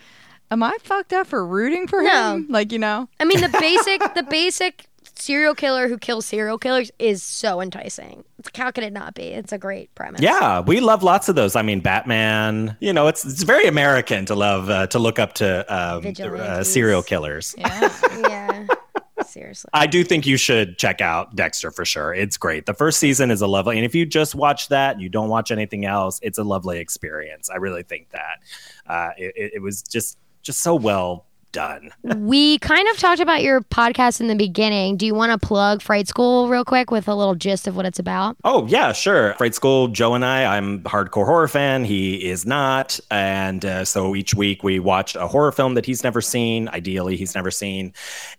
am 0.49 0.63
I 0.63 0.75
fucked 0.81 1.13
up 1.13 1.27
for 1.27 1.45
rooting 1.45 1.87
for 1.87 2.01
No. 2.01 2.35
him? 2.35 2.47
Like 2.49 2.71
you 2.71 2.79
know, 2.79 3.07
I 3.19 3.25
mean, 3.25 3.41
the 3.41 3.49
basic, 3.59 4.13
the 4.15 4.23
basic 4.23 4.85
serial 5.15 5.55
killer 5.55 5.87
who 5.87 5.97
kills 5.97 6.25
serial 6.27 6.57
killers 6.59 6.91
is 6.99 7.23
so 7.23 7.59
enticing. 7.59 8.23
It's, 8.37 8.49
how 8.55 8.69
could 8.71 8.83
it 8.83 8.93
not 8.93 9.15
be? 9.15 9.23
It's 9.23 9.51
a 9.51 9.57
great 9.57 9.93
premise. 9.95 10.21
Yeah, 10.21 10.59
we 10.61 10.79
love 10.79 11.01
lots 11.03 11.27
of 11.27 11.35
those. 11.35 11.55
I 11.55 11.63
mean, 11.63 11.79
Batman. 11.79 12.77
You 12.79 12.93
know, 12.93 13.07
it's 13.07 13.25
it's 13.25 13.43
very 13.43 13.65
American 13.67 14.25
to 14.27 14.35
love 14.35 14.69
uh, 14.69 14.87
to 14.87 14.99
look 14.99 15.17
up 15.19 15.33
to 15.35 15.65
um, 15.73 16.05
uh, 16.39 16.63
serial 16.63 17.03
killers. 17.03 17.53
yeah. 17.57 17.91
Yeah. 18.17 18.65
Seriously. 19.37 19.69
I 19.73 19.85
do 19.87 20.03
think 20.03 20.25
you 20.25 20.35
should 20.37 20.77
check 20.77 20.99
out 20.99 21.35
Dexter 21.35 21.69
for 21.71 21.85
sure. 21.85 22.13
It's 22.13 22.37
great. 22.37 22.65
The 22.65 22.73
first 22.73 22.99
season 22.99 23.29
is 23.29 23.41
a 23.41 23.47
lovely, 23.47 23.77
and 23.77 23.85
if 23.85 23.93
you 23.93 24.05
just 24.05 24.33
watch 24.33 24.69
that, 24.69 24.99
you 24.99 25.09
don't 25.09 25.29
watch 25.29 25.51
anything 25.51 25.85
else, 25.85 26.19
it's 26.23 26.37
a 26.39 26.43
lovely 26.43 26.79
experience. 26.79 27.49
I 27.49 27.57
really 27.57 27.83
think 27.83 28.09
that 28.09 28.39
uh, 28.87 29.09
it, 29.17 29.51
it- 29.55 29.61
was 29.61 29.81
just 29.83 30.17
just 30.41 30.61
so 30.61 30.75
well 30.75 31.25
done. 31.51 31.91
We 32.03 32.59
kind 32.59 32.87
of 32.89 32.99
talked 32.99 33.19
about 33.19 33.41
your 33.41 33.61
podcast 33.61 34.21
in 34.21 34.27
the 34.27 34.35
beginning. 34.35 34.97
Do 34.97 35.05
you 35.05 35.15
want 35.15 35.31
to 35.31 35.45
plug 35.45 35.81
Fright 35.81 36.07
School 36.07 36.47
real 36.47 36.63
quick 36.63 36.91
with 36.91 37.07
a 37.07 37.15
little 37.15 37.35
gist 37.35 37.67
of 37.67 37.75
what 37.75 37.85
it's 37.85 37.99
about? 37.99 38.37
Oh 38.43 38.67
yeah, 38.67 38.91
sure. 38.91 39.33
Fright 39.33 39.55
School, 39.55 39.87
Joe 39.87 40.13
and 40.13 40.23
I. 40.23 40.57
I'm 40.57 40.75
a 40.75 40.89
hardcore 40.89 41.25
horror 41.25 41.47
fan. 41.47 41.83
He 41.83 42.29
is 42.29 42.45
not, 42.45 42.99
and 43.09 43.65
uh, 43.65 43.85
so 43.85 44.15
each 44.15 44.35
week 44.35 44.63
we 44.63 44.79
watch 44.79 45.15
a 45.15 45.27
horror 45.27 45.51
film 45.51 45.73
that 45.73 45.85
he's 45.85 46.03
never 46.03 46.21
seen. 46.21 46.69
Ideally, 46.69 47.17
he's 47.17 47.33
never 47.33 47.49
seen, 47.49 47.93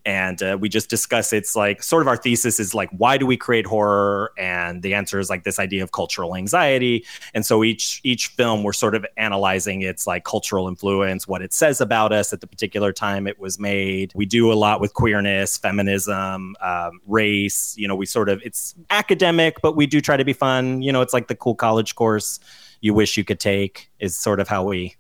and 0.05 0.41
uh, 0.43 0.57
we 0.61 0.69
just 0.69 0.89
discuss. 0.89 1.33
It's 1.33 1.57
like 1.57 1.83
sort 1.83 2.03
of 2.03 2.09
our 2.09 2.17
thesis 2.17 2.61
is 2.61 2.73
like, 2.73 2.91
why 2.91 3.19
do 3.19 3.27
we 3.27 3.37
create 3.37 3.67
horror? 3.67 4.33
And 4.39 4.83
the 4.83 4.95
answer 4.95 5.19
is 5.19 5.29
like 5.29 5.43
this 5.43 5.59
idea 5.59 5.83
of 5.83 5.91
cultural 5.91 6.37
anxiety. 6.37 7.05
And 7.35 7.45
so 7.45 7.65
each 7.65 8.01
each 8.05 8.29
film 8.29 8.63
we're 8.63 8.73
sort 8.73 8.95
of 8.95 9.05
analyzing 9.17 9.83
its 9.83 10.07
like 10.07 10.25
cultural 10.25 10.69
influence, 10.69 11.27
what 11.27 11.43
it 11.43 11.53
says 11.53 11.81
about 11.81 12.13
us 12.13 12.33
at 12.33 12.41
the 12.41 12.47
particular 12.47 12.93
time 12.93 13.08
it 13.17 13.39
was 13.39 13.59
made. 13.59 14.13
We 14.15 14.27
do 14.27 14.53
a 14.53 14.55
lot 14.55 14.81
with 14.81 14.95
queerness, 14.95 15.57
feminism, 15.57 16.57
um, 16.61 17.01
race. 17.07 17.75
You 17.79 17.89
know, 17.89 17.97
we 17.97 18.07
sort 18.07 18.29
of 18.29 18.43
it's 18.45 18.75
academic, 18.91 19.61
but 19.63 19.77
we 19.77 19.87
do 19.87 20.01
try 20.01 20.17
to 20.17 20.25
be 20.25 20.33
fun. 20.33 20.83
You 20.83 20.93
know, 20.93 21.01
it's 21.01 21.15
like 21.15 21.29
the 21.29 21.35
cool 21.35 21.55
college 21.55 21.95
course 21.95 22.41
you 22.81 22.95
wish 22.95 23.17
you 23.17 23.25
could 23.25 23.41
take 23.41 23.91
is 23.99 24.17
sort 24.17 24.39
of 24.39 24.47
how 24.47 24.63
we 24.63 24.95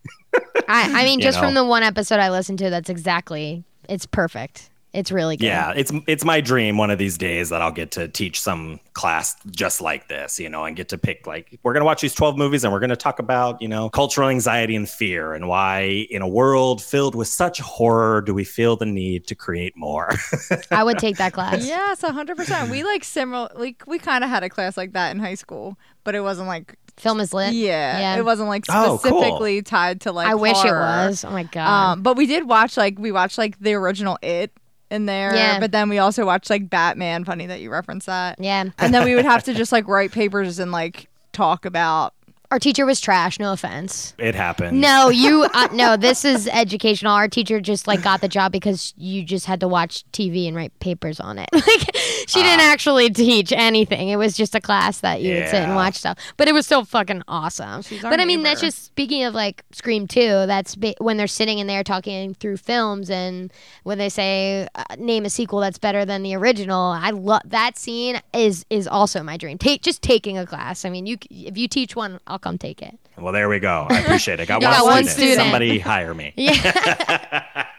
I, 0.68 1.02
I 1.02 1.04
mean, 1.04 1.20
just 1.28 1.38
from 1.38 1.54
the 1.54 1.64
one 1.64 1.82
episode 1.82 2.20
I 2.20 2.30
listened 2.30 2.58
to, 2.60 2.70
that's 2.70 2.90
exactly, 2.90 3.64
it's 3.88 4.06
perfect. 4.06 4.70
It's 4.94 5.12
really 5.12 5.36
good. 5.36 5.44
Yeah, 5.46 5.72
it's 5.76 5.92
it's 6.06 6.24
my 6.24 6.40
dream 6.40 6.78
one 6.78 6.90
of 6.90 6.98
these 6.98 7.18
days 7.18 7.50
that 7.50 7.60
I'll 7.60 7.70
get 7.72 7.90
to 7.92 8.08
teach 8.08 8.40
some 8.40 8.80
class 8.94 9.36
just 9.50 9.80
like 9.82 10.08
this, 10.08 10.40
you 10.40 10.48
know, 10.48 10.64
and 10.64 10.74
get 10.74 10.88
to 10.88 10.98
pick 10.98 11.26
like 11.26 11.58
we're 11.62 11.74
going 11.74 11.82
to 11.82 11.84
watch 11.86 12.00
these 12.00 12.14
12 12.14 12.38
movies 12.38 12.64
and 12.64 12.72
we're 12.72 12.80
going 12.80 12.88
to 12.90 12.96
talk 12.96 13.18
about, 13.18 13.60
you 13.60 13.68
know, 13.68 13.90
cultural 13.90 14.28
anxiety 14.30 14.74
and 14.74 14.88
fear 14.88 15.34
and 15.34 15.46
why 15.46 16.06
in 16.10 16.22
a 16.22 16.26
world 16.28 16.82
filled 16.82 17.14
with 17.14 17.28
such 17.28 17.60
horror 17.60 18.22
do 18.22 18.32
we 18.32 18.44
feel 18.44 18.76
the 18.76 18.86
need 18.86 19.26
to 19.26 19.34
create 19.34 19.76
more. 19.76 20.10
I 20.70 20.82
would 20.82 20.98
take 20.98 21.18
that 21.18 21.34
class. 21.34 21.66
Yes, 21.66 22.00
hundred 22.00 22.38
percent. 22.38 22.70
We 22.70 22.82
like 22.82 23.04
similar. 23.04 23.50
Like 23.54 23.84
we 23.86 23.98
kind 23.98 24.24
of 24.24 24.30
had 24.30 24.42
a 24.42 24.48
class 24.48 24.76
like 24.78 24.94
that 24.94 25.10
in 25.10 25.18
high 25.18 25.34
school, 25.34 25.76
but 26.04 26.14
it 26.14 26.20
wasn't 26.22 26.48
like 26.48 26.76
Film 26.96 27.20
is 27.20 27.32
lit. 27.32 27.52
yeah, 27.52 28.00
Yeah. 28.00 28.16
it 28.18 28.24
wasn't 28.24 28.48
like 28.48 28.64
Oh, 28.68 28.72
cool. 28.72 28.98
specifically 28.98 29.62
tied 29.62 30.00
to 30.00 30.12
like. 30.12 30.26
I 30.26 30.34
wish 30.34 30.56
it 30.64 30.72
was. 30.72 31.24
Oh 31.24 31.30
my 31.30 31.44
god. 31.44 31.92
Um, 31.92 32.02
but 32.02 32.16
we 32.16 32.26
did 32.26 32.48
watch 32.48 32.76
like 32.76 32.98
we 32.98 33.12
watched 33.12 33.38
like 33.38 33.56
the 33.60 33.74
original 33.74 34.18
It 34.22 34.50
in 34.90 35.06
there. 35.06 35.34
Yeah. 35.34 35.60
But 35.60 35.72
then 35.72 35.88
we 35.88 35.98
also 35.98 36.24
watched 36.26 36.50
like 36.50 36.68
Batman. 36.70 37.24
Funny 37.24 37.46
that 37.46 37.60
you 37.60 37.70
referenced 37.70 38.06
that. 38.06 38.38
yeah. 38.40 38.64
And 38.78 38.92
then 38.94 39.04
we 39.04 39.14
would 39.14 39.24
have 39.24 39.44
to 39.44 39.54
just 39.62 39.72
like 39.72 39.86
write 39.88 40.12
papers 40.12 40.58
and 40.58 40.72
like 40.72 41.08
talk 41.32 41.64
about. 41.64 42.14
Our 42.50 42.58
teacher 42.58 42.86
was 42.86 42.98
trash. 43.00 43.38
No 43.38 43.52
offense. 43.52 44.14
it 44.18 44.34
happened. 44.34 44.80
No, 44.80 45.10
you. 45.10 45.46
Uh, 45.52 45.68
no, 45.72 45.96
this 45.98 46.24
is 46.24 46.48
educational. 46.48 47.12
Our 47.12 47.28
teacher 47.28 47.60
just 47.60 47.86
like 47.86 48.02
got 48.02 48.22
the 48.22 48.28
job 48.28 48.52
because 48.52 48.94
you 48.96 49.22
just 49.22 49.44
had 49.44 49.60
to 49.60 49.68
watch 49.68 50.04
TV 50.12 50.48
and 50.48 50.56
write 50.56 50.78
papers 50.80 51.20
on 51.20 51.38
it. 51.38 51.48
Like 51.68 51.96
she 52.34 52.42
didn't 52.42 52.60
Ah. 52.60 52.72
actually 52.72 53.08
teach 53.10 53.52
anything. 53.52 54.08
It 54.10 54.16
was 54.16 54.36
just 54.36 54.54
a 54.54 54.60
class 54.60 55.00
that 55.00 55.22
you 55.22 55.34
would 55.34 55.48
sit 55.48 55.62
and 55.62 55.74
watch 55.74 55.94
stuff. 55.94 56.18
But 56.36 56.46
it 56.48 56.52
was 56.52 56.66
still 56.66 56.84
fucking 56.84 57.22
awesome. 57.26 57.80
She's 57.82 58.02
But 58.02 58.20
I 58.20 58.26
mean, 58.26 58.42
that's 58.42 58.60
just 58.60 58.84
speaking 58.84 59.24
of 59.24 59.34
like 59.34 59.62
Scream 59.72 60.06
Two. 60.06 60.44
That's 60.46 60.74
ba- 60.74 60.94
when 60.98 61.16
they're 61.16 61.26
sitting 61.26 61.58
in 61.58 61.66
there 61.68 61.82
talking 61.84 62.34
through 62.34 62.58
films, 62.58 63.08
and 63.08 63.50
when 63.84 63.96
they 63.98 64.08
say 64.10 64.68
uh, 64.74 64.84
name 64.98 65.24
a 65.24 65.30
sequel 65.30 65.60
that's 65.60 65.78
better 65.78 66.04
than 66.04 66.22
the 66.22 66.34
original. 66.34 66.90
I 66.92 67.10
love 67.10 67.42
that 67.46 67.78
scene. 67.78 68.20
Is 68.34 68.66
is 68.68 68.86
also 68.86 69.22
my 69.22 69.36
dream. 69.38 69.56
Take 69.56 69.82
just 69.82 70.02
taking 70.02 70.36
a 70.36 70.44
class. 70.46 70.84
I 70.84 70.90
mean, 70.90 71.06
you 71.06 71.16
if 71.30 71.56
you 71.56 71.66
teach 71.68 71.96
one, 71.96 72.20
I'll 72.26 72.37
come 72.38 72.58
take 72.58 72.82
it. 72.82 72.98
Well, 73.16 73.32
there 73.32 73.48
we 73.48 73.58
go. 73.58 73.86
I 73.90 74.00
appreciate 74.00 74.40
it. 74.40 74.46
Got, 74.48 74.62
You 74.62 74.68
one, 74.68 74.76
got 74.76 74.84
one 74.84 75.04
student. 75.04 75.10
student. 75.18 75.40
Somebody 75.40 75.78
hire 75.78 76.14
me. 76.14 76.32
Yeah. 76.36 77.44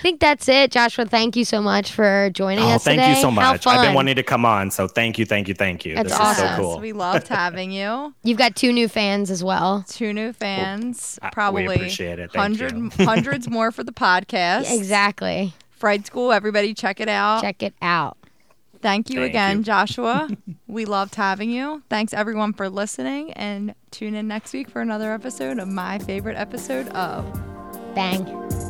I 0.00 0.02
think 0.02 0.20
that's 0.20 0.48
it, 0.48 0.70
Joshua. 0.70 1.04
Thank 1.04 1.36
you 1.36 1.44
so 1.44 1.60
much 1.60 1.92
for 1.92 2.30
joining 2.32 2.64
Oh, 2.64 2.68
us 2.70 2.84
thank 2.84 2.98
today. 3.00 3.10
you 3.16 3.20
so 3.20 3.30
much. 3.30 3.66
I've 3.66 3.82
been 3.84 3.92
wanting 3.94 4.14
to 4.16 4.22
come 4.22 4.46
on, 4.46 4.70
so 4.70 4.88
thank 4.88 5.18
you, 5.18 5.26
thank 5.26 5.46
you, 5.46 5.52
thank 5.52 5.84
you. 5.84 5.94
That's 5.94 6.08
this 6.08 6.18
awesome. 6.18 6.44
is 6.46 6.50
so 6.52 6.56
cool. 6.56 6.80
We 6.80 6.92
loved 6.94 7.28
having 7.28 7.70
you. 7.70 8.14
You've 8.22 8.38
got 8.38 8.56
two 8.56 8.72
new 8.72 8.88
fans 8.88 9.30
as 9.30 9.44
well. 9.44 9.84
Two 9.88 10.14
new 10.14 10.32
fans. 10.32 11.18
Uh, 11.20 11.26
we 11.26 11.30
probably 11.32 11.64
appreciate 11.66 12.18
it. 12.18 12.32
Thank 12.32 12.58
hundred 12.60 12.76
you. 12.98 13.04
hundreds 13.04 13.50
more 13.50 13.70
for 13.72 13.84
the 13.84 13.92
podcast. 13.92 14.74
Exactly. 14.74 15.52
Fright 15.70 16.06
School. 16.06 16.32
Everybody, 16.32 16.72
check 16.72 16.98
it 17.00 17.08
out. 17.10 17.42
Check 17.42 17.62
it 17.62 17.74
out. 17.82 18.16
Thank 18.82 19.10
you 19.10 19.16
Thank 19.16 19.30
again, 19.30 19.58
you. 19.58 19.64
Joshua. 19.64 20.28
we 20.66 20.84
loved 20.84 21.14
having 21.14 21.50
you. 21.50 21.82
Thanks 21.90 22.14
everyone 22.14 22.52
for 22.52 22.68
listening, 22.68 23.32
and 23.32 23.74
tune 23.90 24.14
in 24.14 24.28
next 24.28 24.52
week 24.52 24.70
for 24.70 24.80
another 24.80 25.12
episode 25.12 25.58
of 25.58 25.68
my 25.68 25.98
favorite 25.98 26.36
episode 26.36 26.88
of 26.88 27.30
Bang. 27.94 28.24
Bang. 28.24 28.69